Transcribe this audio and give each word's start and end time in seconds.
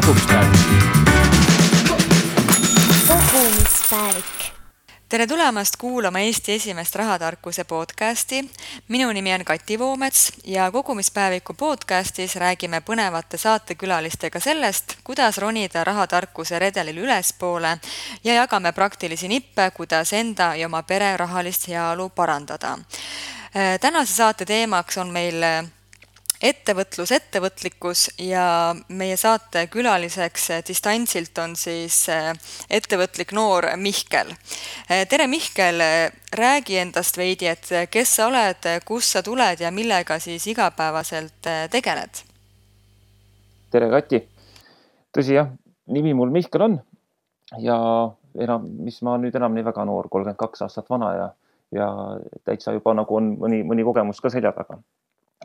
kogumispäevik. 0.00 0.60
kogumispäevik 3.08 4.52
tere 5.08 5.26
tulemast 5.26 5.76
kuulama 5.76 6.18
Eesti 6.18 6.52
esimest 6.52 6.94
rahatarkuse 6.94 7.64
podcasti. 7.64 8.50
minu 8.88 9.12
nimi 9.12 9.34
on 9.34 9.44
Kati 9.44 9.78
Voomets 9.78 10.32
ja 10.44 10.70
kogumispäeviku 10.70 11.54
podcastis 11.54 12.36
räägime 12.36 12.80
põnevate 12.80 13.36
saatekülalistega 13.36 14.40
sellest, 14.40 14.94
kuidas 15.04 15.38
ronida 15.38 15.84
rahatarkuse 15.84 16.58
redelil 16.58 16.96
ülespoole 16.96 17.78
ja 18.24 18.34
jagame 18.34 18.72
praktilisi 18.72 19.28
nippe, 19.28 19.70
kuidas 19.70 20.12
enda 20.12 20.54
ja 20.54 20.66
oma 20.66 20.82
pere 20.82 21.16
rahalist 21.16 21.68
heaolu 21.68 22.08
parandada. 22.08 22.78
tänase 23.80 24.12
saate 24.12 24.44
teemaks 24.44 24.98
on 24.98 25.08
meil 25.08 25.42
ettevõtlus, 26.42 27.10
ettevõtlikkus 27.12 28.04
ja 28.22 28.74
meie 28.94 29.16
saate 29.18 29.66
külaliseks 29.72 30.48
distantsilt 30.68 31.38
on 31.42 31.56
siis 31.58 32.04
eh, 32.12 32.30
ettevõtlik 32.70 33.32
noor 33.34 33.66
Mihkel. 33.76 34.30
Eh, 34.88 35.04
tere, 35.10 35.26
Mihkel, 35.26 35.82
räägi 36.32 36.78
endast 36.78 37.18
veidi, 37.18 37.48
et 37.50 37.90
kes 37.90 38.14
sa 38.20 38.28
oled, 38.28 38.70
kust 38.86 39.16
sa 39.16 39.22
tuled 39.26 39.60
ja 39.60 39.72
millega 39.74 40.18
siis 40.22 40.46
igapäevaselt 40.46 41.50
eh, 41.50 41.66
tegeled? 41.72 42.24
tere, 43.68 43.90
Kati. 43.92 44.22
tõsi 45.12 45.34
jah, 45.36 45.50
nimi 45.92 46.14
mul 46.16 46.30
Mihkel 46.32 46.62
on 46.64 46.78
ja 47.60 47.76
enam, 48.38 48.64
mis 48.86 49.02
ma 49.04 49.18
nüüd 49.20 49.34
enam 49.36 49.52
nii 49.56 49.66
väga 49.66 49.84
noor, 49.88 50.08
kolmkümmend 50.08 50.38
kaks 50.40 50.64
aastat 50.64 50.88
vana 50.88 51.10
ja, 51.16 51.28
ja 51.74 51.88
täitsa 52.48 52.72
juba 52.76 52.94
nagu 52.96 53.18
on 53.18 53.34
mõni, 53.42 53.60
mõni 53.66 53.84
kogemus 53.84 54.22
ka 54.24 54.30
selja 54.32 54.54
taga. 54.56 54.78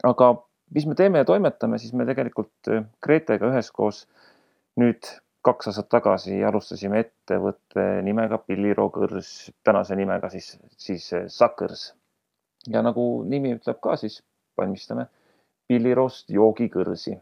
aga 0.04 0.30
mis 0.74 0.86
me 0.90 0.96
teeme 0.96 1.22
ja 1.22 1.26
toimetame, 1.26 1.78
siis 1.78 1.94
me 1.94 2.06
tegelikult 2.10 2.72
äh, 2.72 2.86
Gretega 3.04 3.50
üheskoos 3.52 4.06
nüüd 4.80 5.10
kaks 5.44 5.70
aastat 5.70 5.90
tagasi 5.92 6.40
alustasime 6.48 7.02
ettevõtte 7.04 7.84
nimega 8.06 8.40
Pilliro 8.40 8.88
Kõrs, 8.94 9.52
tänase 9.68 9.98
nimega 10.00 10.30
siis, 10.34 10.54
siis 10.78 11.10
äh, 11.14 11.28
Suckers. 11.28 11.92
ja 12.68 12.82
nagu 12.82 13.24
nimi 13.28 13.54
ütleb 13.58 13.80
ka, 13.84 13.98
siis 14.00 14.22
valmistame 14.58 15.08
Pillirost 15.68 16.30
joogikõrsi. 16.32 17.18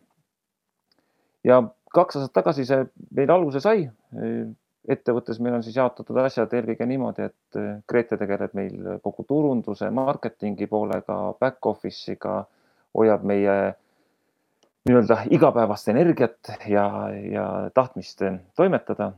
ja 1.43 1.61
kaks 1.93 2.15
aastat 2.15 2.33
tagasi 2.33 2.65
see 2.65 2.85
meil 3.11 3.31
alguse 3.31 3.59
sai. 3.59 3.89
ettevõttes 4.87 5.39
meil 5.39 5.53
on 5.53 5.63
siis 5.63 5.75
jaotatud 5.75 6.17
asjad 6.17 6.53
eelkõige 6.53 6.85
niimoodi, 6.85 7.27
et 7.29 7.59
äh, 7.59 7.83
Grete 7.87 8.17
tegeleb 8.17 8.55
meil 8.57 8.97
kogu 9.03 9.25
turunduse, 9.27 9.89
marketingi 9.89 10.67
poolega, 10.67 11.17
back 11.39 11.65
office'iga 11.65 12.45
hoiab 12.97 13.23
meie 13.23 13.57
nii-öelda 14.87 15.17
igapäevast 15.29 15.87
energiat 15.93 16.53
ja, 16.67 16.85
ja 17.31 17.45
tahtmist 17.73 18.23
toimetada. 18.55 19.11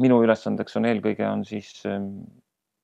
minu 0.00 0.22
ülesandeks 0.24 0.76
on 0.76 0.86
eelkõige 0.90 1.26
on 1.28 1.44
siis 1.46 1.82
ähm, 1.86 2.08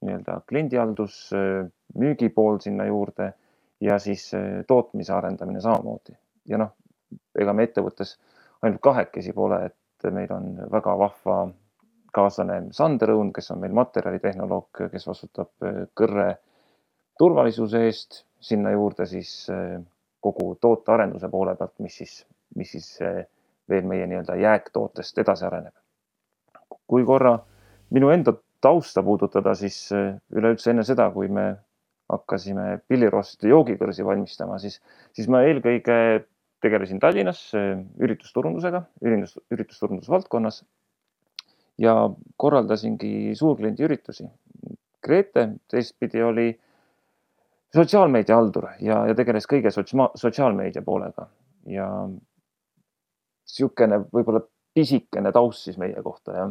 nii-öelda 0.05 0.41
kliendihaldus, 0.49 1.31
äh, 1.35 1.69
müügipool 1.99 2.59
sinna 2.61 2.87
juurde 2.87 3.33
ja 3.81 3.99
siis 3.99 4.35
äh, 4.35 4.65
tootmise 4.67 5.13
arendamine 5.13 5.61
samamoodi. 5.61 6.17
ja 6.47 6.59
noh, 6.59 6.75
ega 7.39 7.53
me 7.53 7.67
ettevõttes 7.69 8.17
ainult 8.63 8.81
kahekesi 8.83 9.33
pole, 9.33 9.65
et 9.67 10.11
meil 10.13 10.33
on 10.33 10.55
väga 10.73 10.97
vahva 10.99 11.41
kaaslane 12.15 12.63
Sander 12.75 13.13
Õun, 13.15 13.33
kes 13.33 13.51
on 13.51 13.61
meil 13.61 13.75
materjalitehnoloog, 13.77 14.85
kes 14.93 15.07
vastutab 15.07 15.67
äh, 15.67 15.85
kõrre 15.95 16.35
turvalisuse 17.19 17.85
eest, 17.87 18.25
sinna 18.41 18.71
juurde 18.73 19.05
siis 19.07 19.49
kogu 20.21 20.55
tootearenduse 20.61 21.29
poole 21.29 21.55
pealt, 21.57 21.77
mis 21.85 21.97
siis, 22.03 22.15
mis 22.57 22.73
siis 22.77 22.89
eh, 23.05 23.25
veel 23.71 23.87
meie 23.89 24.07
nii-öelda 24.11 24.37
jääktootest 24.41 25.19
edasi 25.23 25.47
areneb. 25.49 25.75
kui 26.91 27.05
korra 27.07 27.37
minu 27.95 28.09
enda 28.11 28.33
tausta 28.61 29.03
puudutada, 29.03 29.55
siis 29.55 29.93
eh, 29.93 30.15
üleüldse 30.35 30.71
enne 30.71 30.85
seda, 30.85 31.11
kui 31.15 31.29
me 31.29 31.55
hakkasime 32.11 32.81
pillirost 32.89 33.45
joogikõrsi 33.47 34.05
valmistama, 34.05 34.59
siis, 34.59 34.81
siis 35.15 35.29
ma 35.31 35.45
eelkõige 35.47 36.27
tegelesin 36.61 37.01
Tallinnas 37.01 37.43
eh, 37.55 37.79
üritusturundusega, 38.03 38.85
üritus, 39.07 39.39
üritusturundusvaldkonnas 39.55 40.65
ja 41.81 41.95
korraldasingi 42.37 43.33
suurkliendi 43.39 43.87
üritusi. 43.87 44.27
Grete 45.01 45.47
teistpidi 45.71 46.21
oli 46.23 46.51
sotsiaalmeedia 47.75 48.37
haldur 48.37 48.69
ja, 48.81 49.05
ja 49.07 49.15
tegeles 49.15 49.47
kõige 49.51 49.71
sotsiaal, 49.75 50.11
sotsiaalmeedia 50.19 50.83
poolega. 50.87 51.29
Ja 51.71 51.87
niisugune 53.51 54.05
võib-olla 54.11 54.43
pisikene 54.75 55.33
taust 55.35 55.67
siis 55.67 55.79
meie 55.79 56.03
kohta, 56.03 56.35
jah. 56.37 56.51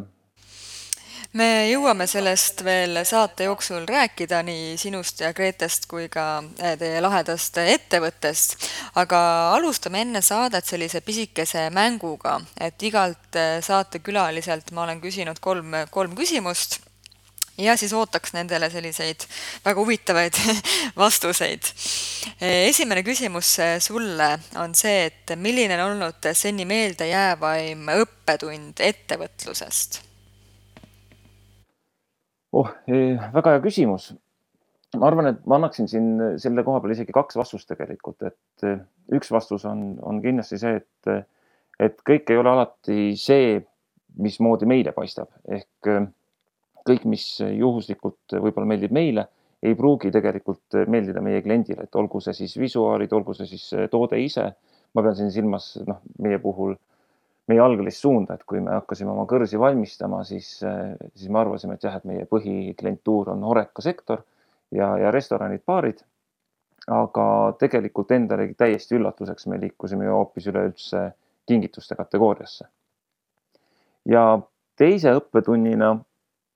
Me 1.30 1.68
jõuame 1.70 2.08
sellest 2.10 2.64
veel 2.66 3.04
saate 3.06 3.44
jooksul 3.46 3.84
rääkida 3.86 4.40
nii 4.42 4.72
sinust 4.80 5.20
ja 5.22 5.30
Gretest 5.36 5.86
kui 5.86 6.08
ka 6.10 6.42
eh, 6.58 6.74
teie 6.80 6.98
lahedast 7.04 7.60
ettevõttest, 7.62 8.56
aga 8.98 9.20
alustame 9.54 10.02
enne 10.02 10.24
saadet 10.26 10.66
sellise 10.66 11.04
pisikese 11.06 11.68
mänguga, 11.70 12.40
et 12.58 12.82
igalt 12.82 13.38
eh, 13.38 13.60
saatekülaliselt 13.62 14.74
ma 14.74 14.88
olen 14.88 14.98
küsinud 15.04 15.38
kolm, 15.38 15.84
kolm 15.94 16.18
küsimust 16.18 16.80
ja 17.58 17.76
siis 17.76 17.92
ootaks 17.92 18.34
nendele 18.36 18.70
selliseid 18.70 19.26
väga 19.64 19.80
huvitavaid 19.80 20.38
vastuseid. 21.02 21.72
esimene 22.40 23.02
küsimus 23.02 23.56
sulle 23.78 24.30
on 24.60 24.74
see, 24.74 25.10
et 25.10 25.34
milline 25.36 25.78
on 25.80 25.90
olnud 25.92 26.30
seni 26.32 26.64
meeldejäävaim 26.68 27.90
õppetund 27.96 28.84
ettevõtlusest? 28.84 30.02
oh, 32.52 32.70
väga 33.34 33.54
hea 33.54 33.62
küsimus. 33.64 34.10
ma 34.98 35.06
arvan, 35.06 35.30
et 35.30 35.44
ma 35.46 35.60
annaksin 35.60 35.88
siin 35.90 36.38
selle 36.42 36.64
koha 36.66 36.80
peal 36.82 36.96
isegi 36.96 37.14
kaks 37.14 37.38
vastust 37.38 37.68
tegelikult, 37.70 38.24
et 38.26 38.64
eh, 38.66 38.80
üks 39.14 39.30
vastus 39.30 39.66
on, 39.70 39.92
on 40.02 40.18
kindlasti 40.22 40.58
see, 40.58 40.80
et, 40.80 41.28
et 41.78 42.00
kõik 42.06 42.32
ei 42.32 42.40
ole 42.40 42.50
alati 42.50 43.12
see, 43.18 43.60
mismoodi 44.18 44.66
meile 44.66 44.90
paistab, 44.96 45.30
ehk 45.46 45.90
eh, 45.92 46.08
kõik, 46.90 47.06
mis 47.08 47.26
juhuslikult 47.40 48.36
võib-olla 48.36 48.68
meeldib 48.74 48.92
meile, 48.94 49.28
ei 49.62 49.76
pruugi 49.76 50.10
tegelikult 50.12 50.78
meeldida 50.88 51.20
meie 51.24 51.42
kliendile, 51.44 51.84
et 51.84 51.96
olgu 51.96 52.20
see 52.24 52.34
siis 52.36 52.56
visuaalid, 52.58 53.12
olgu 53.12 53.34
see 53.36 53.48
siis 53.50 53.66
toode 53.92 54.20
ise. 54.20 54.50
ma 54.94 55.02
pean 55.06 55.14
siin 55.14 55.30
silmas, 55.30 55.76
noh, 55.86 56.00
meie 56.18 56.40
puhul 56.42 56.72
meie 57.50 57.60
algelist 57.62 58.04
suunda, 58.04 58.34
et 58.34 58.44
kui 58.46 58.60
me 58.62 58.72
hakkasime 58.76 59.12
oma 59.12 59.26
kõrsi 59.30 59.58
valmistama, 59.58 60.22
siis, 60.26 60.52
siis 60.60 61.30
me 61.30 61.40
arvasime, 61.42 61.76
et 61.76 61.86
jah, 61.86 61.96
et 61.98 62.06
meie 62.08 62.26
põhiklientuur 62.30 63.32
on 63.34 63.42
Horeca 63.48 63.82
sektor 63.84 64.22
ja, 64.74 64.92
ja 65.00 65.10
restoranid, 65.14 65.64
baarid. 65.66 66.04
aga 66.90 67.24
tegelikult 67.60 68.10
endale 68.16 68.46
täiesti 68.58 68.96
üllatuseks 68.96 69.46
me 69.52 69.58
liikusime 69.60 70.06
ju 70.06 70.14
hoopis 70.16 70.46
üleüldse 70.50 71.10
kingituste 71.46 71.94
kategooriasse. 71.94 72.64
ja 74.08 74.40
teise 74.76 75.12
õppetunnina 75.18 75.96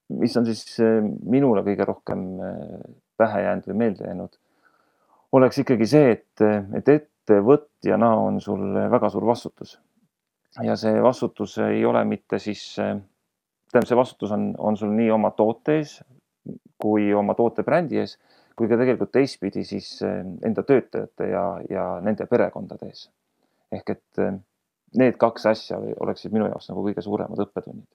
mis 0.08 0.36
on 0.36 0.46
siis 0.46 0.64
eh, 0.82 1.00
minule 1.30 1.64
kõige 1.66 1.86
rohkem 1.88 2.24
eh, 2.44 2.92
pähe 3.20 3.44
jäänud 3.46 3.68
või 3.70 3.80
meelde 3.84 4.08
jäänud, 4.08 4.36
oleks 5.38 5.58
ikkagi 5.62 5.88
see, 5.88 6.12
et, 6.16 6.44
et 6.76 6.90
ettevõtjana 6.92 8.10
on 8.20 8.40
sul 8.42 8.74
väga 8.90 9.10
suur 9.10 9.26
vastutus. 9.26 9.78
ja 10.62 10.76
see 10.76 11.02
vastutus 11.02 11.56
ei 11.58 11.84
ole 11.84 12.04
mitte 12.04 12.38
siis, 12.38 12.74
tähendab, 12.76 13.88
see 13.88 13.98
vastutus 13.98 14.32
on, 14.32 14.52
on 14.58 14.76
sul 14.76 14.92
nii 14.94 15.10
oma 15.10 15.30
toote 15.30 15.78
ees 15.80 15.98
kui 16.78 17.12
oma 17.14 17.34
tootebrändi 17.34 17.98
ees, 17.98 18.18
kui 18.56 18.68
ka 18.68 18.76
tegelikult 18.76 19.10
teistpidi 19.14 19.64
siis 19.64 19.96
enda 20.04 20.62
töötajate 20.62 21.30
ja, 21.30 21.44
ja 21.70 21.84
nende 22.04 22.26
perekondade 22.30 22.90
ees. 22.92 23.08
ehk 23.72 23.90
et 23.90 24.20
need 24.94 25.16
kaks 25.18 25.46
asja 25.50 25.80
oleksid 26.00 26.34
minu 26.34 26.46
jaoks 26.46 26.68
nagu 26.70 26.84
kõige 26.84 27.02
suuremad 27.02 27.40
õppetunnid 27.46 27.88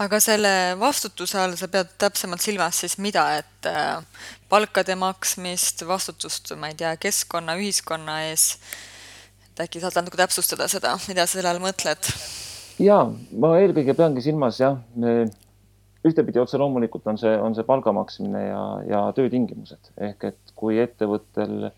aga 0.00 0.20
selle 0.24 0.52
vastutuse 0.80 1.38
all 1.40 1.56
sa 1.58 1.68
pead 1.72 1.90
täpsemalt 2.00 2.40
silmas 2.44 2.80
siis 2.82 2.96
mida, 3.02 3.26
et 3.42 3.68
äh, 3.68 4.00
palkade 4.48 4.96
maksmist, 4.98 5.84
vastutust, 5.88 6.54
ma 6.56 6.72
ei 6.72 6.78
tea, 6.78 6.94
keskkonna, 7.00 7.56
ühiskonna 7.60 8.22
ees. 8.30 8.56
et 9.46 9.66
äkki 9.66 9.82
saad 9.82 9.98
natuke 10.00 10.20
täpsustada 10.20 10.68
seda, 10.68 10.96
mida 11.08 11.26
sa 11.26 11.38
selle 11.38 11.52
all 11.52 11.62
mõtled? 11.62 12.12
ja 12.82 13.04
ma 13.36 13.54
eelkõige 13.60 13.94
peangi 13.98 14.24
silmas 14.24 14.60
jah, 14.62 14.80
ühtepidi 16.08 16.40
otse 16.42 16.58
loomulikult 16.58 17.06
on 17.12 17.20
see, 17.20 17.34
on 17.38 17.54
see 17.54 17.66
palga 17.68 17.92
maksmine 17.94 18.46
ja, 18.46 18.64
ja 18.88 19.02
töötingimused 19.16 19.92
ehk 20.08 20.30
et 20.32 20.56
kui 20.58 20.80
ettevõttel 20.82 21.70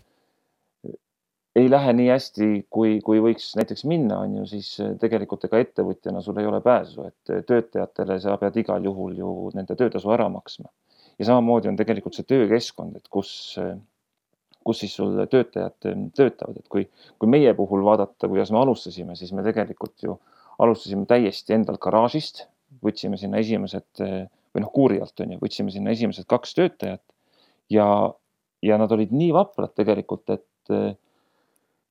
ei 1.55 1.69
lähe 1.71 1.93
nii 1.95 2.09
hästi, 2.11 2.47
kui, 2.73 2.97
kui 3.05 3.21
võiks 3.23 3.53
näiteks 3.55 3.85
minna, 3.87 4.19
on 4.25 4.39
ju, 4.41 4.45
siis 4.49 4.73
eh, 4.83 4.93
tegelikult 4.99 5.47
ega 5.47 5.61
ettevõtjana 5.63 6.21
sul 6.23 6.39
ei 6.41 6.47
ole 6.49 6.59
pääsu, 6.63 7.07
et 7.07 7.31
eh, 7.31 7.43
töötajatele 7.47 8.17
sa 8.23 8.35
pead 8.41 8.59
igal 8.59 8.83
juhul 8.83 9.15
ju 9.21 9.33
nende 9.55 9.77
töötasu 9.79 10.11
ära 10.15 10.27
maksma. 10.31 10.69
ja 11.15 11.25
samamoodi 11.29 11.69
on 11.71 11.77
tegelikult 11.79 12.17
see 12.17 12.27
töökeskkond, 12.27 12.97
et 12.99 13.07
kus, 13.07 13.29
eh, 13.61 13.77
kus 14.67 14.81
siis 14.83 14.95
sul 14.99 15.15
töötajad 15.31 15.77
töötavad, 16.17 16.57
et 16.59 16.67
kui, 16.67 16.89
kui 17.19 17.31
meie 17.31 17.53
puhul 17.55 17.85
vaadata, 17.87 18.27
kuidas 18.27 18.51
me 18.51 18.59
alustasime, 18.59 19.15
siis 19.15 19.31
me 19.31 19.45
tegelikult 19.45 20.03
ju 20.03 20.17
alustasime 20.59 21.07
täiesti 21.07 21.55
endalt 21.55 21.79
garaažist, 21.83 22.49
võtsime 22.83 23.15
sinna 23.19 23.39
esimesed 23.39 24.03
või 24.03 24.63
noh, 24.63 24.71
kuuri 24.75 24.99
alt 25.03 25.19
on 25.23 25.35
ju, 25.35 25.39
võtsime 25.39 25.71
sinna 25.71 25.93
esimesed 25.95 26.27
kaks 26.27 26.55
töötajat. 26.57 27.03
Ja, 27.71 27.87
ja 28.63 28.77
nad 28.79 28.91
olid 28.91 29.13
nii 29.15 29.31
vaprad 29.35 29.71
tegelikult, 29.77 30.29
et 30.35 30.99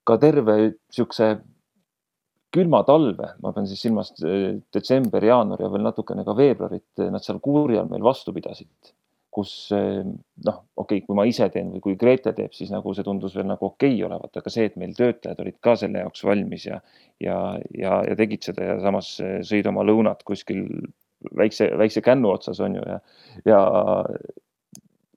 ka 0.04 0.18
terve 0.20 0.56
niisuguse 0.62 1.30
külma 2.54 2.84
talve, 2.86 3.32
ma 3.42 3.50
pean 3.52 3.66
siis 3.66 3.80
silmas 3.82 4.12
detsember, 4.14 5.24
jaanuar 5.26 5.64
ja 5.64 5.70
veel 5.72 5.82
natukene 5.82 6.22
ka 6.26 6.36
veebruarit, 6.38 7.02
nad 7.10 7.24
seal 7.24 7.40
kuuri 7.42 7.80
all 7.80 7.90
meil 7.90 8.04
vastu 8.06 8.34
pidasid 8.36 8.94
kus 9.34 9.52
eh, 9.74 10.02
noh, 10.46 10.58
okei 10.78 11.00
okay,, 11.00 11.04
kui 11.06 11.16
ma 11.18 11.26
ise 11.26 11.48
teen 11.52 11.72
või 11.74 11.82
kui 11.82 11.96
Grete 11.98 12.32
teeb, 12.36 12.52
siis 12.54 12.70
nagu 12.72 12.94
see 12.94 13.06
tundus 13.06 13.34
veel 13.34 13.48
nagu 13.50 13.66
okei 13.66 13.96
okay 13.96 14.06
olevat, 14.06 14.38
aga 14.38 14.52
see, 14.52 14.68
et 14.70 14.76
meil 14.80 14.94
töötajad 14.96 15.40
olid 15.42 15.58
ka 15.64 15.74
selle 15.80 16.04
jaoks 16.04 16.22
valmis 16.28 16.68
ja, 16.68 16.78
ja, 17.22 17.38
ja, 17.74 17.98
ja 18.06 18.18
tegid 18.20 18.46
seda 18.46 18.70
ja 18.70 18.76
samas 18.84 19.16
eh, 19.24 19.40
sõid 19.46 19.66
oma 19.70 19.82
lõunat 19.86 20.22
kuskil 20.28 20.68
väikse, 21.40 21.72
väikse 21.80 22.04
kännu 22.04 22.30
otsas 22.30 22.62
on 22.62 22.78
ju 22.78 22.86
ja, 22.86 23.00
ja, 23.48 23.60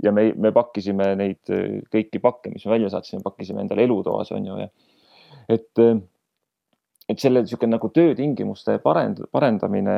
ja 0.04 0.12
me, 0.12 0.30
me 0.36 0.52
pakkisime 0.56 1.14
neid 1.20 1.54
eh, 1.54 1.80
kõiki 1.94 2.22
pakke, 2.24 2.52
mis 2.54 2.66
me 2.66 2.76
välja 2.76 2.92
saatsime, 2.94 3.24
pakkisime 3.26 3.64
endale 3.64 3.88
elutoas 3.88 4.32
on 4.36 4.46
ju 4.46 4.60
ja 4.62 4.70
et, 5.50 5.82
et 7.10 7.22
selle 7.22 7.44
niisugune 7.44 7.76
nagu 7.76 7.90
töötingimuste 7.94 8.78
parend-, 8.84 9.24
parendamine 9.32 9.98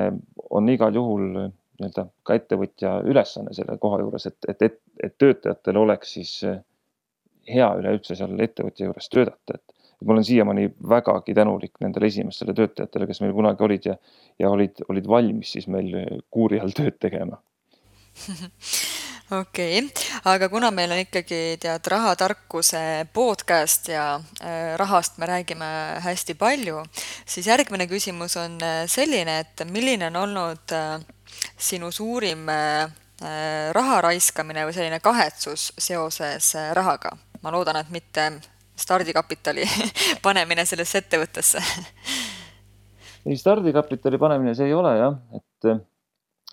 on 0.50 0.70
igal 0.70 0.96
juhul 0.96 1.26
nii-öelda 1.34 2.06
ka 2.28 2.36
ettevõtja 2.36 3.00
ülesanne 3.08 3.54
selle 3.56 3.78
koha 3.82 4.02
juures, 4.04 4.28
et, 4.28 4.38
et, 4.52 4.62
et, 4.68 4.80
et 5.04 5.18
töötajatel 5.18 5.80
oleks 5.80 6.16
siis 6.18 6.34
hea 7.50 7.70
üleüldse 7.80 8.18
seal 8.20 8.36
ettevõtja 8.44 8.90
juures 8.90 9.10
töötada, 9.10 9.58
et 9.58 10.06
ma 10.06 10.16
olen 10.16 10.28
siiamaani 10.28 10.70
vägagi 10.90 11.36
tänulik 11.36 11.80
nendele 11.84 12.12
esimestele 12.12 12.56
töötajatele, 12.56 13.08
kes 13.10 13.24
meil 13.24 13.36
kunagi 13.36 13.66
olid 13.68 13.90
ja, 13.90 13.96
ja 14.40 14.52
olid, 14.52 14.84
olid 14.92 15.08
valmis 15.08 15.56
siis 15.56 15.68
meil 15.72 16.22
kuuri 16.32 16.60
all 16.60 16.76
tööd 16.76 17.00
tegema 17.00 17.40
okei 19.32 19.80
okay., 19.80 19.90
aga 20.26 20.50
kuna 20.50 20.72
meil 20.72 20.92
on 20.92 21.02
ikkagi 21.04 21.58
tead 21.62 21.88
rahatarkuse 21.92 22.82
podcast 23.14 23.90
ja 23.92 24.06
äh, 24.42 24.76
rahast 24.78 25.18
me 25.18 25.30
räägime 25.30 25.70
hästi 26.04 26.34
palju, 26.34 26.82
siis 27.26 27.48
järgmine 27.48 27.88
küsimus 27.88 28.38
on 28.42 28.58
äh, 28.64 28.84
selline, 28.90 29.40
et 29.44 29.66
milline 29.70 30.10
on 30.10 30.22
olnud 30.24 30.74
äh, 30.74 30.98
sinu 31.58 31.92
suurim 31.92 32.50
raha 33.76 33.98
raiskamine 34.02 34.64
või 34.64 34.74
selline 34.74 35.02
kahetsus 35.04 35.74
seoses 35.78 36.54
rahaga? 36.74 37.12
ma 37.44 37.52
loodan, 37.52 37.76
et 37.82 37.90
mitte 37.92 38.30
stardikapitali 38.80 39.66
panemine 40.26 40.66
sellesse 40.66 41.04
ettevõttesse 41.04 41.62
ei, 43.26 43.38
stardikapitali 43.38 44.18
panemine 44.18 44.56
see 44.56 44.70
ei 44.72 44.76
ole 44.76 44.96
jah, 44.98 45.20
et, 45.36 45.70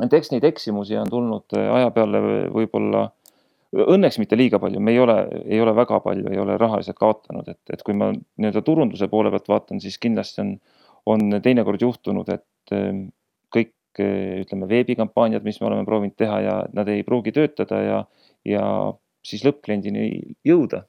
et 0.04 0.16
eks 0.18 0.32
neid 0.32 0.44
eksimusi 0.44 0.98
on 1.00 1.10
tulnud 1.10 1.56
aja 1.56 1.90
peale 1.94 2.20
võib-olla, 2.52 3.06
õnneks 3.76 4.18
mitte 4.22 4.38
liiga 4.38 4.60
palju, 4.62 4.80
me 4.80 4.92
ei 4.92 5.00
ole, 5.02 5.16
ei 5.44 5.60
ole 5.60 5.72
väga 5.76 6.00
palju, 6.04 6.28
ei 6.32 6.40
ole 6.40 6.58
rahaliselt 6.60 6.98
kaotanud, 6.98 7.48
et, 7.52 7.62
et 7.72 7.82
kui 7.86 7.96
ma 7.96 8.12
nii-öelda 8.12 8.62
turunduse 8.64 9.08
poole 9.12 9.32
pealt 9.34 9.48
vaatan, 9.52 9.80
siis 9.82 9.98
kindlasti 10.02 10.42
on, 10.44 10.52
on 11.06 11.40
teinekord 11.42 11.82
juhtunud, 11.82 12.28
et 12.32 12.76
kõik 13.54 13.72
kõik 13.96 14.44
ütleme, 14.44 14.68
veebikampaaniad, 14.68 15.44
mis 15.44 15.60
me 15.60 15.70
oleme 15.70 15.84
proovinud 15.84 16.16
teha 16.16 16.40
ja 16.44 16.56
nad 16.76 16.88
ei 16.88 17.02
pruugi 17.06 17.32
töötada 17.32 17.80
ja, 17.80 18.00
ja 18.44 18.64
siis 19.24 19.44
lõppkliendini 19.44 20.36
jõuda. 20.44 20.84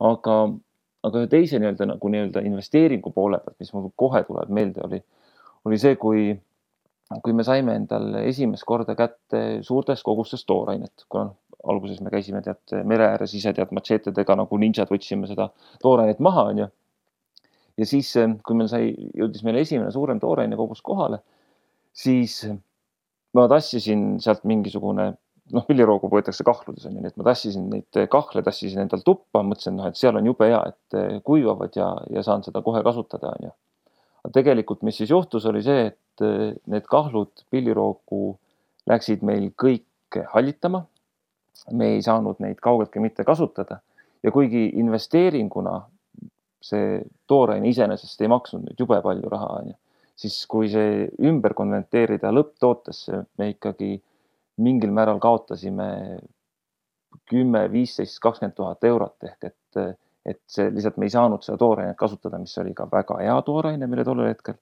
aga, 0.00 0.34
aga 1.02 1.22
ühe 1.22 1.28
teise 1.32 1.58
nii-öelda 1.58 1.86
nagu 1.88 2.08
nii-öelda 2.12 2.42
investeeringu 2.44 3.12
poole 3.12 3.38
pealt, 3.40 3.56
mis 3.58 3.72
mul 3.72 3.88
kohe 3.96 4.22
tuleb 4.28 4.50
meelde, 4.52 4.82
oli, 4.84 5.00
oli 5.64 5.78
see, 5.80 5.96
kui, 5.96 6.34
kui 7.22 7.34
me 7.36 7.44
saime 7.46 7.76
endale 7.78 8.24
esimest 8.26 8.66
korda 8.66 8.96
kätte 8.98 9.62
suurtes 9.66 10.02
kogustes 10.02 10.42
toorainet, 10.44 11.06
kuna 11.08 11.30
alguses 11.66 12.00
me 12.02 12.10
käisime 12.10 12.42
tead 12.42 12.74
mere 12.86 13.06
ääres 13.12 13.34
ise 13.34 13.52
tead 13.54 13.70
matšeetedega 13.74 14.36
nagu 14.42 14.58
ninjad 14.58 14.90
võtsime 14.90 15.28
seda 15.30 15.48
toorainet 15.82 16.18
maha, 16.22 16.48
onju. 16.50 16.66
ja 17.78 17.86
siis, 17.86 18.12
kui 18.46 18.58
meil 18.58 18.68
sai, 18.70 18.90
jõudis 19.14 19.46
meile 19.46 19.62
esimene 19.62 19.90
suurem 19.94 20.20
tooraine 20.22 20.58
kogus 20.58 20.82
kohale 20.82 21.22
siis 21.96 22.40
ma 23.36 23.46
tassisin 23.50 24.16
sealt 24.22 24.44
mingisugune, 24.48 25.10
noh, 25.54 25.66
pilliroogu 25.68 26.10
võetakse 26.12 26.44
kahludes 26.46 26.86
on 26.88 26.96
ju, 26.96 27.02
nii 27.02 27.12
et 27.12 27.20
ma 27.20 27.28
tassisin 27.30 27.68
neid 27.72 28.00
kahle, 28.12 28.42
tassisin 28.44 28.82
endal 28.84 29.04
tuppa, 29.06 29.42
mõtlesin, 29.46 29.76
noh, 29.78 29.88
et 29.90 29.98
seal 29.98 30.18
on 30.18 30.28
jube 30.28 30.48
hea, 30.50 30.62
et 30.72 31.22
kuivavad 31.26 31.76
ja, 31.78 31.92
ja 32.12 32.24
saan 32.26 32.44
seda 32.46 32.62
kohe 32.66 32.82
kasutada, 32.86 33.34
on 33.36 33.48
ju. 33.48 33.54
aga 34.24 34.34
tegelikult, 34.40 34.82
mis 34.86 34.98
siis 35.00 35.12
juhtus, 35.12 35.46
oli 35.48 35.62
see, 35.64 35.88
et 35.92 35.98
need 36.22 36.86
kahlud 36.90 37.44
pilliroogu 37.50 38.20
läksid 38.88 39.24
meil 39.26 39.50
kõik 39.62 40.20
hallitama. 40.32 40.84
me 41.72 41.86
ei 41.94 42.02
saanud 42.02 42.36
neid 42.38 42.58
kaugeltki 42.60 43.00
mitte 43.00 43.24
kasutada. 43.24 43.78
Ja 44.22 44.30
kuigi 44.32 44.66
investeeringuna 44.76 45.80
see 46.60 47.00
tooraine 47.26 47.68
iseenesest 47.68 48.20
ei 48.20 48.28
maksnud 48.28 48.66
nüüd 48.66 48.80
jube 48.80 48.98
palju 49.02 49.30
raha, 49.32 49.48
onju 49.62 49.76
siis 50.16 50.38
kui 50.50 50.70
see 50.72 51.06
ümber 51.28 51.54
konverteerida 51.56 52.32
lõpptootesse, 52.34 53.22
me 53.38 53.50
ikkagi 53.52 53.96
mingil 54.64 54.92
määral 54.96 55.20
kaotasime 55.20 55.88
kümme, 57.28 57.66
viisteist, 57.72 58.18
kakskümmend 58.24 58.56
tuhat 58.56 58.84
eurot. 58.88 59.16
Ehk 59.28 59.50
et, 59.50 59.98
et 60.32 60.40
see 60.50 60.70
lihtsalt 60.72 61.00
me 61.00 61.08
ei 61.08 61.12
saanud 61.12 61.44
seda 61.44 61.58
toorainet 61.60 61.98
kasutada, 62.00 62.40
mis 62.40 62.56
oli 62.62 62.72
ka 62.76 62.88
väga 62.92 63.20
hea 63.22 63.36
tooraine 63.46 63.88
meile 63.90 64.06
tollel 64.08 64.32
hetkel 64.32 64.56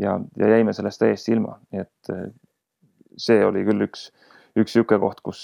ja, 0.00 0.16
ja 0.40 0.48
jäime 0.56 0.74
sellest 0.76 1.02
täiesti 1.02 1.36
ilma, 1.36 1.58
nii 1.70 1.84
et 1.84 2.12
see 3.20 3.44
oli 3.44 3.62
küll 3.68 3.86
üks, 3.86 4.08
üks 4.56 4.74
niisugune 4.74 5.00
koht, 5.02 5.22
kus 5.24 5.40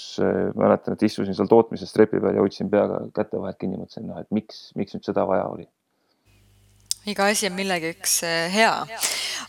mäletan, 0.57 0.97
et 0.97 1.07
istusin 1.07 1.37
seal 1.37 1.49
tootmises 1.51 1.93
trepi 1.95 2.21
peal 2.23 2.37
ja 2.37 2.43
hoidsin 2.43 2.71
peaga 2.73 3.03
käte 3.15 3.39
vahelt 3.39 3.59
kinni, 3.61 3.79
mõtlesin, 3.79 4.07
noh, 4.09 4.19
et 4.21 4.29
miks, 4.35 4.71
miks 4.79 4.97
nüüd 4.97 5.07
seda 5.07 5.27
vaja 5.29 5.47
oli. 5.51 5.67
iga 7.07 7.29
asi 7.31 7.47
on 7.47 7.55
millegagi 7.55 8.33
hea 8.51 8.73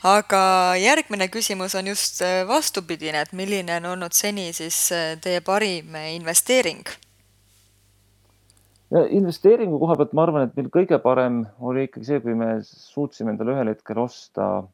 aga 0.06 0.76
järgmine 0.78 1.28
küsimus 1.32 1.74
on 1.78 1.90
just 1.90 2.22
äh, 2.22 2.46
vastupidine, 2.48 3.22
et 3.22 3.32
milline 3.32 3.78
on 3.80 3.92
olnud 3.94 4.14
seni 4.14 4.52
siis 4.52 4.88
äh, 4.92 5.18
teie 5.22 5.40
parim 5.40 5.94
äh, 5.94 6.14
investeering? 6.14 6.84
ja 8.90 9.04
investeeringu 9.10 9.78
koha 9.78 9.96
pealt 9.96 10.14
ma 10.16 10.24
arvan, 10.24 10.48
et 10.48 10.56
meil 10.56 10.70
kõige 10.72 10.98
parem 11.02 11.42
oli 11.60 11.88
ikkagi 11.88 12.06
see, 12.06 12.20
kui 12.24 12.34
me 12.38 12.58
suutsime 12.64 13.34
endale 13.34 13.56
ühel 13.56 13.72
hetkel 13.74 14.00
osta 14.00 14.68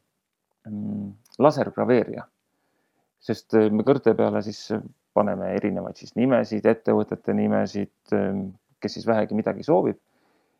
lasergraveerija. 1.39 2.25
sest 3.25 3.53
me 3.53 3.83
kõrte 3.83 4.13
peale 4.17 4.41
siis 4.45 4.71
paneme 5.13 5.53
erinevaid 5.55 5.97
siis 5.97 6.15
nimesid, 6.15 6.65
ettevõtete 6.65 7.33
nimesid, 7.33 8.13
kes 8.79 8.93
siis 8.93 9.07
vähegi 9.07 9.37
midagi 9.37 9.63
soovib 9.63 9.97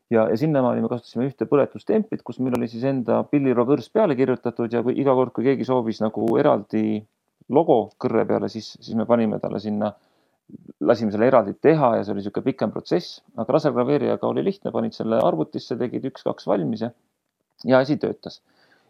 ja, 0.09 0.25
ja 0.29 0.37
sinnamaani 0.37 0.83
me 0.83 0.89
kasutasime 0.91 1.27
ühte 1.29 1.47
põletustemplit, 1.49 2.23
kus 2.25 2.39
meil 2.43 2.57
oli 2.57 2.69
siis 2.71 2.85
enda 2.87 3.21
pillirokõrs 3.29 3.89
peale 3.93 4.17
kirjutatud 4.17 4.73
ja 4.73 4.83
kui 4.85 4.97
iga 5.01 5.15
kord, 5.17 5.33
kui 5.35 5.47
keegi 5.47 5.67
soovis 5.67 6.01
nagu 6.03 6.27
eraldi 6.41 7.01
logo 7.53 7.79
kõrre 8.01 8.25
peale, 8.29 8.49
siis, 8.51 8.73
siis 8.81 8.97
me 8.97 9.07
panime 9.09 9.39
talle 9.41 9.61
sinna, 9.61 9.91
lasime 10.85 11.13
selle 11.13 11.29
eraldi 11.29 11.55
teha 11.61 11.95
ja 11.97 12.03
see 12.05 12.13
oli 12.13 12.23
niisugune 12.23 12.49
pikem 12.49 12.73
protsess, 12.73 13.19
aga 13.37 13.57
lasergraveerijaga 13.57 14.29
oli 14.29 14.45
lihtne, 14.45 14.73
panid 14.73 14.97
selle 14.97 15.21
arvutisse, 15.25 15.77
tegid 15.79 16.05
üks-kaks 16.11 16.49
valmis 16.49 16.85
ja, 16.85 16.91
ja 17.65 17.81
asi 17.81 17.97
töötas. 18.01 18.41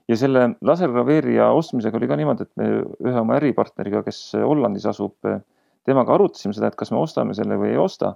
Ja 0.07 0.17
selle 0.19 0.47
lasergraveerija 0.61 1.49
ostmisega 1.57 1.97
oli 1.97 2.07
ka 2.09 2.19
niimoodi, 2.19 2.45
et 2.45 2.61
me 2.61 2.69
ühe 3.09 3.19
oma 3.19 3.39
äripartneriga, 3.39 4.03
kes 4.05 4.19
Hollandis 4.37 4.85
asub, 4.89 5.15
temaga 5.85 6.15
arutasime 6.15 6.53
seda, 6.53 6.69
et 6.69 6.77
kas 6.79 6.91
me 6.93 7.01
ostame 7.01 7.33
selle 7.37 7.57
või 7.61 7.73
ei 7.73 7.81
osta 7.81 8.15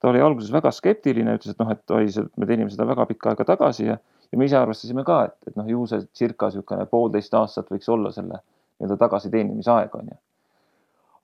ta 0.00 0.08
oli 0.08 0.20
alguses 0.24 0.52
väga 0.52 0.72
skeptiline, 0.72 1.36
ütles, 1.36 1.54
et 1.54 1.60
noh, 1.60 1.70
et 1.74 1.94
oi, 1.94 2.08
me 2.40 2.48
teenime 2.48 2.72
seda 2.72 2.86
väga 2.88 3.06
pikka 3.10 3.34
aega 3.34 3.46
tagasi 3.52 3.86
ja, 3.90 3.98
ja 4.00 4.40
me 4.40 4.48
ise 4.48 4.56
arvestasime 4.58 5.04
ka, 5.06 5.20
et, 5.28 5.36
et 5.50 5.58
noh, 5.60 5.68
ju 5.68 5.84
see 5.90 6.06
circa 6.16 6.48
niisugune 6.48 6.86
poolteist 6.90 7.36
aastat 7.36 7.70
võiks 7.72 7.90
olla 7.92 8.12
selle 8.14 8.40
nii-öelda 8.40 8.96
tagasiteenimise 9.02 9.72
aeg, 9.74 9.96
on 10.00 10.12
ju. 10.12 10.20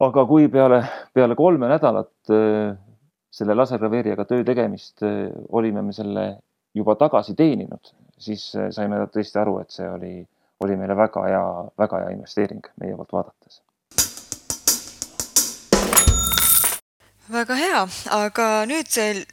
aga 0.06 0.26
kui 0.28 0.50
peale, 0.52 0.82
peale 1.16 1.38
kolme 1.38 1.70
nädalat 1.72 2.34
äh, 2.36 2.74
selle 3.32 3.56
lasergraveerijaga 3.56 4.28
töö 4.28 4.44
tegemist 4.44 5.04
äh, 5.06 5.30
olime 5.48 5.84
me 5.86 5.96
selle 5.96 6.26
juba 6.76 6.98
tagasi 7.00 7.32
teeninud, 7.36 7.94
siis 8.18 8.48
äh, 8.56 8.70
saime 8.74 9.02
tõesti 9.12 9.40
aru, 9.42 9.58
et 9.62 9.70
see 9.74 9.88
oli, 9.90 10.16
oli 10.64 10.80
meile 10.80 10.96
väga 10.96 11.28
hea, 11.28 11.46
väga 11.78 12.02
hea 12.04 12.16
investeering 12.16 12.66
meie 12.80 12.96
poolt 12.96 13.16
vaadates. 13.18 13.62
Väga 17.26 17.56
hea, 17.58 17.78
aga 18.14 18.44
nüüd 18.70 18.86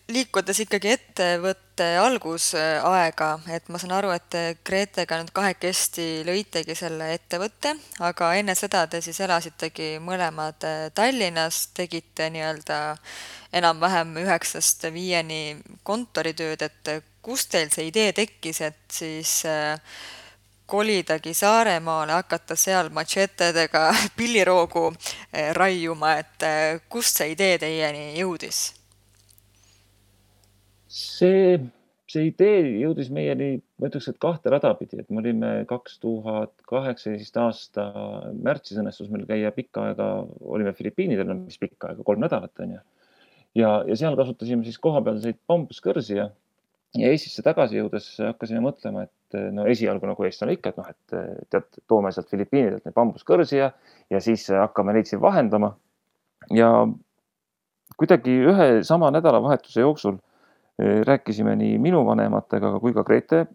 liikudes 0.10 0.63
ikkagi 0.63 0.90
ettevõtte 0.96 1.92
algusaega, 2.02 3.28
et 3.54 3.70
ma 3.70 3.78
saan 3.78 3.94
aru, 3.94 4.10
et 4.16 4.25
te 4.34 4.42
Gretega 4.66 5.20
nüüd 5.20 5.30
kahekesti 5.30 6.08
lõitegi 6.25 6.74
selle 6.74 7.12
ettevõtte, 7.13 7.75
aga 8.02 8.32
enne 8.40 8.58
seda 8.58 8.88
te 8.90 8.98
siis 9.06 9.22
elasitegi 9.22 10.00
mõlemad 10.02 10.66
Tallinnas, 10.98 11.68
tegite 11.78 12.32
nii-öelda 12.34 12.80
enam-vähem 13.62 14.18
üheksast 14.25 14.90
viieni 14.90 15.60
kontoritööd, 15.86 16.66
et 16.66 16.96
kust 17.24 17.51
teil 17.53 17.72
see 17.74 17.88
idee 17.88 18.12
tekkis, 18.15 18.62
et 18.68 18.84
siis 18.92 19.39
äh, 19.48 19.80
kolidagi 20.65 21.34
Saaremaale, 21.34 22.15
hakata 22.18 22.56
seal 22.60 22.89
matšetedega 22.94 23.84
pilliroogu 24.18 24.88
eh, 24.89 25.51
raiuma, 25.56 26.18
et 26.24 26.48
eh, 26.48 26.82
kust 26.89 27.22
see 27.22 27.34
idee 27.36 27.58
teieni 27.62 28.13
jõudis? 28.20 28.65
see, 30.94 31.58
see 32.06 32.27
idee 32.30 32.58
jõudis 32.84 33.08
meieni, 33.10 33.56
ma 33.82 33.89
ütleks, 33.89 34.12
et 34.12 34.20
kahte 34.22 34.51
rada 34.53 34.75
pidi, 34.77 35.00
et 35.01 35.10
me 35.10 35.24
olime 35.24 35.53
kaks 35.70 35.98
tuhat 36.03 36.53
kaheksateist 36.70 37.39
aasta 37.42 37.88
märtsis 38.38 38.77
õnnestus 38.77 39.10
meil 39.10 39.25
käia 39.30 39.50
pikka 39.56 39.88
aega, 39.89 40.10
olime 40.46 40.75
Filipiinidel, 40.77 41.32
no 41.32 41.39
mis 41.39 41.58
pikka 41.58 41.89
aega, 41.89 42.06
kolm 42.06 42.22
nädalat 42.22 42.62
onju. 42.65 42.84
ja, 43.58 43.72
ja 43.89 43.98
seal 43.98 44.18
kasutasime 44.20 44.65
siis 44.68 44.77
kohapealseid 44.86 45.42
bambuskõrsi 45.50 46.20
ja 46.22 46.30
ja 46.98 47.10
Eestisse 47.10 47.44
tagasi 47.46 47.80
jõudes 47.80 48.10
hakkasime 48.22 48.62
mõtlema, 48.64 49.08
et 49.08 49.38
no 49.54 49.66
esialgu 49.70 50.08
nagu 50.10 50.28
eestlane 50.28 50.58
ikka, 50.58 50.74
et 50.74 50.82
noh, 50.82 50.90
et 50.92 51.48
tead, 51.54 51.80
toome 51.90 52.12
sealt 52.14 52.30
Filipiinidelt 52.30 52.86
neid 52.86 52.96
bambuskõrsi 52.98 53.58
ja, 53.58 53.72
ja 54.14 54.22
siis 54.22 54.46
hakkame 54.54 54.94
neid 54.94 55.10
siin 55.10 55.22
vahendama. 55.24 55.74
ja 56.54 56.70
kuidagi 57.98 58.36
ühe 58.52 58.68
sama 58.84 59.12
nädalavahetuse 59.14 59.82
jooksul 59.82 60.18
eh, 60.18 61.02
rääkisime 61.08 61.56
nii 61.56 61.80
minu 61.82 62.04
vanematega 62.06 62.76
kui 62.84 62.94
ka 62.94 63.04
Grete 63.08 63.46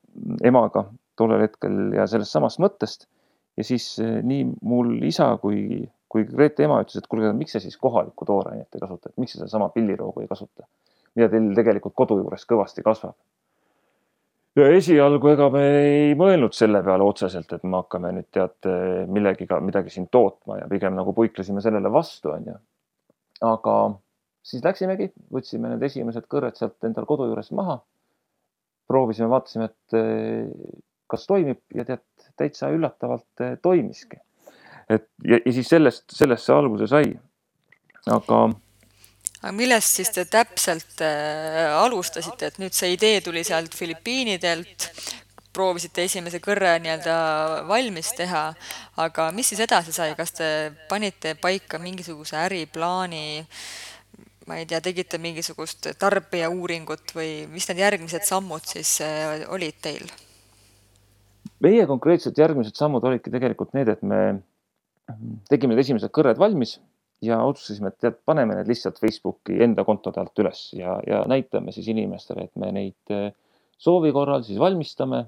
emaga 0.44 0.88
tollel 1.18 1.42
hetkel 1.46 1.94
ja 1.96 2.06
sellest 2.06 2.34
samast 2.34 2.62
mõttest. 2.62 3.06
ja 3.56 3.64
siis 3.64 3.98
eh, 4.02 4.18
nii 4.22 4.50
mul 4.62 4.96
isa 5.06 5.30
kui, 5.42 5.84
kui 6.08 6.26
Grete 6.26 6.66
ema 6.66 6.80
ütles, 6.82 6.98
et 6.98 7.10
kuulge, 7.10 7.32
miks 7.38 7.54
te 7.54 7.62
siis 7.62 7.78
kohalikku 7.78 8.26
toorainet 8.26 8.74
ei 8.74 8.82
kasuta, 8.82 9.10
et 9.10 9.22
miks 9.22 9.34
te 9.34 9.42
sedasama 9.42 9.70
pilliroogu 9.74 10.24
ei 10.24 10.30
kasuta 10.30 10.66
mida 11.18 11.28
teil 11.32 11.50
tegelikult 11.56 11.96
kodu 11.98 12.20
juures 12.22 12.46
kõvasti 12.48 12.84
kasvab. 12.86 13.16
ja 14.58 14.66
esialgu 14.74 15.28
ega 15.30 15.46
me 15.54 15.62
ei 15.82 16.14
mõelnud 16.18 16.54
selle 16.54 16.80
peale 16.86 17.06
otseselt, 17.06 17.52
et 17.52 17.64
me 17.64 17.78
hakkame 17.82 18.12
nüüd 18.16 18.28
tead 18.34 18.68
millegiga 19.10 19.60
midagi 19.62 19.92
siin 19.94 20.08
tootma 20.10 20.62
ja 20.62 20.68
pigem 20.70 20.96
nagu 20.98 21.14
puiklesime 21.14 21.62
sellele 21.64 21.92
vastu, 21.92 22.32
onju. 22.34 22.56
aga 23.50 23.74
siis 24.42 24.64
läksimegi, 24.64 25.12
võtsime 25.34 25.74
need 25.74 25.86
esimesed 25.90 26.26
kõrred 26.30 26.58
sealt 26.58 26.84
endal 26.88 27.06
kodu 27.06 27.28
juurest 27.28 27.54
maha. 27.58 27.80
proovisime, 28.88 29.28
vaatasime, 29.28 29.68
et 29.68 29.96
kas 31.12 31.26
toimib 31.28 31.60
ja 31.74 31.84
tead 31.84 32.30
täitsa 32.40 32.70
üllatavalt 32.72 33.44
toimiski. 33.62 34.16
et 34.88 35.10
ja, 35.24 35.38
ja 35.44 35.52
siis 35.52 35.68
sellest, 35.68 36.06
sellest 36.14 36.46
see 36.46 36.54
alguse 36.54 36.86
sai. 36.86 37.12
aga 38.06 38.48
aga 39.42 39.54
millest 39.54 40.00
siis 40.00 40.10
te 40.14 40.24
täpselt 40.30 41.02
äh, 41.04 41.68
alustasite, 41.78 42.50
et 42.50 42.60
nüüd 42.62 42.74
see 42.74 42.94
idee 42.96 43.20
tuli 43.24 43.44
sealt 43.46 43.74
Filipiinidelt, 43.78 44.88
proovisite 45.54 46.04
esimese 46.06 46.40
kõrre 46.42 46.76
nii-öelda 46.82 47.14
valmis 47.68 48.12
teha, 48.18 48.44
aga 49.02 49.28
mis 49.34 49.50
siis 49.52 49.62
edasi 49.64 49.94
sai, 49.94 50.12
kas 50.18 50.34
te 50.36 50.48
panite 50.90 51.34
paika 51.40 51.80
mingisuguse 51.82 52.38
äriplaani, 52.44 53.42
ma 54.48 54.58
ei 54.58 54.66
tea, 54.68 54.80
tegite 54.84 55.20
mingisugust 55.22 55.90
tarbijauuringut 56.00 57.14
või 57.16 57.32
mis 57.52 57.68
need 57.70 57.82
järgmised 57.84 58.26
sammud 58.28 58.66
siis 58.66 58.98
äh, 59.04 59.44
olid 59.52 59.82
teil? 59.84 60.08
meie 61.64 61.86
konkreetselt 61.90 62.38
järgmised 62.38 62.76
sammud 62.78 63.02
olidki 63.08 63.32
tegelikult 63.34 63.72
need, 63.74 63.88
et 63.90 64.02
me 64.06 64.20
tegime 65.50 65.74
need 65.74 65.82
esimesed 65.82 66.12
kõrred 66.14 66.38
valmis 66.38 66.76
ja 67.24 67.38
otsustasime, 67.42 67.90
et 67.92 67.98
tead, 68.02 68.18
paneme 68.26 68.56
need 68.58 68.68
lihtsalt 68.70 69.00
Facebooki 69.02 69.58
enda 69.64 69.84
kontode 69.86 70.20
alt 70.22 70.38
üles 70.42 70.68
ja, 70.78 70.98
ja 71.06 71.22
näitame 71.30 71.74
siis 71.74 71.88
inimestele, 71.90 72.46
et 72.46 72.60
me 72.60 72.70
neid 72.74 73.14
eh, 73.14 73.30
soovi 73.78 74.12
korral 74.14 74.44
siis 74.46 74.60
valmistame. 74.60 75.24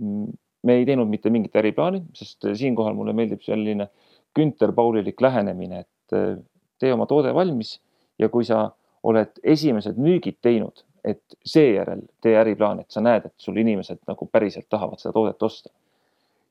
Mm, 0.00 0.30
me 0.64 0.76
ei 0.76 0.84
teinud 0.88 1.08
mitte 1.08 1.32
mingit 1.32 1.56
äriplaani, 1.56 2.02
sest 2.16 2.48
eh, 2.48 2.56
siinkohal 2.56 2.96
mulle 2.96 3.14
meeldib 3.16 3.44
selline 3.44 3.90
künterpaulilik 4.36 5.20
lähenemine, 5.20 5.84
et 5.84 6.16
eh, 6.16 6.36
tee 6.80 6.92
oma 6.94 7.08
toode 7.10 7.34
valmis 7.36 7.76
ja 8.20 8.30
kui 8.32 8.46
sa 8.48 8.68
oled 9.04 9.40
esimesed 9.44 10.00
müügid 10.00 10.40
teinud, 10.44 10.84
et 11.04 11.36
seejärel 11.46 12.02
tee 12.20 12.34
äriplaan, 12.36 12.82
et 12.82 12.92
sa 12.92 13.00
näed, 13.04 13.28
et 13.28 13.36
sul 13.40 13.56
inimesed 13.60 14.02
nagu 14.08 14.28
päriselt 14.28 14.68
tahavad 14.68 15.00
seda 15.00 15.14
toodet 15.16 15.42
osta. 15.42 15.70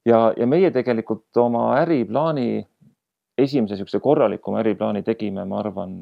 ja, 0.05 0.33
ja 0.37 0.45
meie 0.47 0.71
tegelikult 0.71 1.37
oma 1.37 1.75
äriplaani 1.81 2.65
esimese 3.43 3.75
niisuguse 3.75 3.99
korralikuma 4.03 4.61
äriplaani 4.63 5.03
tegime, 5.03 5.45
ma 5.47 5.59
arvan, 5.63 5.99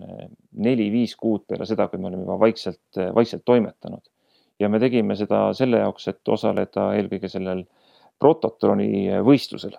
neli-viis 0.67 1.15
kuud 1.19 1.45
peale 1.47 1.67
seda, 1.69 1.87
kui 1.91 2.01
me 2.01 2.09
olime 2.09 2.25
juba 2.25 2.39
vaikselt, 2.39 3.01
vaikselt 3.15 3.45
toimetanud. 3.45 4.03
ja 4.59 4.69
me 4.69 4.79
tegime 4.79 5.15
seda 5.15 5.53
selle 5.53 5.83
jaoks, 5.83 6.07
et 6.07 6.29
osaleda 6.33 6.91
eelkõige 6.97 7.29
sellel 7.29 7.65
Prototroni 8.19 8.89
võistlusel. 9.25 9.77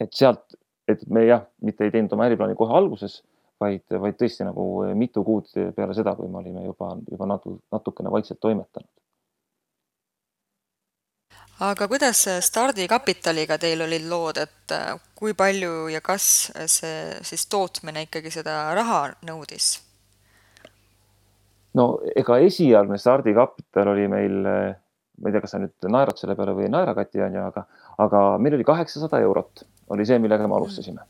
et 0.00 0.12
sealt, 0.12 0.56
et 0.88 1.06
me 1.08 1.24
jah, 1.24 1.46
mitte 1.62 1.84
ei 1.84 1.90
teinud 1.90 2.12
oma 2.12 2.26
äriplaani 2.26 2.54
kohe 2.58 2.74
alguses, 2.76 3.22
vaid, 3.60 3.84
vaid 3.90 4.18
tõesti 4.18 4.44
nagu 4.44 4.64
mitu 4.98 5.24
kuud 5.24 5.48
peale 5.76 5.94
seda, 5.94 6.16
kui 6.18 6.28
me 6.28 6.42
olime 6.42 6.64
juba, 6.64 6.96
juba 7.10 7.26
natu, 7.26 7.60
natukene 7.72 8.10
vaikselt 8.10 8.40
toimetanud 8.40 8.90
aga 11.62 11.88
kuidas 11.88 12.24
stardikapitaliga 12.42 13.58
teil 13.62 13.84
olid 13.84 14.06
lood, 14.10 14.40
et 14.42 14.74
äh, 14.74 14.92
kui 15.18 15.34
palju 15.38 15.88
ja 15.92 16.00
kas 16.04 16.26
see 16.66 17.22
siis 17.22 17.46
tootmine 17.52 18.06
ikkagi 18.08 18.32
seda 18.34 18.74
raha 18.78 19.02
nõudis? 19.28 19.74
no 21.78 21.86
ega 22.16 22.38
esialgne 22.44 22.98
stardikapital 23.00 23.92
oli 23.94 24.08
meil, 24.10 24.40
äh, 24.44 24.74
ma 25.22 25.30
ei 25.30 25.36
tea, 25.36 25.44
kas 25.44 25.54
sa 25.54 25.62
nüüd 25.62 25.92
naerad 25.92 26.18
selle 26.20 26.36
peale 26.36 26.56
või 26.56 26.66
ei 26.66 26.74
naera, 26.74 26.96
Kati, 26.98 27.22
on 27.24 27.38
ju, 27.38 27.46
aga, 27.52 27.64
aga 28.04 28.22
meil 28.42 28.58
oli 28.58 28.66
kaheksasada 28.68 29.22
eurot 29.24 29.64
oli 29.92 30.06
see, 30.08 30.18
millega 30.22 30.48
me 30.48 30.56
alustasime. 30.56 31.06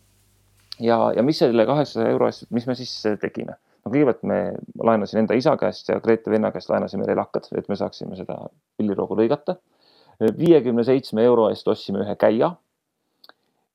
ja, 0.80 0.98
ja 1.16 1.22
mis 1.22 1.38
selle 1.38 1.66
kaheksasaja 1.66 2.10
euro 2.10 2.28
eest, 2.30 2.48
mis 2.50 2.66
me 2.66 2.76
siis 2.78 2.94
tegime? 3.22 3.56
no 3.82 3.90
kõigepealt 3.90 4.22
me, 4.28 4.38
laenasin 4.78 5.24
enda 5.24 5.36
isa 5.38 5.56
käest 5.58 5.90
ja 5.90 5.98
Grete 6.00 6.30
venna 6.30 6.52
käest 6.54 6.70
laenasime 6.70 7.06
relakad, 7.08 7.48
et 7.58 7.68
me 7.68 7.78
saaksime 7.78 8.18
seda 8.18 8.38
pilliroogu 8.78 9.18
lõigata 9.18 9.56
viiekümne 10.38 10.84
seitsme 10.84 11.24
euro 11.24 11.48
eest 11.50 11.68
ostsime 11.68 12.02
ühe 12.04 12.16
käia. 12.16 12.54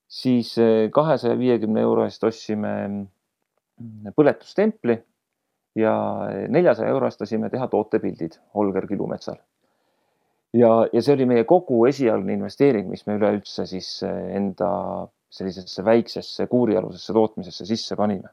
siis 0.07 0.53
eh, 0.57 0.89
kahesaja 0.91 1.35
viiekümne 1.39 1.81
euro 1.81 2.05
eest 2.07 2.23
ostsime 2.23 2.73
mm, 2.87 4.13
põletustempli 4.15 4.95
ja 5.75 5.93
neljasaja 6.47 6.89
euro 6.89 7.09
eest 7.09 7.21
lasime 7.21 7.49
teha 7.49 7.67
tootepildid 7.67 8.39
Holger 8.55 8.87
Kilumetsal. 8.87 9.35
ja, 10.53 10.71
ja 10.93 11.01
see 11.01 11.13
oli 11.13 11.25
meie 11.25 11.43
kogu 11.43 11.85
esialgne 11.89 12.33
investeering, 12.33 12.87
mis 12.89 13.05
me 13.07 13.17
üleüldse 13.19 13.65
siis 13.65 13.91
eh, 14.07 14.35
enda 14.39 14.71
sellisesse 15.29 15.83
väiksesse 15.85 16.47
kuurialusesse 16.47 17.13
tootmisesse 17.13 17.65
sisse 17.65 17.95
panime. 17.95 18.29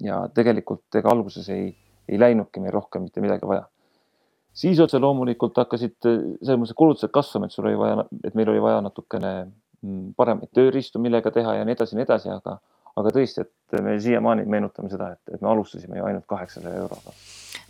ja 0.00 0.22
tegelikult 0.34 0.96
ega 0.96 1.12
alguses 1.12 1.48
ei, 1.52 1.74
ei 2.08 2.18
läinudki 2.18 2.60
meil 2.60 2.72
rohkem 2.72 3.04
mitte 3.04 3.20
midagi 3.20 3.46
vaja 3.46 3.68
siis 4.54 4.80
otse 4.80 4.98
loomulikult 4.98 5.56
hakkasid 5.62 5.96
selles 6.02 6.58
mõttes 6.58 6.76
kulutused 6.76 7.12
kasvama, 7.14 7.46
et 7.46 7.54
sul 7.54 7.68
oli 7.68 7.78
vaja, 7.78 8.06
et 8.24 8.36
meil 8.38 8.50
oli 8.52 8.62
vaja 8.62 8.80
natukene 8.84 9.32
mm, 9.44 10.12
paremaid 10.18 10.52
tööriistu, 10.56 11.02
millega 11.02 11.32
teha 11.34 11.60
ja 11.60 11.66
nii 11.66 11.76
edasi 11.78 11.94
ja 11.94 12.00
nii 12.00 12.08
edasi, 12.08 12.32
aga, 12.34 12.56
aga 13.00 13.12
tõesti, 13.16 13.46
et 13.46 13.84
me 13.84 13.96
siiamaani 14.02 14.46
meenutame 14.50 14.90
seda, 14.92 15.12
et, 15.16 15.36
et 15.36 15.44
me 15.44 15.52
alustasime 15.52 16.00
ju 16.00 16.08
ainult 16.08 16.26
kaheksasaja 16.30 16.82
euroga. 16.82 17.14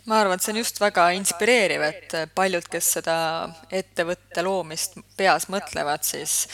ma 0.09 0.21
arvan, 0.21 0.39
et 0.39 0.45
see 0.45 0.55
on 0.55 0.63
just 0.63 0.81
väga 0.81 1.11
inspireeriv, 1.17 1.85
et 1.91 2.17
paljud, 2.35 2.65
kes 2.71 2.95
seda 2.97 3.17
ettevõtte 3.69 4.45
loomist 4.45 4.97
peas 5.17 5.47
mõtlevad, 5.53 6.03
siis 6.07 6.47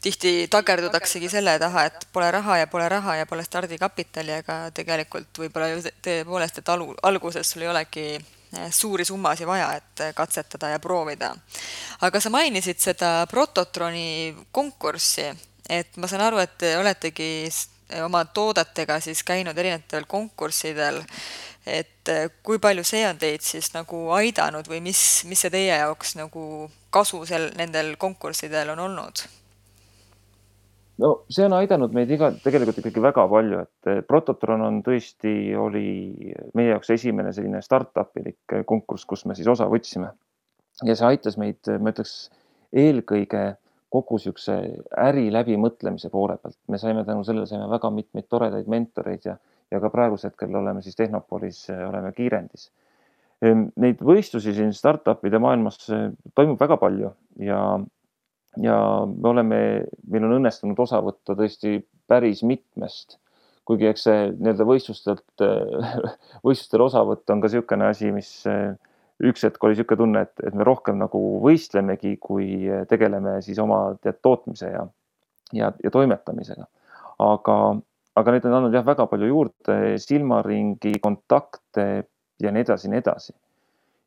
tihti 0.00 0.46
tagerdudaksegi 0.50 1.28
selle 1.28 1.56
taha, 1.58 1.84
et 1.90 2.06
pole 2.14 2.30
raha 2.30 2.60
ja 2.60 2.66
pole 2.70 2.86
raha 2.88 3.16
ja 3.18 3.26
pole 3.26 3.42
stardikapitali, 3.44 4.36
aga 4.40 4.58
tegelikult 4.72 5.42
võib-olla 5.42 5.72
ju 5.74 5.82
tõepoolest, 6.06 6.62
et 6.62 6.70
alu, 6.72 6.92
alguses 7.02 7.50
sul 7.50 7.66
ei 7.66 7.72
olegi 7.74 8.08
Eh, 8.14 8.37
suuri 8.70 9.04
summasid 9.04 9.46
vaja, 9.46 9.72
et 9.76 10.00
eh, 10.00 10.14
katsetada 10.14 10.68
ja 10.68 10.78
proovida. 10.78 11.34
aga 12.00 12.20
sa 12.20 12.30
mainisid 12.30 12.78
seda 12.80 13.26
Prototroni 13.30 14.36
konkurssi, 14.52 15.28
et 15.68 15.96
ma 15.96 16.08
saan 16.08 16.24
aru, 16.28 16.38
et 16.38 16.58
te 16.58 16.76
oletegi 16.78 17.48
oma 18.04 18.24
toodetega 18.24 19.00
siis 19.00 19.22
käinud 19.24 19.58
erinevatel 19.58 20.06
konkurssidel, 20.08 21.02
et 21.66 22.08
eh, 22.08 22.28
kui 22.42 22.58
palju 22.58 22.84
see 22.84 23.04
on 23.08 23.18
teid 23.18 23.44
siis 23.44 23.72
nagu 23.74 24.08
aidanud 24.16 24.68
või 24.68 24.80
mis, 24.84 25.24
mis 25.28 25.44
see 25.44 25.52
teie 25.52 25.76
jaoks 25.82 26.16
nagu 26.16 26.70
kasu 26.90 27.24
sel, 27.28 27.50
nendel 27.56 27.96
konkurssidel 28.00 28.72
on 28.76 28.86
olnud? 28.88 29.26
No 31.02 31.12
see 31.30 31.46
on 31.46 31.54
aidanud 31.58 31.94
meid 31.96 32.10
iga, 32.14 32.30
tegelikult 32.44 32.80
ikkagi 32.80 33.02
väga 33.02 33.26
palju, 33.30 33.60
et 33.66 33.90
eh, 33.92 34.00
Prototron 34.06 34.64
on 34.66 34.80
tõesti, 34.86 35.34
oli 35.58 35.86
meie 36.58 36.72
jaoks 36.74 36.90
esimene 36.96 37.32
selline 37.36 37.62
startup 37.64 38.16
ilik 38.20 38.58
konkurss, 38.68 39.06
kus 39.08 39.24
me 39.26 39.38
siis 39.38 39.48
osa 39.50 39.68
võtsime. 39.70 40.12
ja 40.86 40.94
see 40.94 41.06
aitas 41.06 41.38
meid, 41.40 41.58
ma 41.82 41.94
ütleks 41.94 42.28
eelkõige 42.72 43.44
kogu 43.88 44.18
niisuguse 44.18 44.56
äri 45.00 45.28
läbimõtlemise 45.32 46.10
poole 46.12 46.36
pealt. 46.42 46.58
me 46.68 46.78
saime 46.78 47.04
tänu 47.04 47.24
sellele 47.24 47.46
saime 47.46 47.68
väga 47.70 47.90
mitmeid 47.90 48.28
toredaid 48.28 48.68
mentoreid 48.68 49.24
ja, 49.24 49.38
ja 49.70 49.80
ka 49.80 49.90
praegusel 49.90 50.30
hetkel 50.30 50.54
oleme 50.54 50.82
siis 50.82 50.96
Tehnopolis, 50.96 51.64
oleme 51.70 52.12
kiirendis. 52.12 52.68
Ehm, 53.42 53.68
neid 53.78 54.02
võistlusi 54.04 54.52
siin 54.54 54.74
startup'ide 54.74 55.40
maailmas 55.40 55.80
eh, 55.94 56.10
toimub 56.34 56.60
väga 56.60 56.76
palju 56.80 57.14
ja 57.46 57.60
ja 58.56 58.76
me 59.06 59.28
oleme, 59.28 59.60
meil 60.08 60.26
on 60.26 60.38
õnnestunud 60.38 60.78
osa 60.80 61.00
võtta 61.04 61.36
tõesti 61.38 61.78
päris 62.08 62.42
mitmest, 62.46 63.18
kuigi 63.68 63.88
eks 63.90 64.06
see 64.08 64.28
nii-öelda 64.32 64.66
võistlustelt, 64.68 65.44
võistlustel 66.46 66.84
osavõtt 66.86 67.34
on 67.34 67.42
ka 67.42 67.50
niisugune 67.50 67.90
asi, 67.90 68.12
mis 68.14 68.30
üks 69.18 69.44
hetk 69.44 69.64
oli 69.64 69.76
niisugune 69.76 70.02
tunne, 70.02 70.24
et, 70.28 70.46
et 70.46 70.56
me 70.56 70.66
rohkem 70.66 70.98
nagu 71.00 71.20
võistlemegi, 71.44 72.16
kui 72.22 72.64
tegeleme 72.88 73.38
siis 73.44 73.60
oma 73.62 73.82
tead 74.02 74.22
tootmise 74.24 74.72
ja, 74.72 74.86
ja, 75.52 75.72
ja 75.84 75.92
toimetamisega. 75.92 76.64
aga, 77.18 77.58
aga 78.16 78.34
need 78.34 78.48
on 78.48 78.60
andnud 78.60 78.78
jah, 78.78 78.86
väga 78.86 79.08
palju 79.10 79.28
juurde, 79.28 79.98
silmaringi, 80.00 80.96
kontakte 81.02 81.88
ja 82.40 82.54
nii 82.54 82.64
edasi, 82.64 82.90
nii 82.90 83.04
edasi 83.04 83.36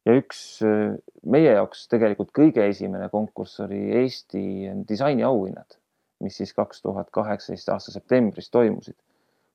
ja 0.05 0.15
üks 0.17 0.39
äh, 0.65 0.95
meie 1.29 1.53
jaoks 1.53 1.85
tegelikult 1.91 2.31
kõige 2.35 2.65
esimene 2.69 3.09
konkurss 3.13 3.61
oli 3.65 3.81
Eesti 4.01 4.43
disainiauhinnad, 4.89 5.77
mis 6.25 6.37
siis 6.41 6.53
kaks 6.57 6.81
tuhat 6.85 7.11
kaheksateist 7.13 7.69
aasta 7.73 7.93
septembris 7.93 8.49
toimusid, 8.53 8.97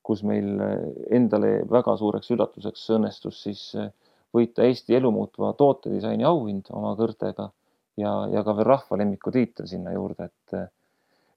kus 0.06 0.22
meil 0.26 0.52
äh, 0.62 0.76
endale 1.18 1.58
väga 1.70 1.96
suureks 1.98 2.30
üllatuseks 2.34 2.86
õnnestus 2.98 3.42
siis 3.48 3.68
äh, 3.78 3.90
võita 4.34 4.66
Eesti 4.66 4.96
elumuutva 4.98 5.52
tootedisaini 5.58 6.26
auhind 6.28 6.70
oma 6.74 6.94
kõrtega 6.98 7.50
ja, 7.98 8.12
ja 8.30 8.44
ka 8.46 8.56
veel 8.56 8.70
rahva 8.70 9.00
lemmiku 9.00 9.32
tiitel 9.34 9.66
sinna 9.70 9.94
juurde, 9.96 10.30
et, 10.30 10.70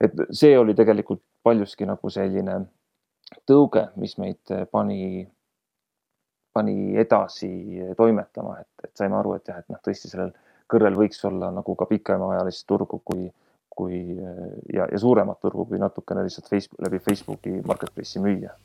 et 0.05 0.21
see 0.35 0.57
oli 0.59 0.75
tegelikult 0.77 1.23
paljuski 1.43 1.87
nagu 1.89 2.11
selline 2.13 2.61
tõuge, 3.49 3.87
mis 3.97 4.17
meid 4.19 4.51
pani 4.73 5.23
pani 6.59 6.97
edasi 6.99 7.49
toimetama, 7.97 8.59
et, 8.61 8.87
et 8.87 8.93
saime 8.99 9.17
aru, 9.19 9.37
et 9.39 9.51
jah, 9.51 9.59
et 9.63 9.71
noh, 9.71 9.79
tõesti 9.85 10.11
sellel 10.11 10.33
kõrrel 10.69 10.97
võiks 10.97 11.21
olla 11.27 11.51
nagu 11.53 11.75
ka 11.75 11.87
pikemaajalist 11.89 12.67
turgu, 12.69 13.01
kui, 13.05 13.27
kui 13.73 14.01
ja, 14.75 14.85
ja 14.85 15.01
suuremat 15.01 15.39
turgu, 15.41 15.65
kui 15.69 15.81
natukene 15.81 16.25
lihtsalt 16.25 16.49
Facebook, 16.51 16.81
läbi 16.85 16.99
Facebooki 17.03 17.61
marketplace'i 17.65 18.23
müüa. 18.23 18.55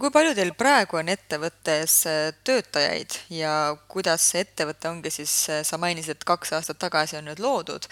kui 0.00 0.10
palju 0.10 0.32
teil 0.32 0.54
praegu 0.56 0.96
on 0.96 1.10
ettevõttes 1.12 1.98
töötajaid 2.48 3.18
ja 3.36 3.52
kuidas 3.92 4.24
see 4.32 4.46
ettevõte 4.46 4.88
ongi 4.88 5.12
siis, 5.12 5.34
sa 5.68 5.78
mainisid, 5.78 6.16
et 6.16 6.24
kaks 6.24 6.54
aastat 6.56 6.80
tagasi 6.80 7.18
on 7.20 7.28
nüüd 7.28 7.42
loodud, 7.44 7.84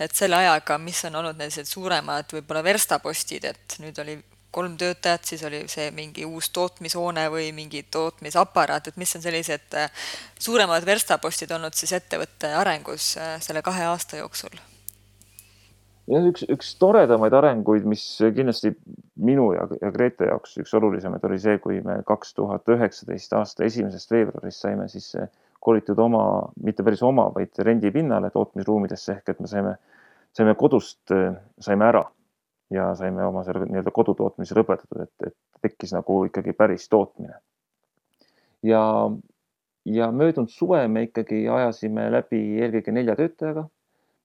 et 0.00 0.16
selle 0.18 0.40
ajaga, 0.42 0.78
mis 0.82 1.04
on 1.06 1.20
olnud 1.22 1.38
sellised 1.38 1.70
suuremad 1.70 2.34
võib-olla 2.34 2.64
verstapostid, 2.66 3.46
et 3.46 3.78
nüüd 3.78 4.02
oli 4.02 4.18
kolm 4.50 4.76
töötajat, 4.76 5.24
siis 5.24 5.44
oli 5.46 5.62
see 5.70 5.90
mingi 5.94 6.24
uus 6.26 6.50
tootmishoone 6.54 7.28
või 7.30 7.50
mingi 7.54 7.84
tootmisaparaat, 7.90 8.90
et 8.90 8.98
mis 9.00 9.14
on 9.16 9.22
sellised 9.22 9.78
äh, 9.78 9.92
suuremad 10.38 10.86
verstapostid 10.86 11.50
olnud 11.54 11.76
siis 11.78 11.92
ettevõtte 11.98 12.52
arengus 12.58 13.14
äh, 13.18 13.38
selle 13.42 13.62
kahe 13.62 13.86
aasta 13.90 14.20
jooksul? 14.22 14.58
jah, 16.10 16.26
üks, 16.26 16.46
üks 16.50 16.72
toredamaid 16.80 17.34
arenguid, 17.38 17.86
mis 17.86 18.02
kindlasti 18.34 18.74
minu 19.22 19.52
ja, 19.54 19.68
ja 19.82 19.92
Grete 19.94 20.26
jaoks 20.30 20.56
üks 20.62 20.74
olulisemaid 20.74 21.24
oli 21.28 21.38
see, 21.38 21.58
kui 21.62 21.78
me 21.86 22.00
kaks 22.06 22.34
tuhat 22.34 22.66
üheksateist 22.74 23.36
aasta 23.38 23.64
esimesest 23.68 24.10
veebruarist 24.10 24.66
saime 24.66 24.88
siis 24.90 25.12
kolitud 25.60 25.98
oma, 26.00 26.24
mitte 26.64 26.82
päris 26.82 27.02
oma, 27.06 27.28
vaid 27.34 27.58
rendipinnale 27.62 28.32
tootmisruumidesse 28.34 29.18
ehk 29.18 29.34
et 29.34 29.42
me 29.44 29.50
saime, 29.50 29.76
saime 30.34 30.56
kodust, 30.58 31.04
äh, 31.14 31.36
saime 31.62 31.86
ära 31.92 32.08
ja 32.70 32.90
saime 32.94 33.24
oma 33.26 33.42
selle 33.44 33.66
nii-öelda 33.66 33.90
kodutootmise 33.94 34.54
lõpetatud, 34.58 35.02
et, 35.02 35.30
et 35.32 35.66
tekkis 35.66 35.94
nagu 35.96 36.20
ikkagi 36.28 36.54
päris 36.56 36.88
tootmine. 36.88 37.34
ja, 38.62 38.82
ja 39.84 40.10
möödunud 40.12 40.52
suve 40.52 40.86
me 40.88 41.08
ikkagi 41.08 41.48
ajasime 41.48 42.10
läbi 42.12 42.42
eelkõige 42.62 42.94
nelja 42.94 43.16
töötajaga. 43.16 43.66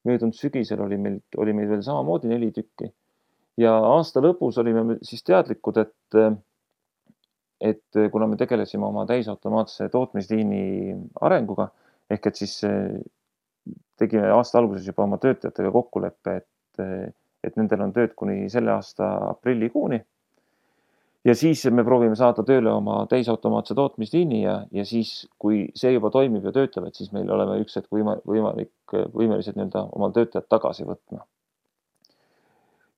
möödunud 0.05 0.37
sügisel 0.37 0.81
oli 0.81 0.97
meil, 0.97 1.19
oli 1.37 1.53
meil 1.53 1.69
veel 1.69 1.81
samamoodi 1.81 2.29
neli 2.29 2.51
tükki 2.51 2.91
ja 3.57 3.73
aasta 3.95 4.21
lõpus 4.23 4.59
olime 4.61 4.99
siis 5.05 5.23
teadlikud, 5.25 5.77
et, 5.81 6.39
et 7.61 7.99
kuna 8.11 8.27
me 8.27 8.37
tegelesime 8.39 8.85
oma 8.87 9.05
täisautomaatse 9.09 9.89
tootmisliini 9.93 10.95
arenguga 11.21 11.69
ehk 12.11 12.27
et 12.29 12.41
siis 12.41 12.59
tegime 13.97 14.27
aasta 14.35 14.59
alguses 14.59 14.85
juba 14.87 15.05
oma 15.07 15.17
töötajatega 15.21 15.71
kokkuleppe, 15.73 16.35
et 16.41 16.83
et 17.45 17.55
nendel 17.59 17.85
on 17.85 17.93
tööd 17.95 18.13
kuni 18.17 18.49
selle 18.51 18.73
aasta 18.75 19.07
aprillikuuni. 19.29 20.01
ja 21.25 21.33
siis 21.35 21.63
me 21.73 21.83
proovime 21.83 22.15
saada 22.15 22.43
tööle 22.45 22.69
oma 22.69 22.99
täisautomaatse 23.09 23.75
tootmisliini 23.75 24.43
ja, 24.43 24.59
ja 24.71 24.85
siis, 24.85 25.27
kui 25.41 25.63
see 25.75 25.95
juba 25.95 26.11
toimib 26.13 26.45
ja 26.45 26.53
töötab, 26.53 26.85
et 26.85 26.95
siis 26.95 27.11
meil 27.15 27.31
oleme 27.31 27.57
üks 27.63 27.79
hetk 27.79 27.89
võima, 27.93 28.17
võimalik, 28.29 28.93
võimelised 29.13 29.57
nii-öelda 29.57 29.87
omal 29.97 30.13
töötajad 30.13 30.49
tagasi 30.49 30.85
võtma. 30.85 31.25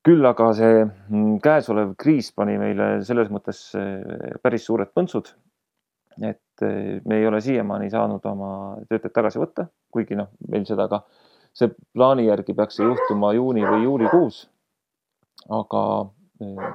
küll 0.08 0.26
aga 0.26 0.52
see 0.56 0.84
mm, 0.84 1.40
käesolev 1.44 1.96
kriis 2.00 2.32
pani 2.32 2.58
meile 2.60 3.04
selles 3.04 3.32
mõttes 3.32 3.62
eh, 3.76 4.36
päris 4.44 4.66
suured 4.66 4.92
põntsud. 4.96 5.32
et 6.22 6.68
eh, 6.68 7.00
me 7.06 7.22
ei 7.22 7.28
ole 7.28 7.42
siiamaani 7.42 7.90
saanud 7.90 8.26
oma 8.26 8.52
töötajaid 8.90 9.14
tagasi 9.14 9.40
võtta, 9.40 9.68
kuigi 9.92 10.20
noh, 10.20 10.34
meil 10.48 10.66
seda 10.66 10.88
ka 10.92 11.04
see 11.58 11.74
plaani 11.96 12.28
järgi 12.28 12.54
peaks 12.58 12.78
see 12.78 12.86
juhtuma 12.86 13.34
juuni 13.38 13.66
või 13.66 13.84
juulikuus. 13.88 14.46
aga 15.50 15.82
eh, 16.44 16.72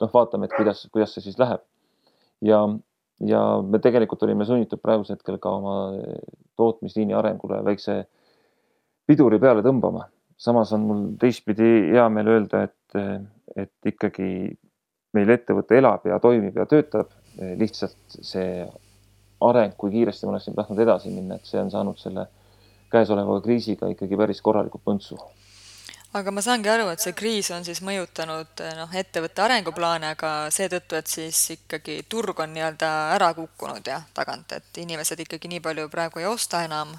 noh, 0.00 0.10
vaatame, 0.12 0.46
et 0.46 0.54
kuidas, 0.56 0.84
kuidas 0.92 1.14
see 1.14 1.24
siis 1.24 1.38
läheb. 1.40 1.62
ja, 2.44 2.60
ja 3.24 3.42
me 3.62 3.80
tegelikult 3.82 4.22
olime 4.26 4.44
sunnitud 4.44 4.80
praegusel 4.82 5.16
hetkel 5.16 5.38
ka 5.42 5.54
oma 5.58 5.76
tootmisliini 6.56 7.16
arengule 7.16 7.62
väikse 7.64 8.04
piduri 9.06 9.38
peale 9.38 9.64
tõmbama. 9.64 10.06
samas 10.36 10.72
on 10.76 10.86
mul 10.88 11.04
teistpidi 11.20 11.92
hea 11.92 12.08
meel 12.12 12.32
öelda, 12.34 12.62
et, 12.68 13.20
et 13.56 13.92
ikkagi 13.92 14.30
meil 15.16 15.30
ettevõte 15.32 15.78
elab 15.78 16.04
ja 16.08 16.18
toimib 16.20 16.56
ja 16.56 16.66
töötab. 16.68 17.12
lihtsalt 17.36 18.14
see 18.24 18.64
areng, 19.44 19.74
kui 19.76 19.90
kiiresti 19.92 20.24
me 20.24 20.32
oleksime 20.32 20.56
tahtnud 20.56 20.78
edasi 20.80 21.10
minna, 21.12 21.36
et 21.36 21.44
see 21.44 21.60
on 21.60 21.70
saanud 21.70 21.98
selle 22.00 22.22
käesoleva 22.92 23.40
kriisiga 23.44 23.90
ikkagi 23.92 24.18
päris 24.18 24.42
korraliku 24.44 24.80
põntsu. 24.84 25.18
aga 26.16 26.32
ma 26.32 26.40
saangi 26.40 26.70
aru, 26.72 26.88
et 26.88 27.02
see 27.02 27.12
kriis 27.12 27.50
on 27.52 27.64
siis 27.66 27.82
mõjutanud 27.84 28.62
noh, 28.78 28.94
ettevõtte 28.96 29.42
arenguplaane, 29.44 30.14
aga 30.16 30.30
seetõttu, 30.54 30.96
et 30.96 31.10
siis 31.12 31.40
ikkagi 31.58 31.98
turg 32.08 32.40
on 32.40 32.54
nii-öelda 32.54 32.92
ära 33.16 33.32
kukkunud 33.36 33.90
jah, 33.90 34.06
tagant, 34.16 34.56
et 34.56 34.80
inimesed 34.80 35.20
ikkagi 35.26 35.50
nii 35.52 35.60
palju 35.64 35.90
praegu 35.92 36.22
ei 36.22 36.30
osta 36.30 36.64
enam. 36.64 36.96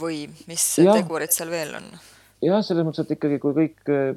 või 0.00 0.24
mis 0.48 0.78
ja. 0.78 0.94
tegurid 0.96 1.32
seal 1.34 1.50
veel 1.52 1.74
on? 1.76 1.90
jah, 2.42 2.62
selles 2.64 2.86
mõttes, 2.86 3.04
et 3.04 3.12
ikkagi, 3.18 3.38
kui 3.42 3.52
kõik 3.58 3.90
eh, 3.92 4.14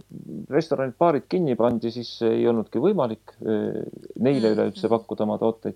restoranid, 0.50 0.96
baarid 0.98 1.28
kinni 1.30 1.58
pandi, 1.60 1.92
siis 1.92 2.22
ei 2.24 2.48
olnudki 2.48 2.80
võimalik 2.80 3.36
eh, 3.42 3.84
neile 4.16 4.48
mm. 4.48 4.56
üleüldse 4.56 4.90
pakkuda 4.90 5.28
oma 5.28 5.38
tooteid 5.42 5.76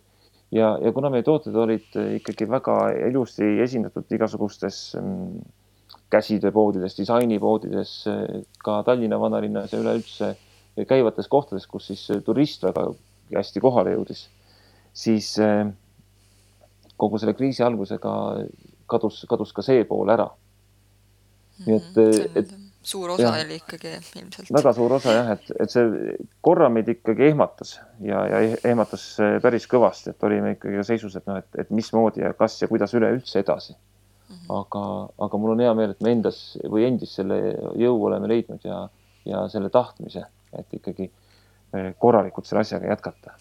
ja, 0.52 0.78
ja 0.82 0.92
kuna 0.96 1.12
meie 1.14 1.24
tooted 1.24 1.56
olid 1.56 1.98
ikkagi 2.20 2.48
väga 2.50 2.78
ilusti 3.10 3.48
esindatud 3.64 4.12
igasugustes 4.16 4.80
mm, 5.00 5.40
käsitööpoodides, 6.10 6.98
disainipoodides, 6.98 7.92
ka 8.64 8.80
Tallinna 8.86 9.20
vanalinnas 9.22 9.74
ja 9.74 9.82
üleüldse 9.82 10.32
käivates 10.90 11.28
kohtades, 11.30 11.68
kus 11.70 11.90
siis 11.92 12.08
turist 12.26 12.64
väga 12.66 12.88
hästi 13.36 13.62
kohale 13.62 13.94
jõudis, 13.94 14.24
siis 14.94 15.36
kogu 17.00 17.20
selle 17.22 17.36
kriisi 17.38 17.64
algusega 17.64 18.14
kadus, 18.90 19.22
kadus 19.30 19.54
ka 19.56 19.66
see 19.66 19.86
pool 19.90 20.10
ära. 20.10 20.30
nii 21.66 21.76
et, 21.76 21.96
mhm, 22.00 22.38
et 22.40 22.69
suur 22.82 23.10
osa 23.10 23.24
ja, 23.24 23.32
oli 23.44 23.58
ikkagi 23.60 23.92
ilmselt. 24.22 24.52
väga 24.56 24.74
suur 24.74 24.94
osa 24.96 25.14
jah, 25.14 25.32
et, 25.36 25.52
et 25.60 25.72
see 25.74 26.16
korra 26.46 26.70
meid 26.72 26.88
ikkagi 26.94 27.28
ehmatas 27.28 27.76
ja, 28.06 28.24
ja 28.30 28.42
eh-, 28.46 28.58
ehmatas 28.72 29.06
päris 29.44 29.68
kõvasti, 29.70 30.14
et 30.14 30.28
olime 30.28 30.56
ikkagi 30.56 30.84
seisus, 30.88 31.18
et 31.20 31.28
noh, 31.28 31.42
et, 31.42 31.50
et 31.60 31.74
mismoodi 31.76 32.24
ja 32.24 32.32
kas 32.40 32.62
ja 32.62 32.70
kuidas 32.72 32.96
üleüldse 32.96 33.44
edasi 33.44 33.76
mm. 33.76 34.36
-hmm. 34.36 34.54
aga, 34.62 34.84
aga 35.28 35.42
mul 35.42 35.56
on 35.58 35.66
hea 35.66 35.74
meel, 35.76 35.96
et 35.96 36.06
me 36.06 36.16
endas 36.16 36.40
või 36.64 36.88
endis 36.88 37.18
selle 37.20 37.42
jõu 37.80 38.00
oleme 38.08 38.32
leidnud 38.32 38.64
ja, 38.64 38.86
ja 39.28 39.44
selle 39.52 39.70
tahtmise, 39.70 40.24
et 40.56 40.80
ikkagi 40.80 41.10
eh, 41.10 41.92
korralikult 42.00 42.48
selle 42.48 42.64
asjaga 42.64 42.94
jätkata 42.96 43.36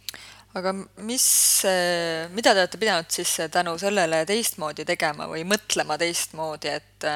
aga 0.59 0.73
mis, 1.07 1.27
mida 2.35 2.55
te 2.55 2.63
olete 2.63 2.79
pidanud 2.81 3.11
siis 3.13 3.35
tänu 3.53 3.77
sellele 3.79 4.25
teistmoodi 4.27 4.87
tegema 4.89 5.29
või 5.31 5.45
mõtlema 5.47 5.99
teistmoodi, 6.01 6.73
et 6.73 7.09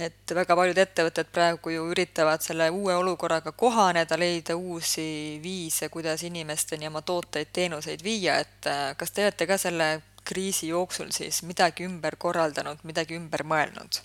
et 0.00 0.34
väga 0.34 0.56
paljud 0.56 0.78
ettevõtted 0.82 1.30
praegu 1.32 1.72
ju 1.74 1.86
üritavad 1.92 2.42
selle 2.44 2.70
uue 2.70 2.94
olukorraga 2.96 3.52
kohaneda, 3.52 4.18
leida 4.20 4.56
uusi 4.56 5.38
viise, 5.42 5.88
kuidas 5.88 6.22
inimesteni 6.26 6.88
oma 6.88 7.02
tooteid, 7.02 7.52
teenuseid 7.52 8.04
viia, 8.04 8.38
et 8.44 8.70
äh, 8.70 8.84
kas 8.96 9.12
te 9.14 9.26
olete 9.26 9.46
ka 9.46 9.58
selle 9.60 9.90
kriisi 10.24 10.68
jooksul 10.68 11.10
siis 11.14 11.42
midagi 11.48 11.86
ümber 11.88 12.16
korraldanud, 12.20 12.84
midagi 12.84 13.16
ümber 13.18 13.44
mõelnud? 13.46 14.04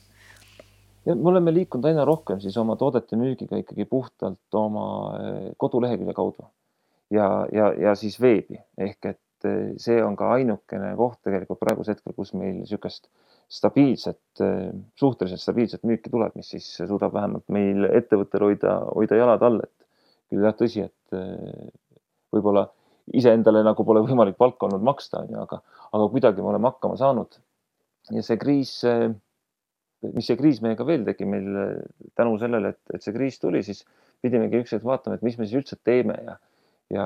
ja 1.05 1.15
me 1.15 1.29
oleme 1.29 1.53
liikunud 1.53 1.85
aina 1.85 2.05
rohkem 2.05 2.39
siis 2.41 2.57
oma 2.57 2.75
toodete 2.81 3.17
müügiga 3.19 3.59
ikkagi 3.61 3.85
puhtalt 3.89 4.57
oma 4.57 4.87
eh, 5.19 5.51
kodulehekülje 5.57 6.13
kaudu. 6.17 6.47
Ja, 7.13 7.27
ja, 7.53 7.69
ja 7.77 7.93
siis 7.95 8.17
veebi. 8.21 8.57
Ehk 8.81 9.11
et 9.11 9.45
eh, 9.45 9.75
see 9.81 9.99
on 10.03 10.17
ka 10.17 10.31
ainukene 10.39 10.95
koht 10.97 11.19
tegelikult 11.27 11.61
praegusel 11.61 11.93
hetkel, 11.93 12.15
kus 12.17 12.33
meil 12.33 12.55
niisugust 12.57 13.09
stabiilset, 13.51 14.21
eh, 14.43 14.71
suhteliselt 14.99 15.41
stabiilset 15.41 15.83
müüki 15.87 16.11
tuleb, 16.13 16.35
mis 16.35 16.49
siis 16.55 16.69
suudab 16.81 17.13
vähemalt 17.13 17.45
meil 17.53 17.89
ettevõttel 17.91 18.47
hoida, 18.47 18.77
hoida 18.93 19.19
jalad 19.19 19.45
all, 19.45 19.61
et 19.65 20.33
küll 20.33 20.45
jah, 20.45 20.55
tõsi, 20.57 20.87
et 20.87 21.17
võib-olla 22.33 22.65
iseendale 23.13 23.61
nagu 23.63 23.85
pole 23.85 24.01
võimalik 24.01 24.37
palka 24.41 24.65
olnud 24.65 24.81
maksta, 24.83 25.21
onju, 25.21 25.43
aga, 25.43 25.61
aga 25.93 26.07
kuidagi 26.09 26.41
me 26.41 26.49
oleme 26.53 26.71
hakkama 26.71 26.97
saanud. 26.97 27.37
ja 28.13 28.21
see 28.25 28.37
kriis 28.37 28.79
mis 30.13 30.27
see 30.27 30.37
kriis 30.37 30.59
meiega 30.63 30.85
veel 30.87 31.05
tegi, 31.07 31.27
meil 31.29 31.47
tänu 32.17 32.35
sellele, 32.41 32.73
et, 32.75 32.81
et 32.97 33.05
see 33.05 33.13
kriis 33.15 33.39
tuli, 33.41 33.61
siis 33.65 33.83
pidimegi 34.23 34.61
üks 34.63 34.75
hetk 34.75 34.85
vaatama, 34.85 35.17
et 35.17 35.25
mis 35.25 35.37
me 35.39 35.47
siis 35.47 35.59
üldse 35.61 35.77
teeme 35.85 36.17
ja, 36.25 36.35
ja 36.93 37.05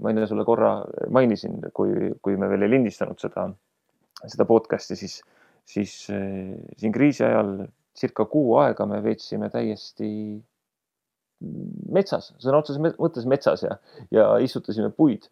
ma 0.00 0.12
enne 0.12 0.26
sulle 0.30 0.46
korra 0.48 0.76
mainisin, 1.14 1.60
kui, 1.76 2.12
kui 2.24 2.38
me 2.40 2.50
veel 2.52 2.66
ei 2.66 2.74
lindistanud 2.76 3.20
seda, 3.20 3.46
seda 4.24 4.48
podcast'i, 4.48 4.98
siis, 4.98 5.20
siis 5.68 5.94
eh, 6.12 6.54
siin 6.78 6.92
kriisi 6.94 7.24
ajal 7.24 7.66
circa 7.96 8.26
kuu 8.30 8.56
aega 8.62 8.86
me 8.90 9.00
veetsime 9.04 9.50
täiesti 9.52 10.08
metsas, 11.92 12.30
sõna 12.40 12.60
otseses 12.62 12.96
mõttes 12.98 13.26
metsas 13.28 13.64
ja, 13.66 13.76
ja 14.14 14.26
istutasime 14.42 14.88
puid 14.94 15.26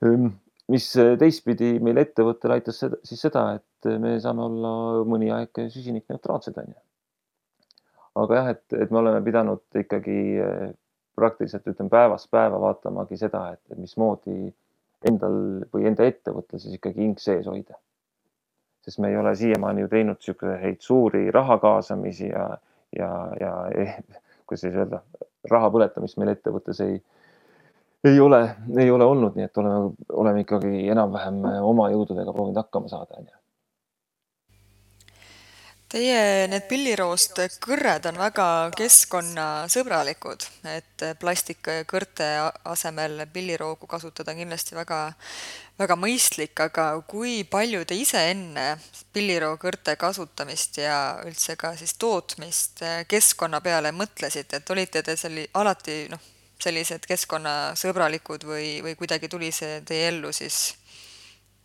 ehm, 0.00 0.32
mis 0.72 0.88
teistpidi 1.20 1.76
meil 1.84 2.00
ettevõttel 2.02 2.56
aitas 2.56 2.80
seda, 2.82 2.98
siis 3.06 3.22
seda, 3.22 3.44
et 3.58 3.90
me 4.02 4.16
saame 4.22 4.42
olla 4.48 4.72
mõni 5.08 5.30
aeg 5.34 5.66
süsinikneutraalsed, 5.70 6.58
onju. 6.62 6.78
aga 8.22 8.40
jah, 8.40 8.50
et, 8.56 8.64
et 8.74 8.90
me 8.90 9.02
oleme 9.02 9.22
pidanud 9.24 9.80
ikkagi 9.82 10.18
äh, 10.42 10.68
praktiliselt 11.16 11.66
ütleme 11.70 11.92
päevast 11.92 12.30
päeva 12.32 12.60
vaatamagi 12.60 13.18
seda, 13.20 13.48
et 13.54 13.78
mismoodi 13.78 14.50
endal 15.06 15.38
või 15.72 15.86
enda 15.90 16.06
ettevõttel 16.08 16.60
siis 16.60 16.78
ikkagi 16.78 17.04
hing 17.04 17.20
sees 17.22 17.46
hoida. 17.48 17.78
Sest 18.86 19.00
me 19.02 19.10
ei 19.10 19.16
ole 19.18 19.34
siiamaani 19.36 19.82
ju 19.84 19.88
teinud 19.90 20.20
niisuguseid 20.20 20.80
suuri 20.80 21.30
raha 21.34 21.58
kaasamisi 21.58 22.28
ja, 22.28 22.46
ja, 22.98 23.10
ja 23.40 23.52
eh, 23.74 23.98
kuidas 24.46 24.62
siis 24.62 24.78
öelda, 24.78 25.02
raha 25.50 25.70
põletamist 25.74 26.18
meil 26.22 26.34
ettevõttes 26.36 26.80
ei 26.86 27.00
ei 28.06 28.20
ole, 28.20 28.38
ei 28.78 28.90
ole 28.90 29.04
olnud, 29.04 29.34
nii 29.34 29.48
et 29.48 29.58
oleme, 29.58 29.90
oleme 30.12 30.42
ikkagi 30.44 30.84
enam-vähem 30.92 31.40
oma 31.66 31.88
jõududega 31.90 32.32
proovinud 32.32 32.60
hakkama 32.60 32.90
saada, 32.92 33.18
onju. 33.18 33.34
Teie 35.86 36.48
need 36.50 36.64
pilliroost 36.66 37.38
kõrred 37.62 38.08
on 38.10 38.16
väga 38.18 38.46
keskkonnasõbralikud, 38.74 40.42
et 40.66 41.04
plastikkõrte 41.20 42.26
asemel 42.66 43.22
pilliroogu 43.30 43.86
kasutada 43.86 44.34
on 44.34 44.40
kindlasti 44.40 44.74
väga, 44.74 44.98
väga 45.78 45.98
mõistlik, 46.02 46.58
aga 46.64 46.88
kui 47.06 47.44
palju 47.46 47.84
te 47.86 48.00
ise 48.02 48.24
enne 48.32 48.66
pillirookõrte 49.14 49.94
kasutamist 50.02 50.82
ja 50.82 50.98
üldse 51.22 51.54
ka 51.54 51.76
siis 51.78 51.94
tootmist 51.94 52.82
keskkonna 53.06 53.62
peale 53.62 53.94
mõtlesite, 53.94 54.58
et 54.58 54.74
olite 54.74 55.06
te 55.06 55.14
selli-, 55.14 55.46
alati 55.54 56.00
noh, 56.10 56.28
sellised 56.66 57.06
keskkonnasõbralikud 57.06 58.50
või, 58.50 58.68
või 58.82 58.98
kuidagi 58.98 59.30
tuli 59.30 59.54
see 59.54 59.84
teie 59.86 60.10
ellu 60.10 60.34
siis 60.34 60.72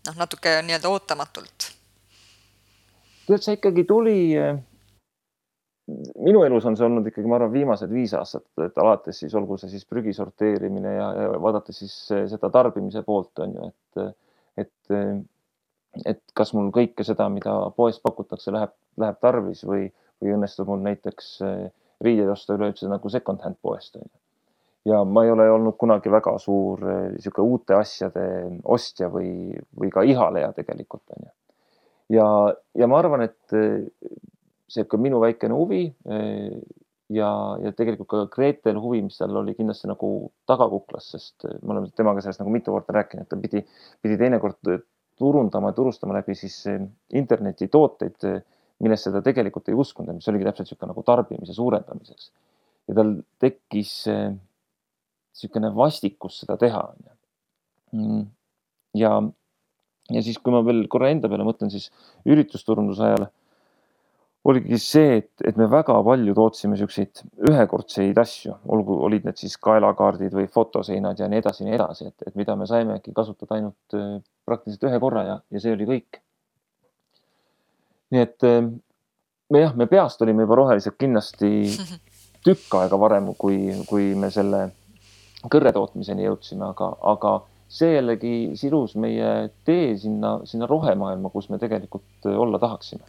noh, 0.05 0.13
natuke 0.13 0.60
nii-öelda 0.62 0.93
ootamatult? 0.93 1.71
Tead, 3.31 3.45
see 3.45 3.57
ikkagi 3.57 3.85
tuli. 3.89 4.19
Eh, 4.37 4.59
minu 6.23 6.43
elus 6.45 6.65
on 6.69 6.77
see 6.77 6.85
olnud 6.87 7.07
ikkagi, 7.09 7.27
ma 7.27 7.37
arvan, 7.39 7.51
viimased 7.53 7.91
viis 7.91 8.13
aastat, 8.15 8.45
et 8.63 8.77
alates 8.79 9.17
siis 9.23 9.33
olgu 9.35 9.57
see 9.59 9.73
siis 9.73 9.87
prügi 9.89 10.13
sorteerimine 10.15 10.93
ja, 10.95 11.09
ja 11.17 11.41
vaadates 11.41 11.81
siis 11.81 11.95
seda 12.31 12.51
tarbimise 12.53 13.03
poolt 13.07 13.41
on 13.43 13.57
ju, 13.57 13.67
et, 13.71 14.13
et, 14.63 14.95
et 16.13 16.21
kas 16.37 16.53
mul 16.55 16.71
kõike 16.75 17.03
seda, 17.07 17.27
mida 17.33 17.57
poes 17.75 17.99
pakutakse, 17.99 18.53
läheb, 18.55 18.71
läheb 19.03 19.19
tarvis 19.25 19.65
või, 19.67 19.89
või 20.21 20.37
õnnestub 20.37 20.71
mul 20.71 20.85
näiteks 20.85 21.33
eh, 21.49 21.67
riideid 22.05 22.31
osta 22.31 22.55
üleüldse 22.55 22.87
nagu 22.91 23.11
second 23.11 23.43
hand 23.43 23.59
poest 23.61 23.99
on 23.99 24.07
ju 24.07 24.21
ja 24.85 25.03
ma 25.03 25.23
ei 25.23 25.31
ole 25.31 25.49
olnud 25.51 25.77
kunagi 25.77 26.11
väga 26.11 26.37
suur 26.41 26.81
niisugune 26.85 27.45
eh, 27.47 27.51
uute 27.53 27.77
asjade 27.77 28.25
ostja 28.63 29.09
või, 29.13 29.53
või 29.77 29.91
ka 29.93 30.03
ihaleja 30.07 30.51
tegelikult 30.57 31.03
onju. 31.17 31.29
Ja, 32.12 32.28
ja 32.78 32.88
ma 32.89 33.00
arvan, 33.02 33.26
et 33.28 33.56
eh, 33.58 33.88
see 34.71 34.88
ka 34.89 35.00
minu 35.02 35.21
väikene 35.24 35.56
huvi 35.56 35.84
eh, 35.88 36.62
ja, 37.12 37.32
ja 37.63 37.74
tegelikult 37.76 38.10
ka 38.12 38.24
Gretel 38.34 38.80
huvi, 38.82 39.02
mis 39.06 39.19
tal 39.19 39.36
oli 39.41 39.56
kindlasti 39.58 39.89
nagu 39.91 40.32
tagakuklas, 40.50 41.12
sest 41.15 41.47
me 41.62 41.76
oleme 41.76 41.91
temaga 41.95 42.24
sellest 42.24 42.43
nagu 42.43 42.54
mitu 42.54 42.74
korda 42.76 42.95
rääkinud, 43.00 43.28
et 43.28 43.32
ta 43.32 43.39
pidi, 43.39 43.63
pidi 44.04 44.19
teinekord 44.21 44.74
turundama 45.21 45.69
ja 45.69 45.78
turustama 45.78 46.15
läbi 46.17 46.34
siis 46.39 46.63
internetitooteid, 47.13 48.24
millesse 48.82 49.12
ta 49.13 49.21
tegelikult 49.21 49.67
ei 49.69 49.76
uskunud 49.78 50.17
mis 50.17 50.30
oligi 50.32 50.47
täpselt 50.47 50.65
niisugune 50.65 50.89
nagu 50.89 51.04
tarbimise 51.06 51.54
suurendamiseks. 51.54 52.32
ja 52.89 52.95
tal 52.97 53.12
tekkis 53.43 53.91
niisugune 54.08 55.69
vastikus 55.76 56.39
seda 56.41 56.58
teha. 56.58 56.82
Mm. 57.91 58.24
ja, 58.95 59.12
ja 60.15 60.24
siis, 60.26 60.39
kui 60.41 60.54
ma 60.54 60.63
veel 60.65 60.86
korra 60.91 61.12
enda 61.13 61.30
peale 61.32 61.45
mõtlen, 61.47 61.71
siis 61.74 61.89
üritusturunduse 62.30 63.06
ajal 63.08 63.28
oligi 64.50 64.78
see, 64.82 65.19
et, 65.19 65.32
et 65.45 65.58
me 65.60 65.67
väga 65.69 65.93
palju 66.06 66.34
tootsime 66.38 66.78
siukseid 66.80 67.21
ühekordseid 67.50 68.17
asju, 68.17 68.56
olgu, 68.74 68.97
olid 69.06 69.28
need 69.28 69.38
siis 69.38 69.58
kaelakaardid 69.62 70.34
või 70.34 70.47
fotoseinad 70.52 71.19
ja 71.21 71.30
nii 71.30 71.41
edasi 71.43 71.63
ja 71.63 71.67
nii 71.69 71.78
edasi, 71.78 72.10
et, 72.10 72.26
et 72.28 72.39
mida 72.39 72.56
me 72.58 72.65
saimegi 72.69 73.13
kasutada 73.15 73.60
ainult 73.60 73.97
äh, 73.97 74.15
praktiliselt 74.47 74.88
ühe 74.89 75.02
korra 75.04 75.26
ja, 75.28 75.38
ja 75.52 75.62
see 75.62 75.76
oli 75.76 75.89
kõik. 75.89 76.21
nii 78.15 78.24
et 78.26 78.47
äh, 78.50 78.63
me 79.52 79.62
jah, 79.62 79.78
me 79.78 79.88
peast 79.91 80.21
olime 80.26 80.47
juba 80.47 80.58
rohelised 80.63 80.97
kindlasti 80.97 81.52
tükk 82.45 82.80
aega 82.82 82.97
varem, 83.00 83.32
kui, 83.38 83.60
kui 83.89 84.12
me 84.17 84.32
selle 84.34 84.71
kõrre 85.52 85.74
tootmiseni 85.76 86.26
jõudsime, 86.26 86.71
aga, 86.74 86.91
aga 87.13 87.38
see 87.71 87.95
jällegi 87.95 88.36
sidus 88.60 88.97
meie 88.99 89.49
tee 89.67 89.95
sinna, 89.99 90.39
sinna 90.47 90.67
rohemaailma, 90.67 91.31
kus 91.31 91.49
me 91.49 91.60
tegelikult 91.62 92.29
olla 92.36 92.60
tahaksime. 92.60 93.03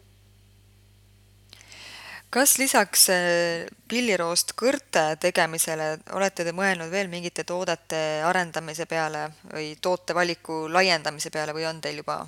kas 2.33 2.55
lisaks 2.59 3.09
eh, 3.12 3.66
pilliroost 3.88 4.55
kõrte 4.57 5.03
tegemisele 5.20 5.88
olete 6.16 6.46
te 6.46 6.55
mõelnud 6.57 6.88
veel 6.90 7.11
mingite 7.12 7.44
toodete 7.44 8.22
arendamise 8.25 8.87
peale 8.88 9.27
või 9.51 9.75
tootevaliku 9.83 10.62
laiendamise 10.72 11.31
peale 11.35 11.53
või 11.53 11.66
on 11.68 11.83
teil 11.85 12.01
juba 12.01 12.22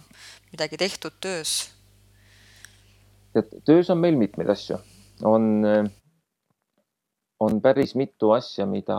midagi 0.52 0.76
tehtud 0.76 1.16
töös? 1.20 1.54
et 3.34 3.54
töös 3.64 3.90
on 3.90 3.98
meil 4.02 4.18
mitmeid 4.18 4.50
asju, 4.50 4.76
on, 5.22 5.46
eh, 5.64 5.86
on 7.40 7.62
päris 7.62 7.94
mitu 7.94 8.34
asja, 8.34 8.66
mida 8.66 8.98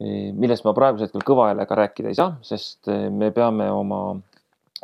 millest 0.00 0.64
ma 0.64 0.72
praegusel 0.76 1.08
hetkel 1.08 1.24
kõva 1.28 1.50
häälega 1.50 1.76
rääkida 1.82 2.10
ei 2.10 2.18
saa, 2.18 2.34
sest 2.46 2.88
eh, 2.88 3.08
me 3.12 3.30
peame 3.36 3.68
oma, 3.72 4.00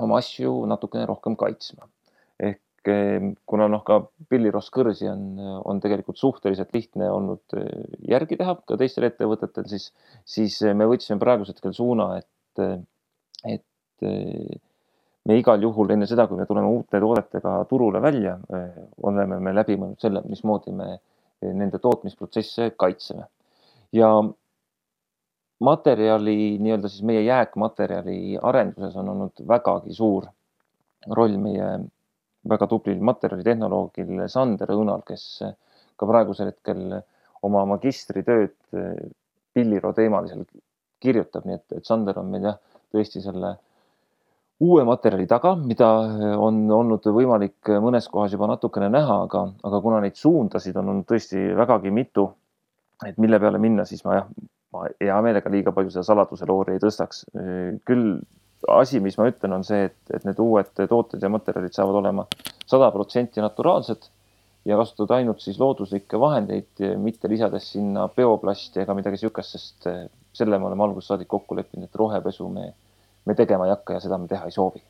oma 0.05 0.21
asju 0.21 0.59
natukene 0.69 1.07
rohkem 1.09 1.39
kaitsma. 1.41 1.89
ehk 2.37 2.91
eh, 2.93 3.31
kuna 3.49 3.71
noh, 3.73 3.83
ka 3.87 4.03
pillirostkõrsi 4.29 5.09
on, 5.09 5.25
on 5.65 5.81
tegelikult 5.81 6.21
suhteliselt 6.21 6.75
lihtne 6.77 7.09
olnud 7.11 7.57
eh, 7.57 7.89
järgi 8.13 8.37
teha 8.37 8.59
ka 8.69 8.77
teistel 8.77 9.09
ettevõtetel, 9.09 9.69
siis, 9.73 9.89
siis 10.29 10.61
me 10.77 10.89
võtsime 10.91 11.21
praegusel 11.23 11.57
hetkel 11.57 11.73
suuna, 11.77 12.11
et, 12.21 12.85
et 13.49 14.07
me 15.27 15.37
igal 15.41 15.63
juhul 15.65 15.97
enne 15.97 16.07
seda, 16.07 16.29
kui 16.29 16.37
me 16.37 16.45
tuleme 16.47 16.69
uute 16.69 17.01
toodetega 17.01 17.59
turule 17.71 18.03
välja, 18.05 18.37
oleme 19.09 19.41
me 19.41 19.55
läbi 19.57 19.79
mõelnud 19.81 20.03
selle, 20.03 20.21
mismoodi 20.29 20.77
me 20.77 20.99
nende 21.41 21.81
tootmisprotsesse 21.81 22.75
kaitseme. 22.77 23.25
ja 23.97 24.11
materjali, 25.65 26.57
nii-öelda 26.61 26.89
siis 26.93 27.05
meie 27.07 27.23
jääkmaterjali 27.25 28.39
arenduses 28.43 28.97
on 28.97 29.09
olnud 29.09 29.45
vägagi 29.49 29.95
suur 29.97 30.27
roll 31.17 31.37
meie 31.41 31.69
väga 32.49 32.67
tublil 32.71 33.01
materjalitehnoloogil 33.03 34.27
Sander 34.31 34.71
Õunal, 34.75 35.03
kes 35.07 35.43
ka 35.97 36.09
praegusel 36.09 36.53
hetkel 36.53 36.99
oma 37.47 37.65
magistritööd 37.73 38.57
pilliro 39.57 39.93
teemalisel 39.97 40.45
kirjutab, 41.03 41.47
nii 41.47 41.57
et, 41.57 41.79
et 41.79 41.89
Sander 41.89 42.19
on 42.21 42.29
meil 42.33 42.51
jah, 42.51 42.59
tõesti 42.93 43.23
selle 43.25 43.57
uue 44.63 44.85
materjali 44.89 45.27
taga, 45.29 45.53
mida 45.61 45.89
on 46.41 46.63
olnud 46.73 47.05
võimalik 47.13 47.73
mõnes 47.85 48.09
kohas 48.13 48.33
juba 48.33 48.49
natukene 48.49 48.89
näha, 48.93 49.23
aga, 49.27 49.47
aga 49.69 49.81
kuna 49.85 50.01
neid 50.05 50.17
suundasid 50.21 50.77
on 50.81 50.93
olnud 50.93 51.09
tõesti 51.09 51.43
vägagi 51.57 51.93
mitu, 51.93 52.31
et 53.05 53.19
mille 53.21 53.41
peale 53.41 53.61
minna, 53.61 53.85
siis 53.89 54.05
ma 54.07 54.21
jah, 54.21 54.31
ma 54.77 54.89
hea 55.03 55.21
meelega 55.25 55.53
liiga 55.53 55.73
palju 55.77 55.95
seda 55.95 56.05
saladuse 56.07 56.49
loori 56.49 56.77
ei 56.77 56.83
tõstaks. 56.83 57.25
küll 57.89 58.21
asi, 58.73 59.01
mis 59.01 59.19
ma 59.19 59.29
ütlen, 59.31 59.57
on 59.57 59.65
see, 59.65 59.89
et, 59.91 59.99
et 60.15 60.25
need 60.29 60.39
uued 60.43 60.71
tooted 60.77 61.23
ja 61.23 61.33
materjalid 61.33 61.75
saavad 61.77 62.01
olema 62.03 62.27
sada 62.67 62.89
protsenti 62.95 63.43
naturaalsed 63.45 64.09
ja 64.67 64.79
kasutada 64.81 65.21
ainult 65.21 65.45
siis 65.45 65.61
looduslikke 65.63 66.19
vahendeid, 66.19 66.83
mitte 66.99 67.31
lisades 67.31 67.69
sinna 67.77 68.09
bioplasti 68.13 68.83
ega 68.83 68.97
midagi 68.99 69.21
niisugust, 69.21 69.55
sest 69.55 69.87
selle 70.37 70.59
me 70.59 70.67
oleme 70.71 70.85
algusest 70.89 71.15
saadik 71.15 71.31
kokku 71.31 71.57
leppinud, 71.57 71.87
et 71.87 72.01
rohepesu 72.01 72.49
me 72.51 72.73
me 73.27 73.35
tegema 73.35 73.67
ei 73.67 73.75
hakka 73.75 73.97
ja 73.97 74.01
seda 74.01 74.19
me 74.19 74.29
teha 74.31 74.47
ei 74.47 74.55
soovi. 74.55 74.83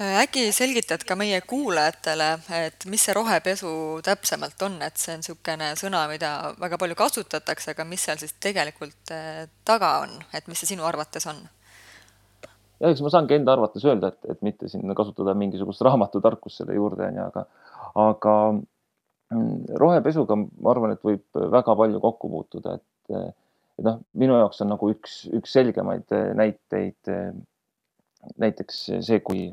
Äkki 0.00 0.48
selgitad 0.52 1.04
ka 1.06 1.14
meie 1.14 1.40
kuulajatele, 1.46 2.30
et 2.66 2.86
mis 2.90 3.02
see 3.06 3.14
rohepesu 3.14 3.68
täpsemalt 4.02 4.62
on, 4.66 4.80
et 4.82 4.98
see 4.98 5.14
on 5.14 5.22
niisugune 5.22 5.68
sõna, 5.78 6.04
mida 6.10 6.30
väga 6.60 6.78
palju 6.82 6.96
kasutatakse, 6.98 7.74
aga 7.74 7.86
mis 7.86 8.02
seal 8.02 8.18
siis 8.18 8.34
tegelikult 8.42 9.14
eh, 9.14 9.44
taga 9.64 10.00
on, 10.02 10.16
et 10.34 10.50
mis 10.50 10.58
see 10.58 10.74
sinu 10.74 10.86
arvates 10.88 11.28
on? 11.30 11.44
ja 12.82 12.90
eks 12.90 13.04
ma 13.06 13.14
saangi 13.14 13.38
enda 13.38 13.54
arvates 13.54 13.86
öelda, 13.86 14.10
et, 14.10 14.30
et 14.34 14.42
mitte 14.42 14.68
siin 14.68 14.90
kasutada 14.98 15.36
mingisugust 15.38 15.84
raamatutarkust 15.86 16.60
selle 16.60 16.74
juurde, 16.74 17.06
onju, 17.06 17.28
aga, 17.30 17.46
aga 18.02 18.36
mm, 18.50 19.78
rohepesuga 19.78 20.36
ma 20.42 20.74
arvan, 20.74 20.98
et 20.98 21.06
võib 21.06 21.44
väga 21.54 21.78
palju 21.78 22.02
kokku 22.02 22.34
puutuda, 22.34 22.78
et 22.80 23.32
et 23.74 23.82
noh, 23.84 23.98
minu 24.18 24.36
jaoks 24.38 24.62
on 24.62 24.70
nagu 24.70 24.88
üks, 24.90 25.24
üks 25.34 25.54
selgemaid 25.54 26.12
äh, 26.14 26.28
näiteid 26.38 27.10
äh, 27.10 27.34
näiteks 28.40 28.78
see, 29.04 29.18
kui 29.20 29.48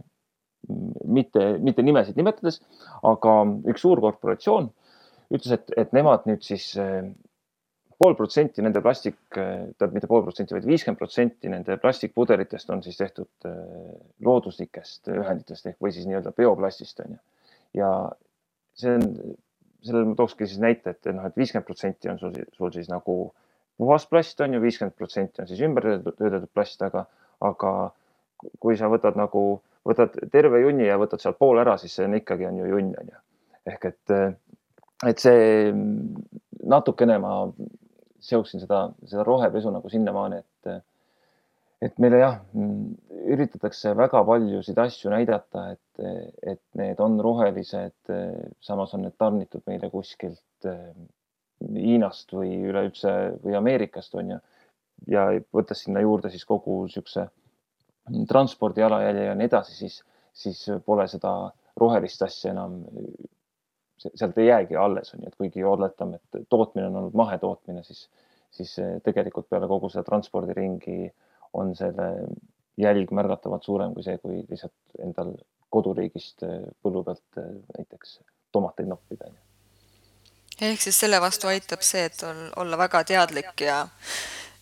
mitte, 0.69 1.47
mitte 1.63 1.83
nimesid 1.85 2.19
nimetades, 2.19 2.61
aga 3.07 3.35
üks 3.71 3.83
suur 3.83 4.01
korporatsioon 4.03 4.69
ütles, 5.31 5.51
et, 5.55 5.73
et 5.79 5.93
nemad 5.95 6.27
nüüd 6.27 6.43
siis 6.45 6.71
äh, 6.79 7.05
pool 8.01 8.15
protsenti 8.17 8.63
nende 8.65 8.81
plastik, 8.81 9.17
tähendab 9.35 9.93
mitte 9.93 10.09
pool 10.09 10.23
protsenti, 10.25 10.55
vaid 10.55 10.65
viiskümmend 10.65 10.97
protsenti 10.97 11.51
nende 11.51 11.77
plastikpudelitest 11.81 12.71
on 12.73 12.81
siis 12.81 12.97
tehtud 12.97 13.49
looduslikest 14.25 15.11
ühenditest 15.13 15.69
ehk 15.69 15.77
või 15.85 15.93
siis 15.93 16.07
nii-öelda 16.09 16.33
bioplastist 16.37 17.03
on 17.05 17.13
ju. 17.15 17.19
ja 17.77 17.91
see 18.81 18.95
on, 18.97 19.05
sellele 19.85 20.09
ma 20.09 20.17
tookski 20.17 20.47
siis 20.49 20.61
näite, 20.63 20.95
et 20.95 21.11
noh, 21.13 21.27
et 21.29 21.37
viiskümmend 21.37 21.67
protsenti 21.67 22.09
on 22.09 22.17
sul, 22.21 22.33
sul 22.57 22.73
siis 22.73 22.89
nagu 22.89 23.17
puhas 23.77 24.07
plast 24.09 24.41
on 24.41 24.57
ju, 24.57 24.61
viiskümmend 24.65 24.97
protsenti 24.97 25.43
on 25.43 25.49
siis 25.51 25.61
ümbertöödeldud 25.67 26.49
plast, 26.53 26.81
aga, 26.85 27.05
aga 27.45 27.73
kui 28.61 28.77
sa 28.81 28.89
võtad 28.89 29.17
nagu, 29.19 29.61
võtad 29.87 30.17
terve 30.33 30.61
junni 30.61 30.87
ja 30.87 30.99
võtad 31.01 31.21
sealt 31.23 31.39
pool 31.41 31.59
ära, 31.61 31.77
siis 31.81 31.95
see 31.97 32.05
on 32.07 32.17
ikkagi 32.19 32.47
on 32.49 32.61
ju 32.61 32.69
junn 32.69 32.93
on 33.01 33.11
ju. 33.13 33.21
ehk 33.71 33.85
et, 33.91 34.13
et 35.09 35.21
see 35.21 35.71
natukene 36.71 37.17
ma 37.21 37.35
seoksin 38.21 38.61
seda, 38.61 38.85
seda 39.09 39.25
rohepesu 39.25 39.71
nagu 39.73 39.89
sinnamaani, 39.89 40.41
et, 40.41 40.83
et 41.87 41.97
meile 42.01 42.19
jah, 42.21 42.37
üritatakse 43.33 43.95
väga 43.97 44.21
paljusid 44.27 44.77
asju 44.81 45.13
näidata, 45.13 45.71
et, 45.73 46.05
et 46.53 46.61
need 46.77 47.01
on 47.01 47.17
rohelised, 47.23 48.13
samas 48.61 48.93
on 48.97 49.07
need 49.07 49.17
tarnitud 49.17 49.65
meile 49.69 49.89
kuskilt 49.93 50.69
Hiinast 51.61 52.31
või 52.33 52.55
üleüldse 52.71 53.11
või 53.43 53.53
Ameerikast 53.57 54.15
on 54.17 54.31
ju. 54.33 54.37
ja 55.13 55.27
võttes 55.53 55.83
sinna 55.85 56.01
juurde 56.01 56.29
siis 56.33 56.45
kogu 56.45 56.83
niisuguse 56.87 57.27
transpordi 58.27 58.81
jalajälje 58.81 59.25
ja 59.25 59.35
nii 59.35 59.49
edasi, 59.49 59.75
siis, 59.75 60.01
siis 60.33 60.65
pole 60.85 61.07
seda 61.11 61.33
rohelist 61.79 62.21
asja 62.25 62.51
enam, 62.51 62.79
sealt 64.01 64.37
ei 64.41 64.47
jäägi 64.47 64.75
alles, 64.79 65.13
on 65.13 65.23
ju, 65.23 65.29
et 65.29 65.37
kuigi 65.37 65.63
oletame, 65.63 66.19
et 66.19 66.47
tootmine 66.49 66.87
on 66.87 66.97
olnud 67.01 67.17
mahetootmine, 67.17 67.83
siis, 67.83 68.07
siis 68.51 68.75
tegelikult 69.05 69.49
peale 69.49 69.69
kogu 69.71 69.89
seda 69.89 70.03
transpordiringi 70.09 71.11
on 71.53 71.75
selle 71.75 72.09
jälg 72.81 73.11
märgatavalt 73.13 73.63
suurem 73.67 73.93
kui 73.93 74.03
see, 74.03 74.17
kui 74.23 74.41
lihtsalt 74.49 74.99
endal 75.03 75.35
koduriigist 75.71 76.43
põllu 76.83 77.03
pealt 77.07 77.41
näiteks 77.77 78.19
tomateid 78.51 78.89
noppida 78.91 79.31
ehk 80.61 80.81
siis 80.81 80.99
selle 81.03 81.21
vastu 81.21 81.49
aitab 81.49 81.81
see, 81.85 82.05
et 82.09 82.23
on, 82.27 82.43
olla 82.61 82.77
väga 82.77 83.03
teadlik 83.09 83.63
ja 83.65 83.81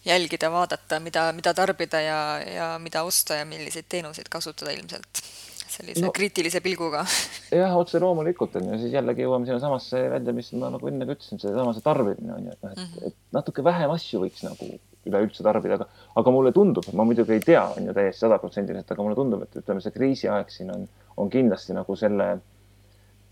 jälgida, 0.06 0.52
vaadata, 0.52 1.00
mida, 1.04 1.30
mida 1.36 1.54
tarbida 1.54 2.02
ja, 2.02 2.20
ja 2.46 2.68
mida 2.82 3.04
osta 3.08 3.40
ja 3.42 3.46
milliseid 3.46 3.90
teenuseid 3.90 4.30
kasutada 4.32 4.72
ilmselt 4.72 5.24
sellise 5.70 6.02
no, 6.02 6.12
kriitilise 6.16 6.62
pilguga. 6.66 7.04
jah, 7.62 7.76
otse 7.78 8.02
loomulikult 8.02 8.56
on 8.60 8.72
ju, 8.72 8.80
siis 8.84 8.96
jällegi 8.96 9.26
jõuame 9.26 9.50
sinnasamasse 9.50 10.06
välja, 10.16 10.34
mis 10.36 10.52
ma 10.58 10.72
nagu 10.74 10.90
enne 10.90 11.08
ka 11.08 11.18
ütlesin, 11.18 11.42
seesama 11.42 11.76
see 11.78 11.86
tarbimine 11.86 12.36
on 12.36 12.48
ju, 12.48 12.56
et 12.56 12.64
noh, 12.64 12.72
et 12.72 12.80
mm, 12.80 12.94
-hmm. 12.94 13.10
et 13.12 13.36
natuke 13.38 13.64
vähem 13.64 13.94
asju 13.94 14.24
võiks 14.24 14.46
nagu 14.48 14.70
üleüldse 15.10 15.44
tarbida, 15.46 15.78
aga, 15.78 15.88
aga 16.22 16.32
mulle 16.34 16.52
tundub, 16.56 16.88
ma 16.94 17.06
muidugi 17.08 17.38
ei 17.38 17.44
tea, 17.44 17.66
on 17.78 17.92
ju 17.92 17.94
täiesti 17.96 18.26
sadaprotsendiliselt, 18.26 18.92
aga 18.92 19.06
mulle 19.06 19.20
tundub, 19.20 19.44
et 19.46 19.62
ütleme, 19.62 19.84
see 19.84 19.96
kriisiaeg 19.96 20.50
siin 20.54 20.74
on, 20.74 20.88
on 21.18 21.30
kindlasti 21.30 21.78
nagu 21.78 21.96
selle 22.00 22.34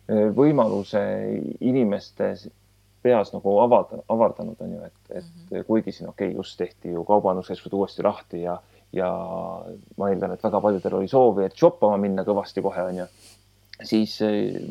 Äh, 0.07 0.29
võimaluse 0.31 1.01
inimeste 1.59 2.29
peas 3.01 3.33
nagu 3.33 3.59
avada, 3.59 4.01
avardanud, 4.09 4.61
on 4.61 4.73
ju, 4.73 4.83
et, 4.83 4.93
et 5.09 5.25
-hmm. 5.25 5.63
kuigi 5.67 5.91
siin 5.91 6.09
okei 6.09 6.27
okay,, 6.27 6.37
just 6.37 6.57
tehti 6.57 6.91
ju 6.91 7.03
kaubanduskeskused 7.03 7.73
uuesti 7.73 8.03
lahti 8.03 8.41
ja, 8.41 8.59
ja 8.93 9.09
ma 9.97 10.09
eeldan, 10.09 10.31
et 10.31 10.43
väga 10.43 10.61
paljudel 10.61 10.95
oli 10.95 11.07
soovi, 11.07 11.45
et 11.45 11.55
shoppama 11.55 11.97
minna 11.97 12.23
kõvasti 12.23 12.61
kohe, 12.61 12.81
on 12.81 12.97
ju. 12.97 13.05
siis 13.83 14.19
äh, 14.21 14.61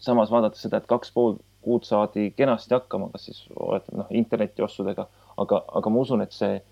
samas 0.00 0.30
vaadates 0.30 0.62
seda, 0.62 0.76
et 0.76 0.86
kaks 0.86 1.12
pool 1.12 1.36
kuud 1.62 1.84
saadi 1.84 2.30
kenasti 2.36 2.74
hakkama, 2.74 3.08
kas 3.12 3.24
siis 3.24 3.44
oletame 3.56 4.02
noh, 4.02 4.06
internetiostudega, 4.10 5.06
aga, 5.36 5.64
aga 5.68 5.90
ma 5.90 5.98
usun, 5.98 6.22
et 6.22 6.32
see 6.32 6.62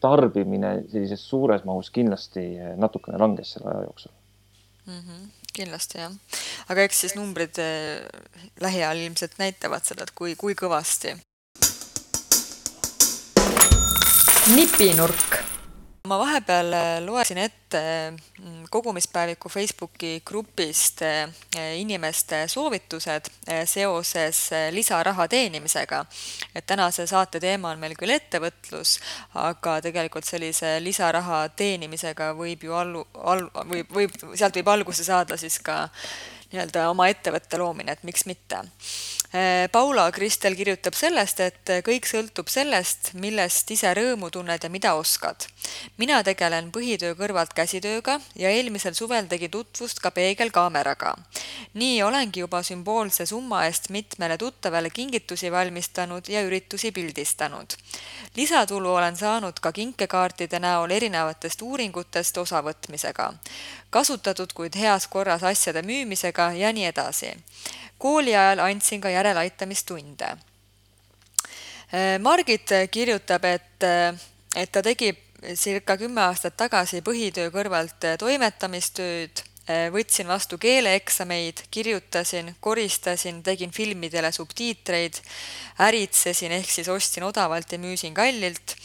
tarbimine 0.00 0.84
sellises 0.88 1.28
suures 1.28 1.64
mahus 1.64 1.90
kindlasti 1.90 2.46
natukene 2.76 3.18
langes 3.18 3.52
selle 3.52 3.70
aja 3.70 3.82
jooksul 3.82 4.12
mm. 4.86 4.92
-hmm 4.92 5.37
kindlasti 5.58 6.02
jah, 6.02 6.14
aga 6.72 6.86
eks 6.86 7.04
siis 7.04 7.16
numbrid 7.18 7.58
eh, 7.62 8.06
lähiajal 8.62 9.04
ilmselt 9.06 9.38
näitavad 9.42 9.86
seda, 9.88 10.06
et 10.06 10.14
kui, 10.14 10.36
kui 10.38 10.56
kõvasti. 10.58 11.16
nipinurk 14.48 15.57
ma 16.08 16.16
vahepeal 16.18 16.72
äh, 16.72 16.86
loesin 17.04 17.38
ette 17.38 17.80
mm, 18.10 18.64
kogumispäeviku 18.70 19.48
Facebooki 19.48 20.22
grupist 20.26 21.02
äh, 21.02 21.28
inimeste 21.76 22.44
soovitused 22.48 23.28
äh, 23.48 23.62
seoses 23.64 24.50
lisaraha 24.70 25.28
teenimisega. 25.28 26.04
et 26.54 26.66
tänase 26.66 27.06
saate 27.06 27.40
teema 27.40 27.70
on 27.70 27.78
meil 27.78 27.96
küll 27.98 28.14
ettevõtlus, 28.14 28.98
aga 29.34 29.78
tegelikult 29.84 30.24
sellise 30.24 30.78
lisaraha 30.80 31.48
teenimisega 31.56 32.32
võib 32.38 32.64
ju 32.64 32.74
allu, 32.74 33.04
al-, 33.14 33.48
võib, 33.68 33.92
võib, 33.94 34.18
sealt 34.34 34.56
võib 34.56 34.72
alguse 34.72 35.04
saada 35.04 35.36
siis 35.36 35.60
ka 35.60 35.84
nii-öelda 36.52 36.88
oma 36.90 37.08
ettevõtte 37.12 37.58
loomine, 37.60 37.92
et 37.92 38.04
miks 38.08 38.26
mitte 38.26 38.64
Äh, 39.34 39.68
Paula 39.72 40.12
Kristel 40.12 40.54
kirjutab 40.56 40.94
sellest, 40.96 41.40
et 41.44 41.70
kõik 41.84 42.06
sõltub 42.08 42.48
sellest, 42.48 43.10
millest 43.20 43.68
ise 43.74 43.90
rõõmu 43.92 44.30
tunned 44.32 44.62
ja 44.64 44.70
mida 44.72 44.94
oskad. 44.96 45.44
mina 45.98 46.22
tegelen 46.24 46.70
põhitöö 46.72 47.12
kõrvalt 47.12 47.52
käsitööga 47.52 48.20
ja 48.34 48.48
eelmisel 48.48 48.94
suvel 48.94 49.26
tegi 49.28 49.48
tutvust 49.48 50.00
ka 50.00 50.10
peegelkaameraga. 50.10 51.14
nii 51.74 52.02
olengi 52.02 52.40
juba 52.40 52.62
sümboolse 52.62 53.26
summa 53.26 53.66
eest 53.66 53.90
mitmele 53.90 54.38
tuttavale 54.38 54.90
kingitusi 54.90 55.52
valmistanud 55.52 56.28
ja 56.28 56.42
üritusi 56.42 56.92
pildistanud. 56.92 57.76
lisatulu 58.36 58.94
olen 58.94 59.16
saanud 59.16 59.60
ka 59.60 59.72
kinkekaartide 59.72 60.58
näol 60.58 60.90
erinevatest 60.90 61.62
uuringutest 61.62 62.38
osavõtmisega, 62.38 63.34
kasutatud 63.90 64.52
kuid 64.52 64.74
heas 64.74 65.06
korras 65.06 65.42
asjade 65.42 65.82
müümisega 65.82 66.37
ja 66.54 66.72
nii 66.72 66.84
edasi 66.90 67.34
kooli 67.98 68.36
ajal 68.36 68.58
andsin 68.58 69.00
ka 69.00 69.10
järeleaitamistunde. 69.10 70.24
Äh, 70.24 72.18
Margit 72.20 72.70
kirjutab, 72.90 73.44
et, 73.44 73.82
äh, 73.82 74.14
et 74.56 74.72
ta 74.72 74.82
tegi 74.82 75.12
circa 75.54 75.96
kümme 75.96 76.20
aastat 76.20 76.56
tagasi 76.56 77.00
põhitöö 77.06 77.50
kõrvalt 77.54 78.06
toimetamistööd 78.18 79.42
võtsin 79.92 80.28
vastu 80.28 80.58
keeleeksameid, 80.58 81.62
kirjutasin, 81.70 82.54
koristasin, 82.60 83.42
tegin 83.42 83.70
filmidele 83.70 84.32
subtiitreid, 84.32 85.20
äritsesin 85.84 86.52
ehk 86.52 86.70
siis 86.70 86.88
ostsin 86.88 87.24
odavalt 87.24 87.72
ja 87.72 87.78
müüsin 87.78 88.14
kallilt 88.14 88.76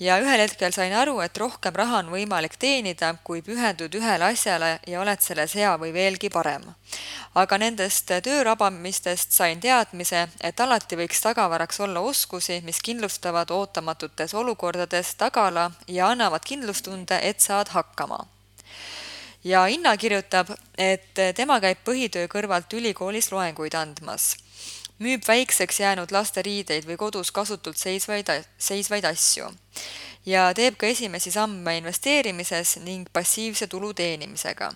ja 0.00 0.16
ühel 0.22 0.40
hetkel 0.40 0.72
sain 0.72 0.94
aru, 0.96 1.18
et 1.20 1.36
rohkem 1.36 1.76
raha 1.76 2.00
on 2.00 2.10
võimalik 2.14 2.56
teenida, 2.58 3.14
kui 3.24 3.42
pühendud 3.42 3.94
ühele 3.94 4.30
asjale 4.32 4.78
ja 4.86 5.00
oled 5.00 5.20
selles 5.20 5.54
hea 5.54 5.76
või 5.78 5.92
veelgi 5.92 6.30
parem. 6.30 6.64
aga 7.34 7.58
nendest 7.58 8.10
töörabamistest 8.22 9.32
sain 9.32 9.60
teadmise, 9.60 10.28
et 10.40 10.60
alati 10.60 10.96
võiks 10.96 11.20
tagavaraks 11.20 11.80
olla 11.80 12.00
oskusi, 12.00 12.60
mis 12.64 12.80
kindlustavad 12.82 13.50
ootamatutes 13.50 14.34
olukordades 14.34 15.14
tagala 15.14 15.70
ja 15.86 16.08
annavad 16.08 16.42
kindlustunde, 16.44 17.20
et 17.22 17.40
saad 17.40 17.68
hakkama 17.68 18.26
ja 19.44 19.66
Inna 19.66 19.96
kirjutab, 19.96 20.50
et 20.78 21.16
tema 21.36 21.60
käib 21.60 21.80
põhitöö 21.84 22.28
kõrvalt 22.28 22.72
ülikoolis 22.76 23.32
loenguid 23.32 23.74
andmas. 23.74 24.36
müüb 25.00 25.24
väikseks 25.28 25.80
jäänud 25.80 26.10
laste 26.12 26.42
riideid 26.42 26.84
või 26.84 26.96
kodus 26.96 27.32
kasutult 27.32 27.76
seisvaid, 27.76 28.28
seisvaid 28.58 29.04
asju. 29.04 29.48
ja 30.26 30.52
teeb 30.54 30.76
ka 30.76 30.86
esimesi 30.86 31.30
samme 31.30 31.76
investeerimises 31.76 32.76
ning 32.76 33.08
passiivse 33.12 33.66
tulu 33.66 33.94
teenimisega. 33.94 34.72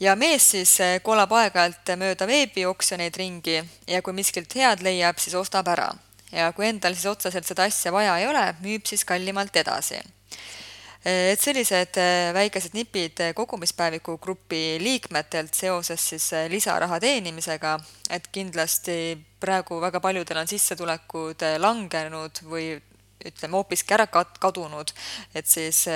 ja 0.00 0.16
mees 0.16 0.50
siis 0.50 0.78
kolab 1.02 1.32
aeg-ajalt 1.32 1.96
mööda 1.96 2.26
veebioksjoneid 2.26 3.16
ringi 3.16 3.64
ja 3.86 4.02
kui 4.02 4.12
miskilt 4.12 4.54
head 4.54 4.82
leiab, 4.82 5.18
siis 5.18 5.34
ostab 5.34 5.68
ära. 5.68 5.90
ja 6.32 6.52
kui 6.52 6.66
endal 6.66 6.94
siis 6.94 7.06
otseselt 7.06 7.46
seda 7.46 7.62
asja 7.62 7.92
vaja 7.92 8.18
ei 8.18 8.26
ole, 8.26 8.54
müüb 8.60 8.86
siis 8.86 9.04
kallimalt 9.04 9.56
edasi 9.56 10.02
et 11.04 11.40
sellised 11.40 11.98
äh, 12.00 12.32
väikesed 12.32 12.72
nipid 12.72 13.20
äh, 13.20 13.34
kogumispäeviku 13.36 14.16
grupi 14.18 14.78
liikmetelt 14.80 15.54
seoses 15.54 16.08
siis 16.08 16.32
äh, 16.32 16.46
lisaraha 16.50 17.00
teenimisega, 17.00 17.76
et 18.10 18.30
kindlasti 18.32 19.18
praegu 19.40 19.80
väga 19.80 20.00
paljudel 20.00 20.40
on 20.40 20.48
sissetulekud 20.48 21.44
langenud 21.60 22.40
või 22.48 22.72
ütleme 23.24 23.56
hoopiski 23.56 23.94
ära 23.96 24.06
kadunud, 24.08 24.90
et 25.34 25.46
siis 25.48 25.86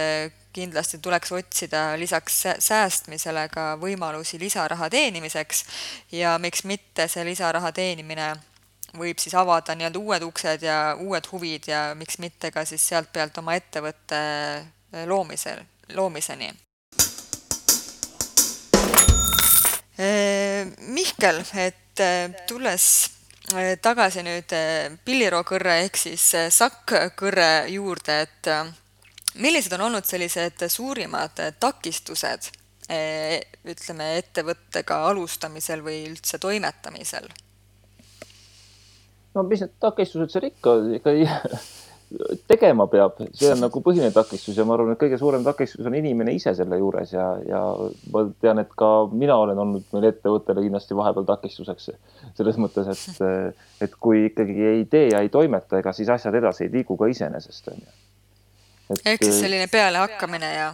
kindlasti 0.57 1.01
tuleks 1.05 1.33
otsida 1.37 1.83
lisaks 2.01 2.39
säästmisele 2.65 3.43
ka 3.53 3.75
võimalusi 3.81 4.41
lisaraha 4.41 4.89
teenimiseks. 4.89 5.65
Ja 6.13 6.39
miks 6.41 6.65
mitte 6.65 7.05
see 7.09 7.27
lisaraha 7.29 7.73
teenimine 7.77 8.31
võib 8.97 9.21
siis 9.21 9.37
avada 9.37 9.77
nii-öelda 9.77 10.01
uued 10.01 10.25
uksed 10.25 10.65
ja 10.65 10.79
uued 11.01 11.29
huvid 11.33 11.69
ja 11.69 11.83
miks 11.97 12.17
mitte 12.19 12.49
ka 12.51 12.65
siis 12.65 12.89
sealt 12.89 13.13
pealt 13.13 13.37
oma 13.45 13.59
ettevõtte 13.61 14.25
Äh, 14.59 14.65
loomisel, 15.07 15.63
loomiseni. 15.95 16.49
Äh, 19.99 20.69
Mihkel, 20.79 21.43
et 21.57 22.01
äh, 22.01 22.35
tulles 22.47 22.89
tagasi 23.83 24.21
nüüd 24.27 24.53
pillirookõrre 25.09 25.79
ehk 25.87 25.97
siis 25.97 26.25
sakkkõrre 26.53 27.71
juurde, 27.73 28.19
et 28.27 28.51
millised 29.41 29.73
on 29.73 29.87
olnud 29.87 30.05
sellised 30.05 30.67
suurimad 30.69 31.41
takistused 31.57 32.51
ütleme, 32.89 34.11
ettevõttega 34.21 35.01
alustamisel 35.09 35.81
või 35.85 36.03
üldse 36.11 36.37
toimetamisel? 36.41 37.29
no 39.35 39.45
mis 39.47 39.63
need 39.63 39.75
takistused 39.81 40.33
seal 40.33 40.49
ikka, 40.49 40.75
ikka 40.99 41.15
tegema 42.49 42.87
peab, 42.89 43.19
see 43.37 43.51
on 43.53 43.61
nagu 43.61 43.81
põhiline 43.85 44.11
takistus 44.15 44.57
ja 44.57 44.65
ma 44.65 44.75
arvan, 44.79 44.95
et 44.95 45.01
kõige 45.01 45.19
suurem 45.21 45.45
takistus 45.45 45.87
on 45.87 45.97
inimene 45.99 46.33
ise 46.33 46.55
selle 46.57 46.79
juures 46.81 47.13
ja, 47.13 47.27
ja 47.45 47.61
ma 48.15 48.23
tean, 48.41 48.63
et 48.63 48.73
ka 48.79 48.89
mina 49.13 49.37
olen 49.37 49.61
olnud 49.65 49.85
meil 49.93 50.09
ettevõttele 50.09 50.65
kindlasti 50.65 50.97
vahepeal 50.97 51.29
takistuseks 51.29 51.91
selles 52.39 52.61
mõttes, 52.61 52.89
et, 52.95 53.61
et 53.85 53.97
kui 54.01 54.25
ikkagi 54.31 54.57
ei 54.73 54.87
tee 54.89 55.11
ja 55.13 55.21
ei 55.25 55.29
toimeta, 55.33 55.83
ega 55.83 55.93
siis 55.97 56.09
asjad 56.15 56.39
edasi 56.41 56.65
ei 56.67 56.73
liigu 56.79 56.97
ka 56.97 57.11
iseenesest 57.13 57.73
onju. 57.75 57.97
ehk 59.05 59.29
siis 59.29 59.43
selline 59.45 59.69
pealehakkamine 59.73 60.53
ja? 60.55 60.73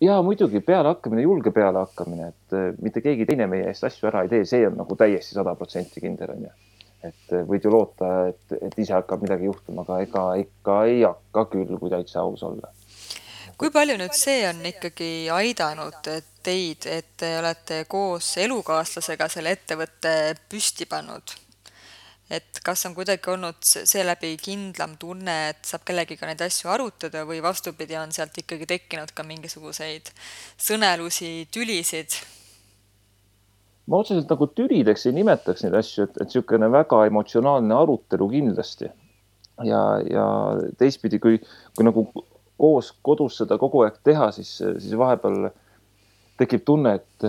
ja 0.00 0.18
muidugi 0.24 0.64
pealehakkamine, 0.64 1.28
julge 1.28 1.52
pealehakkamine, 1.52 2.32
et 2.32 2.80
mitte 2.80 3.04
keegi 3.04 3.28
teine 3.28 3.50
meie 3.50 3.68
eest 3.68 3.84
asju 3.90 4.08
ära 4.08 4.24
ei 4.24 4.32
tee, 4.32 4.48
see 4.48 4.64
on 4.70 4.80
nagu 4.80 4.96
täiesti 4.96 5.36
sada 5.36 5.52
protsenti 5.58 6.00
kindel 6.00 6.32
onju 6.38 6.54
et 7.06 7.34
võid 7.48 7.64
ju 7.66 7.72
loota, 7.72 8.10
et, 8.30 8.56
et 8.60 8.78
ise 8.78 8.94
hakkab 8.94 9.24
midagi 9.24 9.48
juhtuma, 9.48 9.84
aga 9.86 10.00
ega 10.04 10.24
ikka 10.42 10.78
ei 10.90 11.02
hakka 11.02 11.46
küll, 11.54 11.76
kui 11.80 11.92
täitsa 11.92 12.22
aus 12.22 12.42
olla. 12.46 12.72
kui 13.58 13.70
palju 13.70 13.98
nüüd 13.98 14.16
see 14.18 14.42
on 14.48 14.64
ikkagi 14.66 15.12
aidanud 15.30 16.10
teid, 16.42 16.86
et 16.86 17.14
te 17.16 17.36
olete 17.38 17.84
koos 17.90 18.34
elukaaslasega 18.42 19.28
selle 19.30 19.54
ettevõtte 19.58 20.12
püsti 20.50 20.88
pannud? 20.90 21.38
et 22.32 22.60
kas 22.64 22.86
on 22.88 22.94
kuidagi 22.96 23.28
olnud 23.28 23.60
seeläbi 23.60 24.36
kindlam 24.40 24.96
tunne, 25.00 25.34
et 25.52 25.66
saab 25.68 25.84
kellegiga 25.88 26.28
neid 26.28 26.40
asju 26.40 26.70
arutada 26.72 27.26
või 27.28 27.42
vastupidi, 27.44 27.96
on 28.00 28.14
sealt 28.14 28.38
ikkagi 28.40 28.68
tekkinud 28.70 29.12
ka 29.12 29.26
mingisuguseid 29.26 30.08
sõnelusi, 30.56 31.34
tülisid? 31.52 32.16
Ma 33.86 34.02
otseselt 34.02 34.30
nagu 34.30 34.48
tülideks 34.56 35.06
ei 35.08 35.16
nimetaks 35.16 35.64
neid 35.64 35.76
asju, 35.78 36.06
et, 36.06 36.18
et 36.20 36.28
niisugune 36.28 36.68
väga 36.72 37.04
emotsionaalne 37.08 37.74
arutelu 37.74 38.28
kindlasti. 38.30 38.90
ja, 39.62 39.80
ja 40.10 40.26
teistpidi, 40.78 41.18
kui, 41.22 41.40
kui 41.76 41.86
nagu 41.86 42.06
koos 42.58 42.92
kodus 43.02 43.36
seda 43.42 43.58
kogu 43.58 43.82
aeg 43.84 43.98
teha, 44.06 44.30
siis, 44.34 44.54
siis 44.62 44.94
vahepeal 44.98 45.50
tekib 46.40 46.64
tunne, 46.66 46.94
et, 46.98 47.26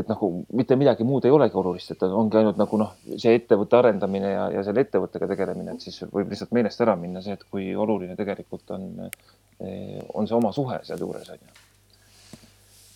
et 0.00 0.08
nagu 0.08 0.30
mitte 0.56 0.78
midagi 0.78 1.04
muud 1.06 1.26
ei 1.26 1.34
olegi 1.34 1.58
olulist, 1.60 1.92
et 1.92 2.02
ongi 2.08 2.40
ainult 2.40 2.58
nagu 2.58 2.80
noh, 2.80 2.94
see 3.12 3.34
ettevõtte 3.36 3.78
arendamine 3.78 4.32
ja, 4.32 4.46
ja 4.56 4.64
selle 4.66 4.86
ettevõttega 4.86 5.28
tegelemine, 5.30 5.76
et 5.76 5.86
siis 5.86 6.00
võib 6.10 6.32
lihtsalt 6.32 6.54
meelest 6.56 6.82
ära 6.86 6.96
minna 6.98 7.22
see, 7.22 7.36
et 7.36 7.44
kui 7.50 7.70
oluline 7.76 8.16
tegelikult 8.18 8.72
on, 8.74 8.88
on 9.60 10.30
see 10.30 10.38
oma 10.38 10.54
suhe 10.56 10.80
sealjuures 10.86 11.34
on 11.34 11.42
ju 11.44 11.69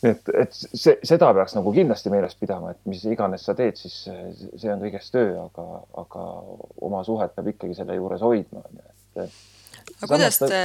et, 0.04 0.28
et 0.42 0.58
see, 0.58 0.96
seda 1.06 1.30
peaks 1.36 1.56
nagu 1.56 1.72
kindlasti 1.74 2.12
meeles 2.12 2.36
pidama, 2.40 2.74
et 2.74 2.90
mis 2.90 3.02
iganes 3.08 3.46
sa 3.46 3.54
teed, 3.58 3.78
siis 3.80 3.96
see 4.04 4.72
on 4.72 4.82
kõigest 4.82 5.14
töö, 5.14 5.32
aga, 5.46 5.80
aga 6.04 6.26
oma 6.84 7.02
suhet 7.06 7.34
peab 7.36 7.50
ikkagi 7.54 7.78
selle 7.78 7.96
juures 7.98 8.24
hoidma, 8.24 8.62
on 8.64 8.78
ju, 8.80 8.94
et. 9.24 9.42
aga 10.00 10.12
kuidas 10.14 10.40
te 10.42 10.62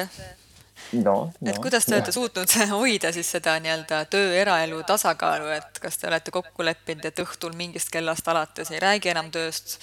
no, 0.99 1.15
no, 1.27 1.49
et 1.51 1.59
kuidas 1.61 1.85
te 1.85 1.95
olete 1.95 2.13
suutnud 2.15 2.55
hoida 2.75 3.13
siis 3.15 3.31
seda 3.37 3.57
nii-öelda 3.63 4.03
töö-eraelu 4.11 4.81
tasakaalu, 4.87 5.51
et 5.57 5.81
kas 5.83 5.99
te 5.99 6.09
olete 6.11 6.33
kokku 6.35 6.65
leppinud, 6.65 7.05
et 7.09 7.23
õhtul 7.23 7.55
mingist 7.59 7.91
kellast 7.93 8.27
alates 8.31 8.71
ei 8.73 8.83
räägi 8.83 9.13
enam 9.13 9.31
tööst 9.33 9.79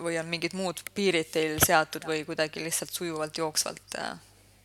või 0.00 0.16
on 0.20 0.28
mingid 0.30 0.54
muud 0.56 0.82
piirid 0.94 1.32
teil 1.34 1.56
seatud 1.64 2.04
või 2.08 2.22
kuidagi 2.28 2.62
lihtsalt 2.62 2.92
sujuvalt 2.94 3.38
jooksvalt 3.38 3.98
äh, 3.98 4.12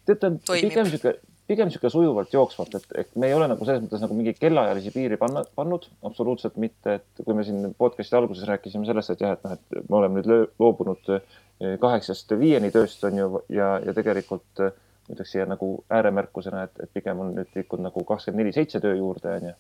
teate, 0.05 0.35
pigem 0.45 0.91
sihuke 0.91 1.17
pigem 1.47 1.69
niisugune 1.69 1.91
sujuvalt 1.93 2.33
jooksvalt, 2.33 2.75
et, 2.79 2.85
et 3.01 3.11
me 3.21 3.29
ei 3.29 3.35
ole 3.37 3.47
nagu 3.49 3.65
selles 3.67 3.83
mõttes 3.83 4.01
nagu 4.01 4.17
mingeid 4.17 4.39
kellaajalisi 4.41 4.93
piiri 4.93 5.17
panna, 5.21 5.43
pannud, 5.57 5.85
absoluutselt 6.07 6.57
mitte, 6.61 6.97
et 6.99 7.21
kui 7.25 7.37
me 7.37 7.45
siin 7.45 7.75
podcast'i 7.77 8.17
alguses 8.17 8.47
rääkisime 8.49 8.87
sellest, 8.87 9.13
et 9.13 9.21
jah, 9.21 9.35
et 9.37 9.45
noh, 9.45 9.53
et 9.53 9.89
me 9.89 9.99
oleme 9.99 10.21
nüüd 10.23 10.55
loobunud 10.61 11.13
eh, 11.13 11.37
kaheksast 11.81 12.33
viieni 12.39 12.73
tööst 12.73 13.05
on 13.05 13.21
ju 13.21 13.29
ja, 13.53 13.75
ja 13.85 13.93
tegelikult 13.97 14.65
eh, 14.65 14.73
ütleks 15.13 15.35
siia 15.35 15.45
nagu 15.45 15.71
ääremärkusena, 15.93 16.65
et, 16.65 16.81
et 16.81 16.93
pigem 16.97 17.21
on 17.21 17.33
nüüd 17.37 17.53
liikunud 17.53 17.91
nagu 17.91 18.05
kakskümmend 18.09 18.41
neli 18.41 18.55
seitse 18.55 18.81
töö 18.81 18.97
juurde 18.97 19.37
on 19.37 19.49
ju. 19.51 19.55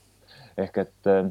ehk 0.65 0.83
et 0.87 1.11
eh, 1.13 1.25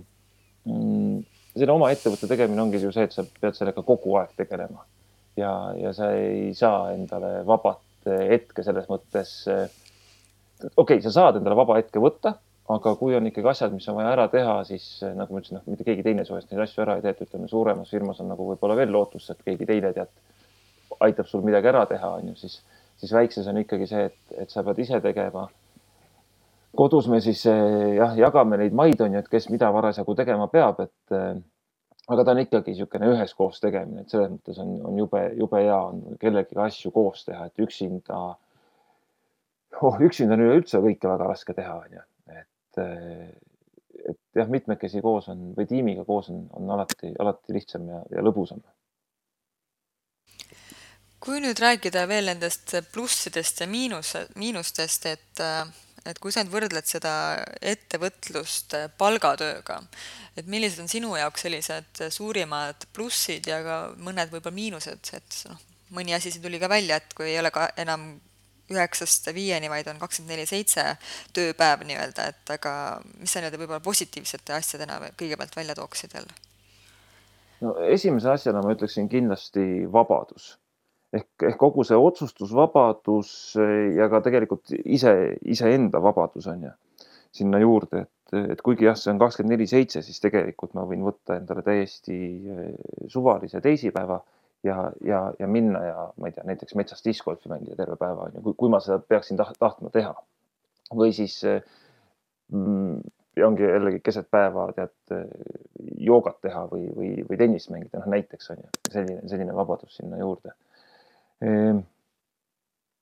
mm, 0.70 1.22
selle 1.56 1.74
oma 1.74 1.90
ettevõtte 1.94 2.30
tegemine 2.30 2.62
ongi 2.62 2.82
ju 2.82 2.94
see, 2.94 3.08
et 3.08 3.16
sa 3.16 3.26
pead 3.40 3.58
sellega 3.58 3.82
kogu 3.82 4.14
aeg 4.22 4.38
tegelema 4.38 4.86
ja, 5.36 5.50
ja 5.80 5.90
sa 5.96 6.12
ei 6.14 6.52
saa 6.54 6.92
endale 6.94 7.40
vabat 7.46 7.82
hetke 8.04 8.62
selles 8.62 8.86
mõttes 8.90 9.30
äh, 9.48 9.64
okei 10.70 10.98
okay,, 10.98 11.04
sa 11.04 11.12
saad 11.14 11.40
endale 11.40 11.56
vaba 11.58 11.78
hetke 11.78 12.02
võtta, 12.02 12.36
aga 12.68 12.94
kui 12.96 13.16
on 13.16 13.26
ikkagi 13.28 13.50
asjad, 13.50 13.74
mis 13.76 13.86
on 13.92 13.98
vaja 13.98 14.12
ära 14.14 14.28
teha, 14.32 14.54
siis 14.68 14.84
eh, 15.04 15.12
nagu 15.16 15.34
ma 15.34 15.42
ütlesin, 15.42 15.58
noh, 15.58 15.66
mitte 15.68 15.84
keegi 15.84 16.04
teine 16.06 16.24
su 16.24 16.36
eest 16.38 16.52
neid 16.52 16.62
asju 16.64 16.84
ära 16.84 16.96
ei 16.96 17.04
tee, 17.04 17.12
et 17.12 17.26
ütleme, 17.26 17.48
suuremas 17.50 17.90
firmas 17.92 18.22
on 18.24 18.30
nagu 18.32 18.46
võib-olla 18.52 18.76
veel 18.78 18.92
lootust, 18.94 19.34
et 19.34 19.42
keegi 19.44 19.68
teine 19.68 19.92
tead, 19.96 20.12
aitab 21.04 21.28
sul 21.28 21.44
midagi 21.44 21.68
ära 21.68 21.84
teha, 21.90 22.14
on 22.20 22.32
ju, 22.32 22.36
siis, 22.40 22.60
siis 23.02 23.12
väikses 23.12 23.50
on 23.50 23.60
ikkagi 23.60 23.88
see, 23.90 24.06
et, 24.08 24.20
et 24.44 24.52
sa 24.52 24.64
pead 24.64 24.80
ise 24.80 25.00
tegema. 25.04 25.48
kodus 26.74 27.06
me 27.06 27.20
siis 27.20 27.44
eh, 27.46 27.96
jah, 27.98 28.16
jagame 28.18 28.56
neid 28.62 28.72
maid, 28.72 29.00
on 29.00 29.12
ju, 29.12 29.24
et 29.24 29.28
kes 29.28 29.50
mida 29.52 29.72
parasjagu 29.72 30.14
tegema 30.16 30.48
peab, 30.48 30.80
et 30.80 31.18
eh, 31.18 31.34
aga 32.08 32.24
ta 32.24 32.32
on 32.32 32.40
ikkagi 32.42 32.72
niisugune 32.72 33.12
üheskoos 33.12 33.60
tegemine, 33.60 34.04
et 34.04 34.12
selles 34.12 34.32
mõttes 34.32 34.56
on, 34.64 34.72
on 34.88 34.96
jube, 34.98 35.20
jube 35.36 35.60
hea 35.60 35.76
on 35.76 36.16
kellegagi 36.20 36.64
asju 36.64 36.92
koos 36.96 37.26
teha, 37.28 37.50
et 37.50 37.64
üksinda 37.64 38.38
oh, 39.82 39.98
üksinda 40.00 40.36
on 40.36 40.44
üleüldse 40.44 40.80
kõike 40.84 41.10
väga 41.10 41.28
raske 41.30 41.56
teha, 41.56 41.74
onju, 41.86 42.04
et, 42.34 42.80
eh, 42.82 43.28
et 44.12 44.20
jah, 44.38 44.50
mitmekesi 44.50 45.02
koos 45.04 45.28
on 45.32 45.52
või 45.56 45.68
tiimiga 45.70 46.04
koos 46.08 46.30
on, 46.32 46.46
on 46.58 46.74
alati, 46.76 47.14
alati 47.20 47.56
lihtsam 47.56 47.88
ja, 47.90 48.02
ja 48.14 48.24
lõbusam. 48.24 48.62
kui 51.24 51.40
nüüd 51.40 51.56
rääkida 51.56 52.02
veel 52.04 52.26
nendest 52.28 52.74
plussidest 52.92 53.62
ja 53.62 53.66
miinus, 53.66 54.10
miinustest, 54.36 55.06
et, 55.08 55.40
et 56.04 56.18
kui 56.20 56.34
sa 56.34 56.42
nüüd 56.42 56.52
võrdled 56.52 56.84
seda 56.84 57.14
ettevõtlust 57.64 58.76
palgatööga, 59.00 59.78
et 60.36 60.50
millised 60.52 60.82
on 60.84 60.90
sinu 60.92 61.14
jaoks 61.16 61.46
sellised 61.46 62.02
suurimad 62.12 62.84
plussid 62.92 63.48
ja 63.48 63.62
ka 63.64 63.78
mõned 63.96 64.36
võib-olla 64.36 64.58
miinused, 64.58 65.14
et 65.16 65.40
noh, 65.48 65.64
mõni 65.96 66.12
asi 66.12 66.34
siin 66.34 66.44
tuli 66.44 66.60
ka 66.60 66.68
välja, 66.68 67.00
et 67.00 67.16
kui 67.16 67.30
ei 67.30 67.40
ole 67.40 67.54
ka 67.54 67.70
enam 67.80 68.12
üheksast 68.72 69.28
viieni, 69.36 69.68
vaid 69.72 69.88
on 69.92 70.00
kakskümmend 70.00 70.36
neli 70.36 70.46
seitse 70.48 70.86
tööpäev 71.36 71.84
nii-öelda, 71.88 72.28
et 72.32 72.56
aga 72.56 72.74
mis 73.20 73.32
sa 73.32 73.42
nii-öelda 73.42 73.60
võib-olla 73.60 73.84
positiivsete 73.84 74.56
asjadena 74.56 75.00
kõigepealt 75.18 75.56
välja 75.56 75.76
tooksid 75.78 76.16
jälle? 76.16 76.36
no 77.64 77.76
esimese 77.88 78.30
asjana 78.32 78.62
ma 78.64 78.72
ütleksin 78.74 79.08
kindlasti 79.08 79.84
vabadus 79.92 80.54
ehk, 81.14 81.28
ehk 81.50 81.58
kogu 81.60 81.84
see 81.86 81.98
otsustusvabadus 81.98 83.30
ja 83.96 84.08
ka 84.12 84.20
tegelikult 84.24 84.74
ise, 84.84 85.14
iseenda 85.44 86.02
vabadus 86.02 86.48
on 86.50 86.66
ju 86.68 86.72
sinna 87.34 87.58
juurde, 87.58 88.04
et, 88.04 88.36
et 88.54 88.60
kuigi 88.62 88.86
jah, 88.86 88.96
see 88.98 89.10
on 89.10 89.18
kakskümmend 89.18 89.56
neli 89.56 89.66
seitse, 89.66 90.04
siis 90.06 90.20
tegelikult 90.22 90.76
ma 90.78 90.84
võin 90.86 91.02
võtta 91.02 91.38
endale 91.40 91.64
täiesti 91.66 92.18
eh, 92.54 92.68
suvalise 93.10 93.58
teisipäeva 93.64 94.20
ja, 94.64 94.92
ja, 95.04 95.20
ja 95.38 95.48
minna 95.50 95.82
ja 95.84 96.06
ma 96.16 96.28
ei 96.28 96.36
tea, 96.36 96.44
näiteks 96.48 96.74
metsas 96.78 97.04
diskgolfi 97.04 97.50
mängida 97.52 97.76
terve 97.76 97.96
päeva 98.00 98.28
on 98.28 98.38
ju, 98.38 98.54
kui, 98.54 98.70
ma 98.72 98.80
seda 98.84 98.98
peaksin 98.98 99.40
taht, 99.40 99.58
tahtma 99.60 99.92
teha. 99.94 100.14
või 100.94 101.12
siis 101.16 101.38
mm, 101.44 103.00
ongi 103.44 103.66
jällegi 103.66 104.00
keset 104.04 104.28
päeva 104.30 104.68
tead 104.76 105.16
joogat 105.98 106.40
teha 106.44 106.66
või, 106.70 106.86
või, 106.96 107.10
või 107.28 107.40
tennist 107.40 107.72
mängida, 107.72 108.00
noh 108.00 108.12
näiteks 108.14 108.52
on 108.54 108.62
ju 108.62 108.70
selline, 108.92 109.24
selline 109.28 109.56
vabadus 109.56 109.96
sinna 109.98 110.20
juurde. 110.20 110.54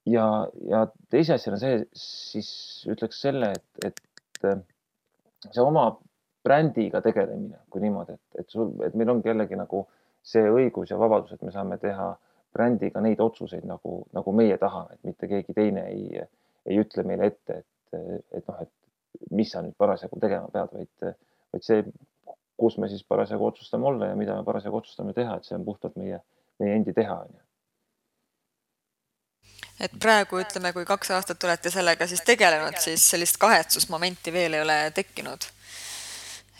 Ja, 0.08 0.26
ja 0.66 0.86
teise 1.12 1.36
asjana 1.36 1.58
see, 1.60 1.82
siis 1.94 2.48
ütleks 2.90 3.20
selle, 3.22 3.52
et, 3.54 3.84
et 3.86 4.48
see 5.50 5.62
oma 5.62 5.90
brändiga 6.42 7.02
tegelemine, 7.04 7.60
kui 7.70 7.84
niimoodi, 7.84 8.16
et, 8.16 8.40
et 8.42 8.54
sul, 8.54 8.72
et 8.86 8.96
meil 8.98 9.12
ongi 9.12 9.30
jällegi 9.30 9.58
nagu 9.58 9.84
see 10.22 10.44
õigus 10.50 10.92
ja 10.92 10.98
vabadus, 10.98 11.34
et 11.34 11.42
me 11.42 11.52
saame 11.54 11.78
teha 11.82 12.12
brändiga 12.52 13.00
neid 13.00 13.20
otsuseid 13.20 13.64
nagu, 13.66 14.02
nagu 14.12 14.34
meie 14.36 14.58
tahame, 14.60 14.96
et 14.96 15.10
mitte 15.10 15.28
keegi 15.28 15.54
teine 15.56 15.86
ei, 15.90 16.22
ei 16.68 16.80
ütle 16.82 17.04
meile 17.08 17.30
ette, 17.32 17.62
et, 17.62 18.24
et 18.36 18.48
noh, 18.48 18.60
et 18.62 19.30
mis 19.30 19.50
sa 19.52 19.62
nüüd 19.64 19.76
parasjagu 19.80 20.20
tegema 20.20 20.50
pead, 20.52 20.74
vaid, 20.76 21.14
vaid 21.52 21.64
see, 21.66 21.84
kus 22.60 22.76
me 22.78 22.88
siis 22.92 23.04
parasjagu 23.08 23.46
otsustame 23.46 23.88
olla 23.88 24.12
ja 24.12 24.18
mida 24.18 24.36
me 24.36 24.44
parasjagu 24.44 24.82
otsustame 24.82 25.14
teha, 25.16 25.38
et 25.38 25.48
see 25.48 25.56
on 25.56 25.64
puhtalt 25.64 25.96
meie, 26.00 26.20
meie 26.62 26.76
endi 26.76 26.94
teha, 26.96 27.16
on 27.24 27.32
ju. 27.32 27.42
Et 29.82 29.94
praegu 29.98 30.38
ütleme, 30.38 30.70
kui 30.76 30.84
kaks 30.86 31.10
aastat 31.16 31.44
olete 31.44 31.70
sellega 31.72 32.06
siis 32.06 32.20
tegelenud, 32.22 32.76
siis 32.78 33.02
sellist 33.14 33.40
kahetsusmomenti 33.42 34.32
veel 34.34 34.54
ei 34.54 34.62
ole 34.62 34.78
tekkinud. 34.94 35.48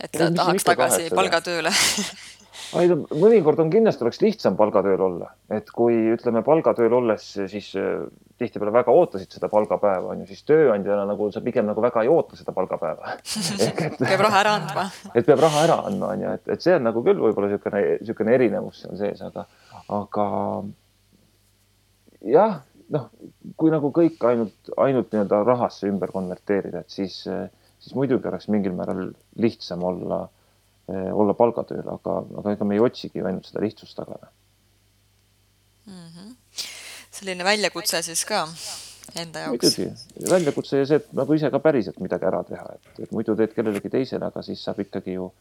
et 0.02 0.16
ja, 0.18 0.30
tahaks 0.34 0.64
tagasi 0.66 1.10
palgatööle 1.14 1.70
ei 2.80 2.88
no 2.88 2.96
mõnikord 3.10 3.60
on 3.62 3.70
kindlasti 3.72 4.04
oleks 4.04 4.20
lihtsam 4.22 4.56
palgatööl 4.56 5.00
olla, 5.04 5.28
et 5.52 5.68
kui 5.74 5.96
ütleme 6.14 6.42
palgatööl 6.46 6.94
olles, 6.96 7.26
siis 7.50 7.68
äh, 7.78 8.04
tihtipeale 8.40 8.72
väga 8.74 8.94
ootasid 8.96 9.34
seda 9.34 9.50
palgapäeva 9.52 10.12
on 10.14 10.22
ju, 10.22 10.28
siis 10.30 10.44
tööandjana 10.48 11.04
nagu 11.08 11.28
sa 11.34 11.42
pigem 11.44 11.68
nagu 11.68 11.84
väga 11.84 12.04
ei 12.04 12.10
oota 12.12 12.38
seda 12.38 12.54
palgapäeva. 12.56 13.16
Peab 14.02 14.24
raha 14.26 14.42
ära 14.42 14.56
andma. 14.60 14.86
et 15.12 15.28
peab 15.28 15.44
raha 15.44 15.64
ära 15.66 15.78
andma 15.90 16.12
on 16.14 16.24
ju, 16.24 16.34
et, 16.38 16.52
et 16.56 16.64
see 16.64 16.76
on 16.78 16.86
nagu 16.88 17.04
küll 17.04 17.20
võib-olla 17.22 17.52
niisugune, 17.52 17.82
niisugune 18.00 18.36
erinevus 18.38 18.82
seal 18.84 18.98
sees, 19.00 19.24
aga, 19.28 19.46
aga 19.92 20.28
jah, 22.32 22.60
noh, 22.92 23.08
kui 23.60 23.72
nagu 23.74 23.92
kõik 23.94 24.22
ainult, 24.28 24.74
ainult 24.80 25.12
nii-öelda 25.12 25.42
rahasse 25.48 25.90
ümber 25.90 26.12
konverteerida, 26.14 26.84
et 26.86 26.94
siis, 26.94 27.22
siis 27.82 27.98
muidugi 27.98 28.30
oleks 28.30 28.48
mingil 28.52 28.76
määral 28.76 29.10
lihtsam 29.40 29.84
olla 29.86 30.24
olla 31.12 31.34
palgatööl, 31.34 31.88
aga, 31.88 32.18
aga 32.42 32.54
ega 32.56 32.68
me 32.68 32.78
ei 32.78 32.84
otsigi 32.84 33.20
ju 33.20 33.26
ainult 33.28 33.48
seda 33.48 33.64
lihtsust 33.64 33.96
taga 33.96 34.18
mm. 35.86 36.08
-hmm. 36.08 36.34
selline 37.10 37.44
väljakutse 37.44 38.02
siis 38.02 38.24
ka 38.24 38.46
enda 39.14 39.46
jaoks? 39.46 39.78
muidugi, 39.78 40.30
väljakutse 40.30 40.78
ja 40.82 40.86
see, 40.86 41.00
et 41.02 41.12
nagu 41.12 41.34
ise 41.34 41.50
ka 41.50 41.60
päriselt 41.60 42.00
midagi 42.00 42.28
ära 42.28 42.42
teha, 42.48 42.66
et, 42.74 43.04
et 43.06 43.12
muidu 43.12 43.36
teed 43.36 43.54
kellelegi 43.56 43.90
teisele, 43.90 44.26
aga 44.26 44.42
siis 44.42 44.64
saab 44.64 44.80
ikkagi 44.84 45.18
ju 45.18 45.32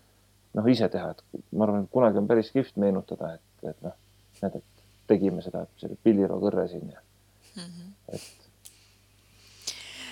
noh, 0.58 0.68
ise 0.68 0.90
teha, 0.92 1.14
et 1.16 1.42
ma 1.52 1.68
arvan, 1.68 1.86
et 1.86 1.94
kunagi 1.94 2.22
on 2.22 2.28
päris 2.28 2.52
kihvt 2.52 2.78
meenutada, 2.84 3.34
et, 3.38 3.70
et 3.70 3.82
noh, 3.86 3.96
näed, 4.42 4.60
et 4.60 4.86
tegime 5.12 5.44
seda, 5.46 5.66
selle 5.82 5.98
pilliroo 6.04 6.40
kõrre 6.42 6.68
siin 6.72 6.92
ja 6.92 7.02
mm 7.56 7.64
-hmm. 7.64 7.92
et 8.16 8.41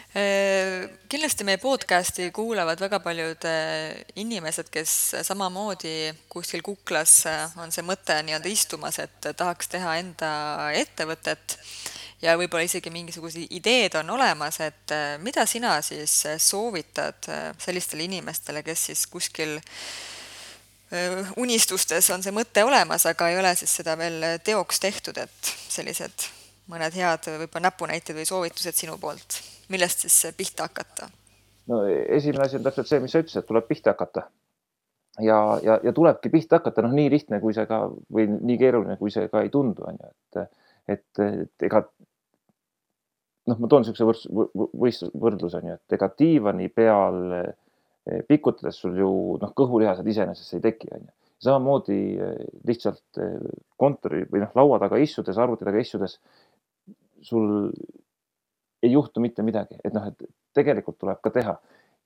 kindlasti 0.09 1.45
meie 1.45 1.59
podcasti 1.61 2.31
kuulavad 2.33 2.79
väga 2.81 2.97
paljud 2.99 3.45
äh, 3.45 3.99
inimesed, 4.17 4.71
kes 4.73 4.93
samamoodi 5.21 6.09
kuskil 6.29 6.63
kuklas 6.65 7.27
äh, 7.29 7.51
on 7.61 7.69
see 7.69 7.85
mõte 7.85 8.15
nii-öelda 8.25 8.49
istumas, 8.49 8.97
et 9.03 9.29
tahaks 9.37 9.69
teha 9.69 9.99
enda 10.01 10.31
ettevõtet. 10.73 11.59
Ja 12.19 12.33
võib-olla 12.35 12.65
isegi 12.65 12.89
mingisugused 12.91 13.53
ideed 13.53 13.93
on 13.95 14.09
olemas, 14.17 14.57
et 14.59 14.91
mida 15.23 15.45
sina 15.47 15.77
siis 15.85 16.17
soovitad 16.43 17.29
sellistele 17.61 18.03
inimestele, 18.09 18.59
kes 18.65 18.89
siis 18.89 19.05
kuskil 19.07 19.53
unistustes 21.39 22.09
on 22.11 22.25
see 22.25 22.33
mõte 22.35 22.65
olemas, 22.67 23.05
aga 23.07 23.29
ei 23.29 23.39
ole 23.39 23.53
siis 23.55 23.77
seda 23.79 23.95
veel 23.95 24.25
teoks 24.43 24.83
tehtud, 24.83 25.21
et 25.21 25.53
sellised 25.69 26.27
mõned 26.67 26.99
head 26.99 27.31
võib-olla 27.37 27.69
näpunäited 27.69 28.19
või 28.19 28.27
soovitused 28.27 28.75
sinu 28.75 28.99
poolt 28.99 29.39
millest 29.69 30.05
siis 30.05 30.35
pihta 30.37 30.67
hakata? 30.69 31.09
no 31.69 31.83
esimene 31.87 32.45
asi 32.45 32.57
on 32.57 32.65
täpselt 32.65 32.89
see, 32.89 33.01
mis 33.03 33.13
sa 33.13 33.23
ütlesid, 33.23 33.45
tuleb 33.47 33.67
pihta 33.69 33.93
hakata. 33.93 34.27
ja, 35.21 35.39
ja, 35.63 35.79
ja 35.83 35.93
tulebki 35.93 36.31
pihta 36.33 36.59
hakata, 36.59 36.85
noh, 36.85 36.95
nii 36.95 37.09
lihtne, 37.13 37.41
kui 37.43 37.53
see 37.53 37.67
ka 37.69 37.83
või 38.13 38.27
nii 38.31 38.57
keeruline, 38.61 38.97
kui 39.01 39.11
see 39.13 39.27
ka 39.31 39.43
ei 39.45 39.51
tundu, 39.53 39.85
on 39.89 39.99
ju, 39.99 40.11
et, 40.13 40.61
et, 40.95 41.23
et 41.25 41.67
ega 41.69 41.83
noh, 43.49 43.57
ma 43.59 43.69
toon 43.69 43.83
niisuguse 43.83 44.07
võrdlus, 44.07 44.69
võistlus, 44.83 45.13
võrdluse 45.23 45.59
on 45.59 45.71
ju, 45.71 45.77
et 45.79 45.97
ega 45.97 46.09
diivani 46.21 46.69
peal 46.73 47.21
eh, 47.39 48.21
pikutades 48.27 48.79
sul 48.81 48.97
ju 48.99 49.13
noh, 49.41 49.55
kõhulihased 49.57 50.07
iseenesest 50.09 50.57
ei 50.57 50.65
teki, 50.69 50.91
on 50.95 51.07
ju. 51.07 51.15
samamoodi 51.49 51.99
eh, 52.15 52.35
lihtsalt 52.69 53.21
eh, 53.21 53.37
kontori 53.79 54.25
või 54.31 54.43
noh, 54.45 54.53
laua 54.57 54.79
taga 54.81 55.01
istudes, 55.01 55.37
arvuti 55.37 55.67
taga 55.67 55.81
istudes 55.81 56.19
sul 57.25 57.71
ei 58.83 58.91
juhtu 58.91 59.21
mitte 59.23 59.43
midagi, 59.43 59.77
et 59.83 59.93
noh, 59.93 60.07
et 60.07 60.29
tegelikult 60.55 60.99
tuleb 61.01 61.21
ka 61.23 61.33
teha 61.35 61.55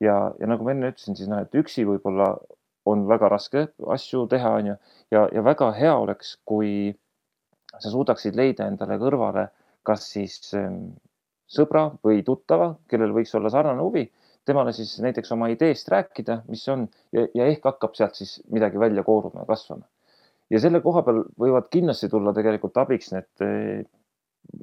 ja, 0.01 0.17
ja 0.39 0.49
nagu 0.49 0.65
ma 0.65 0.73
enne 0.73 0.91
ütlesin, 0.93 1.17
siis 1.17 1.29
noh, 1.31 1.43
et 1.43 1.55
üksi 1.57 1.85
võib-olla 1.87 2.33
on 2.89 3.05
väga 3.07 3.29
raske 3.31 3.67
asju 3.95 4.25
teha, 4.31 4.55
on 4.59 4.73
ju, 4.73 4.77
ja, 5.15 5.27
ja 5.31 5.43
väga 5.45 5.71
hea 5.77 5.93
oleks, 5.95 6.37
kui 6.45 6.93
sa 7.79 7.89
suudaksid 7.89 8.35
leida 8.37 8.67
endale 8.69 8.97
kõrvale 9.01 9.47
kas 9.87 10.05
siis 10.15 10.37
ähm, 10.57 10.93
sõbra 11.49 11.89
või 12.03 12.23
tuttava, 12.25 12.73
kellel 12.89 13.13
võiks 13.15 13.33
olla 13.37 13.51
sarnane 13.53 13.83
huvi, 13.83 14.05
temale 14.47 14.73
siis 14.75 14.95
näiteks 15.03 15.31
oma 15.35 15.49
ideest 15.51 15.89
rääkida, 15.91 16.41
mis 16.51 16.63
on 16.71 16.87
ja, 17.15 17.25
ja 17.35 17.47
ehk 17.51 17.67
hakkab 17.67 17.95
sealt 17.97 18.17
siis 18.19 18.37
midagi 18.51 18.79
välja 18.79 19.03
kooruma 19.07 19.43
ja 19.43 19.49
kasvama. 19.49 19.85
ja 20.51 20.59
selle 20.59 20.81
koha 20.83 21.03
peal 21.03 21.23
võivad 21.39 21.69
kindlasti 21.71 22.09
tulla 22.11 22.33
tegelikult 22.35 22.77
abiks 22.77 23.11
need 23.13 23.45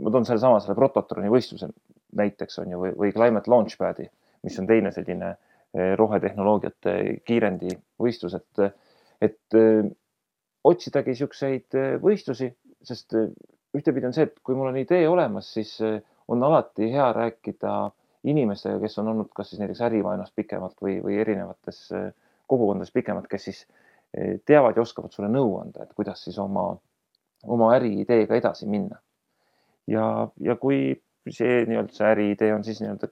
ma 0.00 0.12
toon 0.12 0.26
sellesama, 0.28 0.60
selle 0.60 0.76
Prototroni 0.76 1.32
võistluse 1.32 1.70
näiteks 2.16 2.58
on 2.62 2.72
ju, 2.72 2.80
või, 2.80 2.92
või 2.98 3.12
Climate 3.14 3.50
Launchpadi, 3.50 4.06
mis 4.46 4.58
on 4.60 4.68
teine 4.68 4.92
selline 4.94 5.30
eh, 5.30 5.94
rohetehnoloogiate 5.98 6.96
kiirendi 7.26 7.74
võistlus, 8.00 8.36
et, 8.38 8.82
et 9.22 9.58
eh, 9.58 9.90
otsidagi 10.64 11.14
niisuguseid 11.14 11.78
eh, 11.78 11.94
võistlusi, 12.02 12.50
sest 12.82 13.16
ühtepidi 13.76 14.08
on 14.08 14.16
see, 14.16 14.28
et 14.28 14.38
kui 14.44 14.56
mul 14.58 14.72
on 14.72 14.80
idee 14.80 15.06
olemas, 15.08 15.52
siis 15.54 15.76
on 16.30 16.42
alati 16.42 16.88
hea 16.90 17.10
rääkida 17.14 17.74
inimestega, 18.30 18.80
kes 18.82 18.98
on 19.00 19.12
olnud 19.12 19.28
kas 19.36 19.52
siis 19.52 19.60
näiteks 19.60 19.82
ärimaailmas 19.86 20.32
pikemalt 20.36 20.80
või, 20.82 20.96
või 21.04 21.20
erinevates 21.22 21.84
kogukondades 22.50 22.90
pikemalt, 22.92 23.28
kes 23.30 23.46
siis 23.46 23.60
teavad 24.48 24.76
ja 24.76 24.82
oskavad 24.82 25.14
sulle 25.14 25.28
nõu 25.30 25.54
anda, 25.60 25.84
et 25.84 25.94
kuidas 25.94 26.24
siis 26.24 26.38
oma, 26.42 26.72
oma 27.46 27.70
äriideega 27.76 28.40
edasi 28.40 28.66
minna. 28.66 28.98
Ja, 29.86 30.28
ja 30.40 30.56
kui 30.60 30.96
see 31.28 31.64
nii-öelda 31.68 31.94
see 31.94 32.08
äriidee 32.10 32.52
on 32.54 32.64
siis 32.64 32.80
nii-öelda 32.80 33.10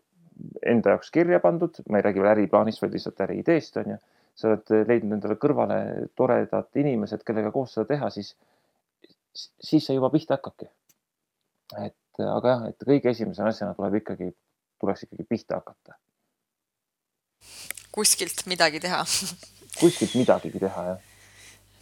enda 0.67 0.95
jaoks 0.95 1.11
kirja 1.15 1.41
pandud, 1.43 1.81
ma 1.91 1.99
ei 1.99 2.07
räägi 2.07 2.23
veel 2.23 2.33
äriplaanist, 2.33 2.83
vaid 2.83 2.95
lihtsalt 2.95 3.21
äriideest 3.27 3.81
on 3.83 3.95
ju. 3.95 3.99
sa 4.39 4.53
oled 4.53 4.71
leidnud 4.87 5.17
endale 5.17 5.35
kõrvale 5.43 5.79
toredad 6.15 6.77
inimesed, 6.79 7.25
kellega 7.27 7.51
koos 7.51 7.73
seda 7.75 7.89
teha, 7.89 8.07
siis, 8.15 8.37
siis 9.35 9.87
sa 9.87 9.97
juba 9.97 10.13
pihta 10.15 10.37
hakkadki. 10.37 10.69
et 11.85 12.23
aga 12.23 12.53
jah, 12.53 12.63
et 12.71 12.87
kõige 12.87 13.11
esimese 13.11 13.43
asjana 13.43 13.75
tuleb 13.75 13.99
ikkagi, 13.99 14.31
tuleks 14.79 15.03
ikkagi 15.09 15.27
pihta 15.29 15.59
hakata. 15.59 15.99
kuskilt 17.93 18.47
midagi 18.47 18.81
teha 18.81 19.03
kuskilt 19.81 20.15
midagigi 20.15 20.63
teha, 20.63 20.89
jah 20.93 21.05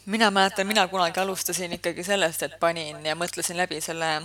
mina 0.06 0.30
mäletan, 0.30 0.66
mina 0.66 0.88
kunagi 0.88 1.20
alustasin 1.20 1.72
ikkagi 1.72 2.04
sellest, 2.04 2.42
et 2.42 2.60
panin 2.60 3.06
ja 3.06 3.16
mõtlesin 3.18 3.56
läbi 3.58 3.80
selle 3.80 4.22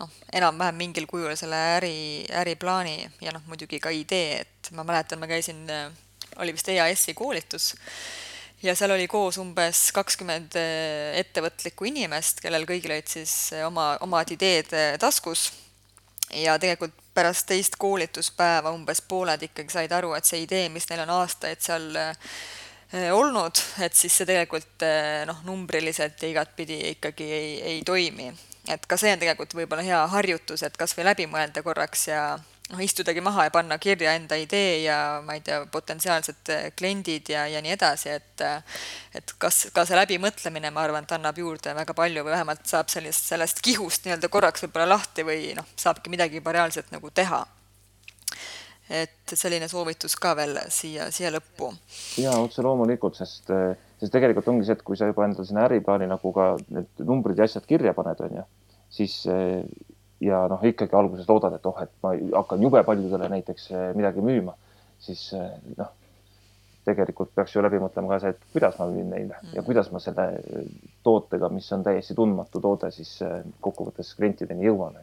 noh, 0.00 0.10
enam-vähem 0.32 0.80
mingil 0.80 1.06
kujul 1.10 1.36
selle 1.38 1.58
äri, 1.76 1.94
äriplaani 2.42 2.96
ja 3.22 3.34
noh, 3.36 3.44
muidugi 3.50 3.80
ka 3.82 3.92
idee, 3.94 4.42
et 4.44 4.72
ma 4.76 4.86
mäletan, 4.88 5.20
ma 5.20 5.28
käisin, 5.30 5.62
oli 6.40 6.56
vist 6.56 6.68
EAS-i 6.72 7.14
koolitus 7.14 7.74
ja 8.64 8.74
seal 8.76 8.92
oli 8.96 9.06
koos 9.08 9.38
umbes 9.40 9.88
kakskümmend 9.96 10.56
ettevõtlikku 11.20 11.88
inimest, 11.88 12.42
kellel 12.44 12.66
kõigil 12.68 12.96
olid 12.96 13.08
siis 13.08 13.34
oma, 13.66 13.94
omad 14.04 14.32
ideed 14.36 14.72
taskus 15.00 15.50
ja 16.34 16.58
tegelikult 16.60 16.96
pärast 17.14 17.46
teist 17.46 17.76
koolituspäeva 17.78 18.70
umbes 18.74 19.02
pooled 19.02 19.42
ikkagi 19.42 19.74
said 19.74 19.92
aru, 19.92 20.14
et 20.14 20.28
see 20.28 20.44
idee, 20.44 20.68
mis 20.72 20.86
neil 20.90 21.02
on 21.04 21.14
aastaid 21.18 21.62
seal 21.62 21.88
eh, 21.98 23.10
olnud, 23.14 23.60
et 23.84 23.96
siis 23.96 24.14
see 24.20 24.28
tegelikult 24.28 24.84
eh, 24.86 25.24
noh, 25.28 25.42
numbriliselt 25.48 26.22
ja 26.22 26.30
igatpidi 26.30 26.80
ikkagi 26.94 27.26
ei, 27.34 27.50
ei 27.72 27.82
toimi. 27.86 28.30
Et 28.70 28.86
ka 28.86 28.96
see 29.00 29.12
on 29.14 29.20
tegelikult 29.22 29.54
võib-olla 29.58 29.84
hea 29.86 30.00
harjutus, 30.14 30.62
et 30.62 30.76
kas 30.78 30.96
või 30.96 31.10
läbi 31.10 31.26
mõelda 31.30 31.62
korraks 31.66 32.08
ja 32.08 32.24
noh, 32.70 32.80
istudagi 32.80 33.20
maha 33.20 33.46
ja 33.46 33.50
panna 33.50 33.78
kirja 33.78 34.14
enda 34.14 34.36
idee 34.38 34.82
ja 34.84 35.20
ma 35.26 35.34
ei 35.36 35.42
tea, 35.44 35.60
potentsiaalsed 35.72 36.52
eh, 36.54 36.66
kliendid 36.76 37.30
ja, 37.32 37.46
ja 37.50 37.62
nii 37.64 37.74
edasi, 37.76 38.14
et 38.14 38.44
et 39.14 39.34
kas 39.42 39.66
ka 39.74 39.84
see 39.88 39.98
läbimõtlemine, 39.98 40.70
ma 40.74 40.84
arvan, 40.86 41.04
et 41.04 41.16
annab 41.16 41.38
juurde 41.38 41.74
väga 41.76 41.94
palju 41.96 42.24
või 42.24 42.34
vähemalt 42.34 42.66
saab 42.70 42.90
sellist, 42.92 43.26
sellest 43.32 43.62
kihust 43.64 44.06
nii-öelda 44.06 44.30
korraks 44.32 44.64
võib-olla 44.64 44.94
lahti 44.94 45.26
või 45.26 45.50
noh, 45.58 45.66
saabki 45.76 46.12
midagi 46.12 46.40
juba 46.40 46.54
reaalselt 46.56 46.92
nagu 46.94 47.10
teha. 47.10 47.46
et 48.90 49.32
selline 49.38 49.68
soovitus 49.70 50.16
ka 50.18 50.32
veel 50.34 50.56
siia, 50.68 51.10
siia 51.14 51.30
lõppu. 51.30 51.68
ja 52.18 52.32
otse 52.42 52.62
loomulikult, 52.62 53.18
sest, 53.18 53.50
sest 54.00 54.12
tegelikult 54.12 54.48
ongi 54.50 54.66
see, 54.66 54.74
et 54.78 54.82
kui 54.82 54.96
sa 54.98 55.06
juba 55.10 55.26
endale 55.26 55.46
sinna 55.46 55.66
äriplaani 55.68 56.08
nagu 56.10 56.32
ka 56.34 56.56
need 56.68 57.04
numbrid 57.06 57.38
ja 57.38 57.46
asjad 57.46 57.66
kirja 57.66 57.94
paned, 57.94 58.24
on 58.26 58.40
ju, 58.40 58.48
siis 58.90 59.22
ja 60.20 60.42
noh, 60.50 60.64
ikkagi 60.64 60.96
alguses 60.96 61.28
loodad, 61.28 61.56
et 61.56 61.66
oh, 61.66 61.78
et 61.82 61.92
ma 62.04 62.12
hakkan 62.42 62.62
jube 62.62 62.82
paljudele 62.84 63.30
näiteks 63.32 63.70
eh, 63.72 63.86
midagi 63.96 64.24
müüma, 64.24 64.54
siis 65.00 65.22
eh, 65.36 65.48
noh, 65.78 65.94
tegelikult 66.84 67.32
peaks 67.36 67.54
ju 67.54 67.64
läbi 67.64 67.80
mõtlema 67.80 68.14
ka 68.14 68.20
see, 68.22 68.34
et 68.34 68.44
kuidas 68.52 68.76
ma 68.80 68.88
müün 68.90 69.10
neile 69.12 69.38
mm. 69.38 69.54
ja 69.56 69.64
kuidas 69.64 69.90
ma 69.92 70.00
selle 70.02 70.26
tootega, 71.06 71.50
mis 71.52 71.68
on 71.76 71.84
täiesti 71.86 72.16
tundmatu 72.18 72.60
toode, 72.60 72.92
siis 72.94 73.14
eh, 73.24 73.40
kokkuvõttes 73.64 74.12
klientideni 74.18 74.68
jõuan. 74.68 75.00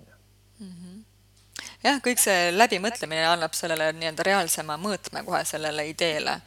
Jah, 1.84 2.00
kõik 2.04 2.22
see 2.22 2.52
läbimõtlemine 2.56 3.26
annab 3.30 3.56
sellele 3.58 3.92
nii-öelda 3.98 4.26
reaalsema 4.28 4.78
mõõtme 4.82 5.24
kohe 5.26 5.44
sellele 5.46 5.88
ideele. 5.90 6.40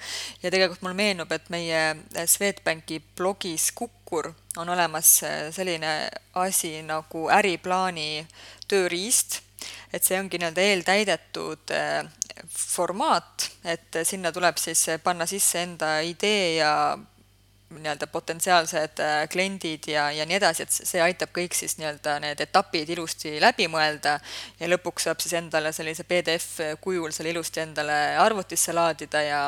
ja 0.43 0.51
tegelikult 0.51 0.83
mulle 0.83 0.97
meenub, 0.99 1.33
et 1.33 1.51
meie 1.51 1.83
Swedbanki 2.27 3.01
blogis 3.17 3.71
Kukkur 3.73 4.33
on 4.57 4.69
olemas 4.69 5.21
selline 5.55 6.11
asi 6.35 6.81
nagu 6.83 7.29
äriplaani 7.31 8.27
tööriist, 8.69 9.41
et 9.93 10.05
see 10.05 10.19
ongi 10.19 10.39
nii-öelda 10.39 10.67
eeltäidetud 10.67 11.75
äh, 11.77 12.05
formaat, 12.49 13.51
et 13.65 14.03
sinna 14.05 14.33
tuleb 14.33 14.59
siis 14.59 14.87
panna 15.05 15.27
sisse 15.27 15.63
enda 15.63 15.99
idee 16.07 16.57
ja 16.57 16.73
nii-öelda 17.71 18.07
potentsiaalsed 18.11 19.01
äh, 19.01 19.29
kliendid 19.31 19.87
ja, 19.93 20.09
ja 20.13 20.27
nii 20.27 20.39
edasi, 20.41 20.67
et 20.67 20.75
see 20.75 21.03
aitab 21.03 21.33
kõik 21.37 21.55
siis 21.55 21.77
nii-öelda 21.79 22.19
need 22.25 22.43
etapid 22.43 22.91
ilusti 22.97 23.37
läbi 23.43 23.69
mõelda 23.71 24.19
ja 24.61 24.69
lõpuks 24.71 25.09
saab 25.09 25.23
siis 25.23 25.37
endale 25.39 25.73
sellise 25.77 26.05
PDF 26.09 26.77
kujul 26.83 27.15
selle 27.15 27.31
ilusti 27.35 27.63
endale 27.63 27.99
arvutisse 28.19 28.75
laadida 28.77 29.23
ja 29.23 29.41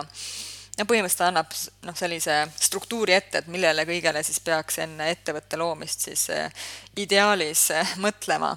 ja 0.79 0.87
põhimõtteliselt 0.89 1.27
annab 1.27 1.51
noh, 1.85 1.97
sellise 1.97 2.37
struktuuri 2.57 3.13
ette, 3.13 3.43
et 3.43 3.49
millele 3.53 3.85
kõigele 3.89 4.23
siis 4.25 4.41
peaks 4.41 4.79
enne 4.87 5.11
ettevõtte 5.13 5.59
loomist 5.61 6.09
siis 6.09 6.29
äh, 6.33 6.69
ideaalis 6.97 7.69
mõtlema 8.01 8.55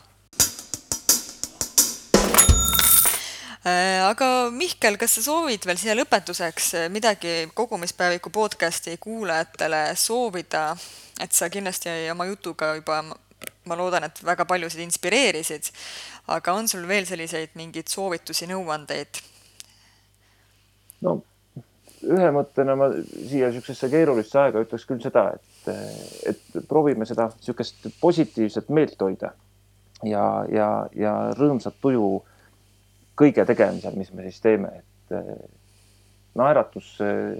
aga 3.65 4.51
Mihkel, 4.53 4.97
kas 5.01 5.17
sa 5.17 5.23
soovid 5.25 5.65
veel 5.65 5.79
siia 5.81 5.95
lõpetuseks 5.97 6.67
äh, 6.77 6.87
midagi 6.93 7.47
kogumispäeviku 7.57 8.29
podcasti 8.29 8.97
kuulajatele 9.01 9.87
soovida, 9.97 10.75
et 11.21 11.33
sa 11.33 11.49
kindlasti 11.49 11.89
oma 12.13 12.27
jutuga 12.29 12.75
juba, 12.77 13.01
ma 13.65 13.77
loodan, 13.77 14.05
et 14.05 14.21
väga 14.25 14.45
paljusid 14.45 14.83
inspireerisid, 14.85 15.71
aga 16.35 16.53
on 16.53 16.69
sul 16.69 16.85
veel 16.87 17.07
selliseid 17.09 17.55
mingeid 17.57 17.89
soovitusi, 17.89 18.49
nõuandeid? 18.51 19.23
no 21.01 21.17
ühe 22.05 22.29
mõttena 22.33 22.75
ma 22.77 22.91
siia 22.93 23.49
niisugusesse 23.49 23.89
keerulisse 23.89 24.37
aega 24.39 24.61
ütleks 24.61 24.85
küll 24.85 25.01
seda, 25.01 25.25
et, 25.33 25.73
et 26.29 26.61
proovime 26.69 27.07
seda 27.09 27.31
niisugust 27.33 27.89
positiivset 27.97 28.69
meelt 28.69 29.01
hoida 29.01 29.33
ja, 30.05 30.45
ja, 30.53 30.69
ja 30.93 31.17
rõõmsat 31.33 31.81
tuju 31.81 32.21
kõige 33.19 33.45
tegemisel, 33.47 33.95
mis 33.97 34.11
me 34.13 34.25
siis 34.27 34.41
teeme, 34.43 34.71
et 34.81 35.15
eh, 35.15 35.45
naeratus, 36.37 36.89
eh, 37.03 37.37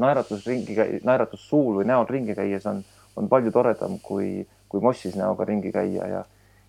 naeratus 0.00 0.46
ringi, 0.48 0.76
naeratus 1.06 1.46
suul 1.48 1.80
või 1.80 1.88
näol 1.88 2.08
ringi 2.08 2.36
käies 2.36 2.66
on, 2.70 2.82
on 3.16 3.30
palju 3.32 3.52
toredam 3.54 3.98
kui, 4.04 4.44
kui 4.68 4.84
mossis 4.84 5.16
näoga 5.18 5.46
ringi 5.48 5.72
käia 5.74 6.10
ja, 6.10 6.20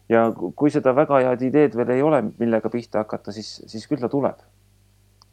ja 0.09 0.23
kui 0.36 0.71
seda 0.73 0.95
väga 0.95 1.21
head 1.25 1.45
ideed 1.49 1.75
veel 1.77 1.93
ei 1.95 2.01
ole, 2.05 2.23
millega 2.39 2.71
pihta 2.71 3.03
hakata, 3.03 3.36
siis, 3.36 3.59
siis 3.67 3.88
küll 3.89 4.01
ta 4.01 4.09
tuleb. 4.11 4.39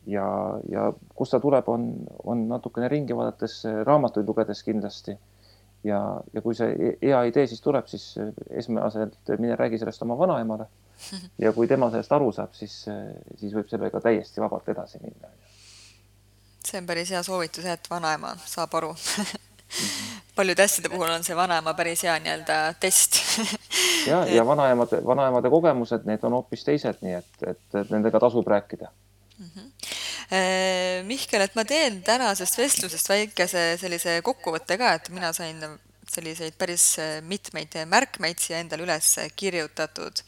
ja, 0.08 0.26
ja 0.70 0.90
kust 1.14 1.36
ta 1.36 1.40
tuleb, 1.40 1.68
on, 1.68 1.90
on 2.24 2.46
natukene 2.48 2.88
ringi 2.88 3.16
vaadates, 3.16 3.62
raamatuid 3.86 4.26
lugedes 4.26 4.62
kindlasti. 4.66 5.16
ja, 5.84 6.02
ja 6.34 6.42
kui 6.42 6.54
see 6.58 6.96
hea 7.02 7.22
idee 7.30 7.46
siis 7.46 7.62
tuleb, 7.62 7.86
siis 7.86 8.18
esmaselt 8.50 9.38
mine 9.38 9.56
räägi 9.56 9.78
sellest 9.78 10.02
oma 10.02 10.18
vanaemale 10.18 10.66
ja 11.44 11.52
kui 11.52 11.68
tema 11.68 11.90
sellest 11.90 12.12
aru 12.12 12.32
saab, 12.32 12.54
siis, 12.58 12.80
siis 13.40 13.54
võib 13.54 13.68
sellega 13.70 14.00
täiesti 14.04 14.42
vabalt 14.42 14.68
edasi 14.68 15.02
minna. 15.02 15.30
see 16.64 16.80
on 16.80 16.86
päris 16.86 17.10
hea 17.14 17.22
soovitus, 17.22 17.64
et 17.64 17.90
vanaema 17.90 18.34
saab 18.46 18.74
aru 18.80 18.94
paljude 20.38 20.62
asjade 20.62 20.88
puhul 20.88 21.10
on 21.10 21.24
see 21.26 21.36
vanaema 21.36 21.74
päris 21.74 22.02
hea 22.06 22.14
nii-öelda 22.22 22.58
test 22.80 23.18
ja, 24.06 24.22
ja 24.36 24.46
vanaemade, 24.46 25.00
vanaemade 25.06 25.50
kogemused, 25.50 26.06
need 26.08 26.24
on 26.24 26.38
hoopis 26.38 26.64
teised, 26.66 27.00
nii 27.04 27.18
et, 27.18 27.32
et, 27.42 27.64
et 27.82 27.90
nendega 27.94 28.20
tasub 28.22 28.46
rääkida 28.48 28.90
mm. 29.38 29.50
-hmm. 29.54 29.66
Mihkel, 31.08 31.40
et 31.40 31.54
ma 31.56 31.64
teen 31.64 32.02
tänasest 32.04 32.58
vestlusest 32.58 33.08
väikese 33.08 33.62
sellise 33.80 34.20
kokkuvõtte 34.22 34.76
ka, 34.78 34.92
et 34.98 35.08
mina 35.08 35.32
sain 35.32 35.62
selliseid 36.12 36.56
päris 36.58 36.86
äh, 37.02 37.18
mitmeid 37.24 37.76
märkmeid 37.88 38.40
siia 38.40 38.62
endale 38.62 38.86
üles 38.86 39.14
kirjutatud. 39.36 40.22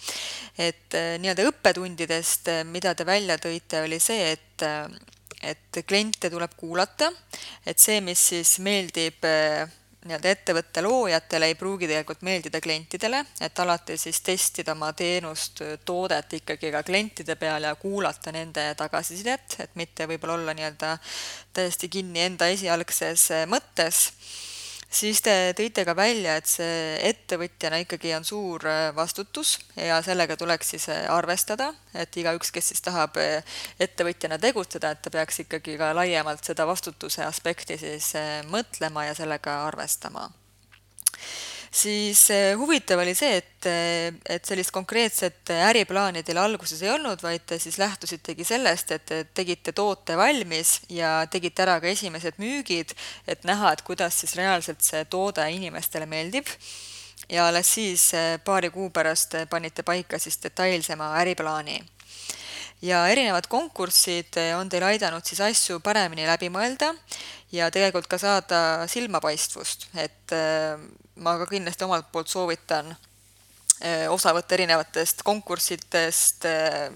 et 0.58 0.94
äh, 0.98 1.16
nii-öelda 1.22 1.48
õppetundidest, 1.50 2.52
äh, 2.52 2.62
mida 2.64 2.94
te 2.94 3.06
välja 3.06 3.38
tõite, 3.40 3.84
oli 3.86 4.00
see, 4.00 4.32
et 4.36 4.46
et 5.40 5.78
kliente 5.88 6.28
tuleb 6.28 6.52
kuulata, 6.52 7.06
et 7.64 7.78
see, 7.80 8.02
mis 8.04 8.20
siis 8.28 8.58
meeldib 8.60 9.24
nii-öelda 9.24 10.32
ettevõtte 10.34 10.82
loojatele 10.84 11.48
ei 11.48 11.56
pruugi 11.56 11.88
tegelikult 11.88 12.20
meeldida 12.28 12.60
klientidele, 12.60 13.22
et 13.40 13.62
alati 13.64 13.96
siis 13.96 14.20
testida 14.24 14.74
oma 14.76 14.92
teenust, 14.92 15.62
toodet 15.88 16.36
ikkagi 16.42 16.74
ka 16.76 16.84
klientide 16.84 17.38
peal 17.40 17.64
ja 17.64 17.72
kuulata 17.80 18.34
nende 18.36 18.66
tagasisidet, 18.76 19.56
et 19.64 19.80
mitte 19.80 20.04
võib-olla 20.12 20.36
olla 20.36 20.56
nii-öelda 20.60 20.92
täiesti 21.56 21.88
kinni 21.88 22.26
enda 22.28 22.52
esialgses 22.52 23.30
mõttes 23.48 24.10
siis 24.91 25.22
te 25.22 25.34
tõite 25.57 25.84
ka 25.86 25.95
välja, 25.97 26.36
et 26.41 26.51
see 26.51 26.97
ettevõtjana 27.11 27.80
ikkagi 27.84 28.12
on 28.16 28.26
suur 28.26 28.66
äh, 28.68 28.91
vastutus 28.97 29.57
ja 29.76 30.01
sellega 30.03 30.36
tuleks 30.36 30.74
siis 30.74 30.88
äh, 30.91 31.05
arvestada, 31.12 31.70
et 31.95 32.16
igaüks, 32.20 32.51
kes 32.55 32.72
siis 32.72 32.82
tahab 32.84 33.16
äh, 33.22 33.45
ettevõtjana 33.80 34.41
tegutseda, 34.43 34.91
et 34.91 35.03
ta 35.03 35.14
peaks 35.14 35.45
ikkagi 35.47 35.78
ka 35.80 35.93
laiemalt 35.97 36.45
seda 36.45 36.66
vastutuse 36.68 37.24
aspekti 37.24 37.78
siis 37.78 38.12
mõtlema 38.51 39.07
ja 39.09 39.14
sellega 39.18 39.62
arvestama 39.68 40.28
siis 41.70 42.24
eh, 42.34 42.52
huvitav 42.58 42.98
oli 42.98 43.14
see, 43.14 43.36
et, 43.38 43.66
eh, 43.70 44.10
et 44.34 44.46
sellist 44.46 44.72
konkreetset 44.74 45.52
äriplaani 45.54 46.24
teil 46.26 46.40
alguses 46.42 46.82
ei 46.82 46.90
olnud, 46.90 47.22
vaid 47.22 47.46
te 47.46 47.60
siis 47.62 47.78
lähtusitegi 47.78 48.44
sellest, 48.44 48.90
et 48.96 49.12
tegite 49.34 49.72
toote 49.76 50.16
valmis 50.18 50.80
ja 50.90 51.20
tegite 51.30 51.62
ära 51.66 51.78
ka 51.80 51.90
esimesed 51.90 52.40
müügid, 52.42 52.94
et 53.26 53.46
näha, 53.48 53.72
et 53.72 53.84
kuidas 53.86 54.18
siis 54.22 54.34
reaalselt 54.38 54.82
see 54.84 55.04
toode 55.10 55.46
inimestele 55.54 56.10
meeldib. 56.10 56.50
Ja 57.30 57.46
alles 57.46 57.70
siis 57.76 58.08
eh, 58.18 58.36
paari 58.42 58.72
kuu 58.74 58.90
pärast 58.90 59.38
panite 59.50 59.86
paika 59.86 60.18
siis 60.18 60.40
detailsema 60.42 61.14
äriplaani. 61.22 61.78
Ja 62.82 63.04
erinevad 63.12 63.44
konkursid 63.46 64.38
on 64.56 64.70
teil 64.72 64.86
aidanud 64.88 65.22
siis 65.28 65.42
asju 65.44 65.82
paremini 65.84 66.24
läbi 66.24 66.48
mõelda 66.48 66.94
ja 67.52 67.68
tegelikult 67.70 68.08
ka 68.08 68.16
saada 68.18 68.60
silmapaistvust, 68.88 69.90
et 70.00 70.32
ma 71.20 71.36
ka 71.40 71.46
kindlasti 71.50 71.84
omalt 71.84 72.08
poolt 72.12 72.30
soovitan 72.32 72.90
eh, 73.80 74.06
osa 74.12 74.32
võtta 74.36 74.56
erinevatest 74.56 75.24
konkurssidest, 75.26 76.46
eh, 76.48 76.86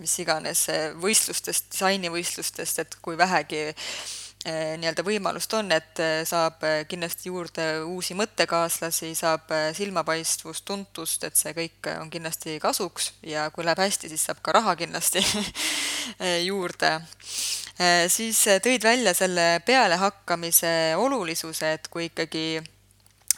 mis 0.00 0.16
iganes 0.22 0.64
eh, 0.72 0.88
võistlustest, 0.98 1.70
disainivõistlustest, 1.74 2.82
et 2.84 2.98
kui 3.02 3.18
vähegi 3.18 3.68
nii-öelda 4.40 5.02
võimalust 5.04 5.52
on, 5.52 5.66
et 5.68 6.00
saab 6.24 6.62
kindlasti 6.88 7.28
juurde 7.28 7.64
uusi 7.84 8.14
mõttekaaslasi, 8.16 9.10
saab 9.12 9.52
silmapaistvust, 9.76 10.64
tuntust, 10.64 11.26
et 11.28 11.36
see 11.36 11.52
kõik 11.58 11.90
on 11.92 12.08
kindlasti 12.08 12.54
kasuks 12.56 13.10
ja 13.28 13.50
kui 13.52 13.68
läheb 13.68 13.84
hästi, 13.84 14.08
siis 14.08 14.24
saab 14.24 14.40
ka 14.40 14.56
raha 14.56 14.72
kindlasti 14.80 15.20
juurde. 16.48 16.94
siis 18.08 18.40
tõid 18.64 18.88
välja 18.88 19.12
selle 19.12 19.60
pealehakkamise 19.68 20.96
olulisuse, 20.96 21.74
et 21.76 21.92
kui 21.92 22.08
ikkagi 22.08 22.62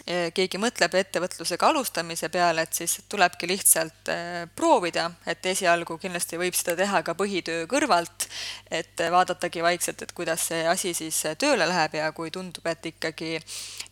keegi 0.07 0.59
mõtleb 0.59 0.95
ettevõtlusega 0.99 1.69
alustamise 1.69 2.29
peale, 2.33 2.65
et 2.67 2.75
siis 2.75 2.97
tulebki 3.09 3.47
lihtsalt 3.47 4.11
äh, 4.11 4.45
proovida, 4.57 5.09
et 5.27 5.47
esialgu 5.47 5.99
kindlasti 6.03 6.41
võib 6.41 6.57
seda 6.59 6.75
teha 6.81 7.03
ka 7.07 7.15
põhitöö 7.19 7.69
kõrvalt, 7.71 8.27
et 8.71 8.99
vaadatagi 9.15 9.63
vaikselt, 9.63 10.03
et 10.03 10.13
kuidas 10.17 10.49
see 10.51 10.65
asi 10.67 10.95
siis 10.95 11.23
tööle 11.39 11.69
läheb 11.71 11.95
ja 12.01 12.11
kui 12.17 12.33
tundub, 12.35 12.67
et 12.67 12.91
ikkagi 12.93 13.37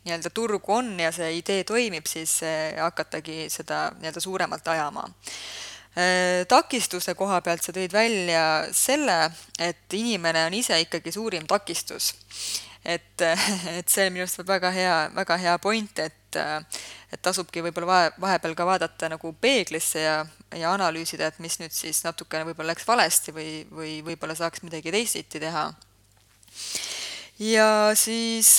nii-öelda 0.05 0.33
turgu 0.35 0.75
on 0.81 0.97
ja 0.99 1.13
see 1.15 1.37
idee 1.39 1.65
toimib, 1.69 2.11
siis 2.11 2.41
äh, 2.43 2.75
hakatagi 2.81 3.47
seda 3.53 3.89
nii-öelda 4.01 4.25
suuremalt 4.25 4.69
ajama. 4.75 5.07
Äh, 5.95 6.43
takistuse 6.51 7.15
koha 7.19 7.39
pealt 7.47 7.63
sa 7.63 7.75
tõid 7.77 7.95
välja 7.95 8.67
selle, 8.75 9.31
et 9.59 9.95
inimene 9.95 10.49
on 10.49 10.59
ise 10.59 10.79
ikkagi 10.83 11.15
suurim 11.15 11.47
takistus 11.51 12.15
et, 12.85 13.22
et 13.78 13.89
see 13.89 14.07
on 14.07 14.14
minu 14.14 14.24
arust 14.24 14.43
väga 14.47 14.72
hea, 14.74 14.97
väga 15.14 15.37
hea 15.41 15.57
point, 15.62 16.03
et, 16.03 16.39
et 17.12 17.22
tasubki 17.22 17.62
võib-olla 17.64 17.91
vahe, 17.91 18.12
vahepeal 18.22 18.57
ka 18.59 18.66
vaadata 18.68 19.11
nagu 19.12 19.33
peeglisse 19.41 20.05
ja, 20.05 20.18
ja 20.57 20.74
analüüsida, 20.74 21.31
et 21.31 21.41
mis 21.45 21.59
nüüd 21.61 21.74
siis 21.76 22.03
natukene 22.07 22.49
võib-olla 22.49 22.72
läks 22.74 22.89
valesti 22.89 23.35
või, 23.37 23.51
või 23.70 23.99
võib-olla 24.07 24.37
saaks 24.39 24.64
midagi 24.66 24.93
teisiti 24.95 25.43
teha. 25.43 25.66
ja 27.41 27.68
siis 27.99 28.57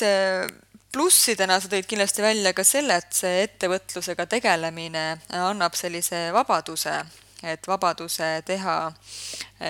plussidena 0.92 1.60
sa 1.60 1.72
tõid 1.72 1.88
kindlasti 1.88 2.22
välja 2.24 2.54
ka 2.54 2.66
selle, 2.68 3.00
et 3.00 3.14
see 3.16 3.44
ettevõtlusega 3.48 4.28
tegelemine 4.30 5.06
annab 5.40 5.76
sellise 5.80 6.30
vabaduse, 6.36 6.98
et 7.48 7.68
vabaduse 7.68 8.28
teha 8.46 8.76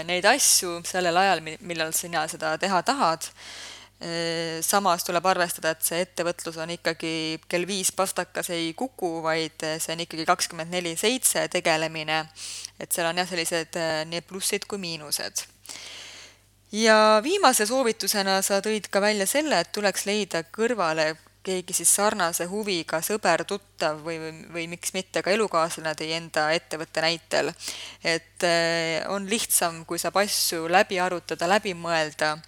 neid 0.10 0.26
asju 0.28 0.82
sellel 0.88 1.18
ajal, 1.22 1.44
millal 1.62 1.94
sina 1.96 2.26
seda 2.28 2.58
teha 2.60 2.82
tahad 2.84 3.30
samas 4.66 5.04
tuleb 5.06 5.26
arvestada, 5.30 5.76
et 5.76 5.84
see 5.86 6.00
ettevõtlus 6.02 6.58
on 6.58 6.72
ikkagi 6.74 7.40
kell 7.50 7.68
viis 7.70 7.92
pastakas 7.94 8.50
ei 8.50 8.72
kuku, 8.74 9.20
vaid 9.22 9.62
see 9.62 9.94
on 9.94 10.02
ikkagi 10.08 10.26
kakskümmend 10.26 10.74
neli 10.74 10.96
seitse 10.98 11.48
tegelemine. 11.54 12.26
et 12.80 12.92
seal 12.92 13.12
on 13.12 13.22
jah, 13.22 13.30
sellised 13.30 13.78
äh, 13.78 14.02
nii 14.10 14.22
plussid 14.26 14.66
kui 14.66 14.82
miinused. 14.82 15.46
ja 16.72 17.22
viimase 17.24 17.66
soovitusena 17.66 18.42
sa 18.42 18.62
tõid 18.62 18.90
ka 18.90 19.02
välja 19.02 19.28
selle, 19.28 19.60
et 19.60 19.72
tuleks 19.72 20.06
leida 20.10 20.44
kõrvale 20.50 21.14
keegi 21.44 21.74
siis 21.74 21.90
sarnase 21.96 22.46
huviga 22.46 23.02
sõber, 23.02 23.44
tuttav 23.50 24.02
või, 24.06 24.18
või, 24.22 24.34
või 24.54 24.68
miks 24.76 24.94
mitte 24.94 25.22
ka 25.26 25.32
elukaaslane 25.34 25.94
teie 25.98 26.18
enda 26.18 26.52
ettevõtte 26.54 27.02
näitel. 27.02 27.54
et 28.04 28.44
äh, 28.50 29.06
on 29.14 29.30
lihtsam, 29.30 29.86
kui 29.86 30.00
saab 30.02 30.18
asju 30.26 30.68
läbi 30.70 31.00
arutada, 31.00 31.48
läbi 31.48 31.74
mõelda 31.78 32.40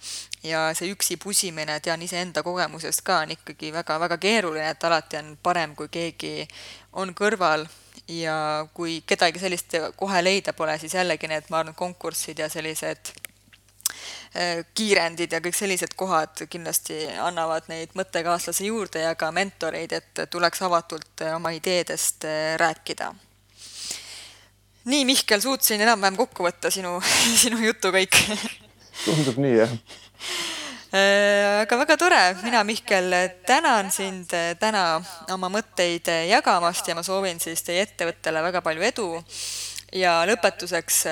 ja 0.44 0.68
see 0.76 0.92
üksi 0.92 1.16
pusimine, 1.20 1.78
tean 1.80 2.02
iseenda 2.04 2.42
kogemusest 2.44 3.02
ka, 3.06 3.22
on 3.24 3.32
ikkagi 3.34 3.72
väga-väga 3.72 4.18
keeruline, 4.20 4.68
et 4.74 4.84
alati 4.84 5.18
on 5.20 5.34
parem, 5.42 5.74
kui 5.76 5.88
keegi 5.88 6.36
on 7.00 7.14
kõrval. 7.16 7.66
Ja 8.10 8.66
kui 8.76 8.98
kedagi 9.06 9.40
sellist 9.40 9.72
kohe 9.96 10.18
leida 10.20 10.52
pole, 10.52 10.74
siis 10.76 10.92
jällegi 10.92 11.28
need, 11.30 11.46
ma 11.48 11.62
arvan, 11.62 11.76
konkursid 11.78 12.42
ja 12.42 12.50
sellised 12.52 13.14
äh, 14.36 14.60
kiirendid 14.76 15.32
ja 15.32 15.40
kõik 15.40 15.56
sellised 15.56 15.94
kohad 15.96 16.42
kindlasti 16.52 17.06
annavad 17.16 17.70
neid 17.72 17.94
mõttekaaslasi 17.96 18.68
juurde 18.68 19.06
ja 19.06 19.14
ka 19.16 19.30
mentoreid, 19.32 19.94
et 19.96 20.24
tuleks 20.30 20.60
avatult 20.68 21.24
oma 21.30 21.54
ideedest 21.56 22.28
äh, 22.28 22.58
rääkida. 22.60 23.14
nii, 24.84 25.04
Mihkel, 25.08 25.40
suutsin 25.40 25.80
enam-vähem 25.80 26.20
kokku 26.20 26.44
võtta 26.44 26.70
sinu, 26.70 26.98
sinu 27.42 27.62
jutu 27.64 27.94
kõik 27.94 28.20
tundub 29.04 29.40
nii, 29.40 29.56
jah. 29.62 29.72
Äh, 29.72 30.03
aga 30.94 31.78
väga 31.80 31.96
tore, 31.98 32.22
mina, 32.44 32.62
Mihkel, 32.64 33.14
tänan 33.46 33.90
sind 33.90 34.32
äh, 34.36 34.52
täna 34.60 35.02
oma 35.34 35.50
mõtteid 35.50 36.10
äh, 36.12 36.28
jagamast 36.30 36.88
ja 36.88 36.94
ma 36.94 37.02
soovin 37.02 37.40
siis 37.42 37.64
teie 37.66 37.82
ettevõttele 37.82 38.42
väga 38.44 38.62
palju 38.62 38.88
edu. 38.92 39.08
ja 39.94 40.22
lõpetuseks 40.26 41.04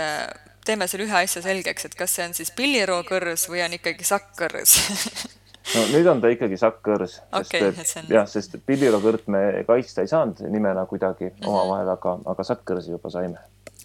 teeme 0.66 0.86
selle 0.90 1.06
ühe 1.06 1.22
asja 1.24 1.42
selgeks, 1.42 1.86
et 1.86 1.94
kas 1.98 2.14
see 2.14 2.26
on 2.28 2.34
siis 2.34 2.50
pillirookõrs 2.54 3.48
või 3.50 3.62
on 3.64 3.78
ikkagi 3.78 4.06
sakkkõrs 4.06 4.76
no 5.74 5.84
nüüd 5.92 6.08
on 6.10 6.22
ta 6.22 6.30
ikkagi 6.32 6.58
sakkkõrs 6.60 7.18
okay,, 7.34 7.70
sest 7.76 8.02
on... 8.02 8.10
jah, 8.12 8.26
sest 8.30 8.58
pillirookõrt 8.66 9.28
me 9.32 9.42
kaitsta 9.68 10.04
ei 10.04 10.10
saanud 10.10 10.42
nimena 10.50 10.86
kuidagi 10.90 11.28
mm 11.30 11.38
-hmm. 11.38 11.48
omavahel, 11.48 11.94
aga, 11.94 12.18
aga 12.34 12.46
sakkkõrsi 12.46 12.94
juba 12.94 13.10
saime. 13.10 13.38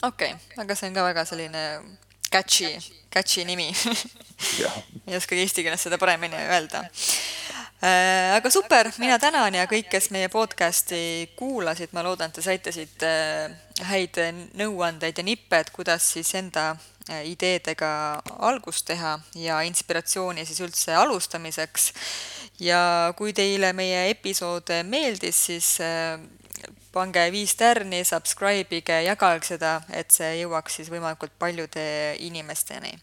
okei 0.04 0.34
okay., 0.34 0.64
aga 0.64 0.76
see 0.76 0.90
on 0.90 0.98
ka 0.98 1.08
väga 1.10 1.26
selline 1.26 1.64
catchy, 2.32 2.78
catchy 3.14 3.46
nimi 3.46 3.72
ei 5.08 5.16
oskagi 5.18 5.42
eesti 5.42 5.64
keeles 5.66 5.84
seda 5.88 5.98
paremini 6.02 6.38
öelda. 6.38 6.84
Äh, 7.78 8.36
aga 8.36 8.50
super, 8.50 8.90
mina 8.98 9.20
tänan 9.22 9.54
ja 9.54 9.68
kõik, 9.70 9.86
kes 9.92 10.10
meie 10.10 10.30
podcasti 10.34 11.30
kuulasid, 11.38 11.92
ma 11.94 12.02
loodan, 12.06 12.32
et 12.32 12.40
te 12.40 12.42
saite 12.42 12.74
siit 12.74 13.04
äh, 13.06 13.52
häid 13.86 14.18
nõuandeid 14.58 15.22
ja 15.22 15.26
nippe, 15.26 15.60
et 15.62 15.70
kuidas 15.76 16.08
siis 16.16 16.32
enda 16.40 16.72
äh, 16.74 17.22
ideedega 17.30 17.92
algust 18.50 18.88
teha 18.90 19.20
ja 19.38 19.62
inspiratsiooni 19.70 20.46
siis 20.50 20.64
üldse 20.66 20.98
alustamiseks. 20.98 21.92
ja 22.60 23.14
kui 23.18 23.34
teile 23.38 23.70
meie 23.78 24.08
episood 24.10 24.74
meeldis, 24.90 25.46
siis 25.46 25.76
pange 26.94 27.28
viis 27.32 27.56
tärni, 27.56 28.04
subscribe 28.08 28.80
ige, 28.80 29.02
jagage 29.06 29.54
seda, 29.54 29.82
et 29.94 30.12
see 30.14 30.42
jõuaks 30.42 30.80
siis 30.80 30.90
võimalikult 30.94 31.36
paljude 31.40 32.16
inimesteni. 32.20 32.94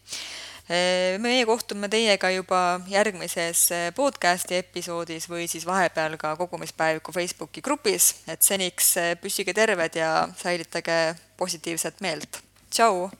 meie 1.21 1.45
kohtume 1.45 1.85
teiega 1.93 2.31
juba 2.33 2.79
järgmises 2.89 3.67
podcasti 3.95 4.57
episoodis 4.63 5.29
või 5.29 5.45
siis 5.47 5.65
vahepeal 5.65 6.17
ka 6.17 6.35
kogumispäeviku 6.35 7.13
Facebooki 7.13 7.61
grupis, 7.61 8.15
et 8.27 8.41
seniks 8.41 8.95
püsige 9.21 9.53
terved 9.53 9.95
ja 9.95 10.27
säilitage 10.41 11.15
positiivset 11.37 12.01
meelt. 12.01 12.41
tšau! 12.69 13.11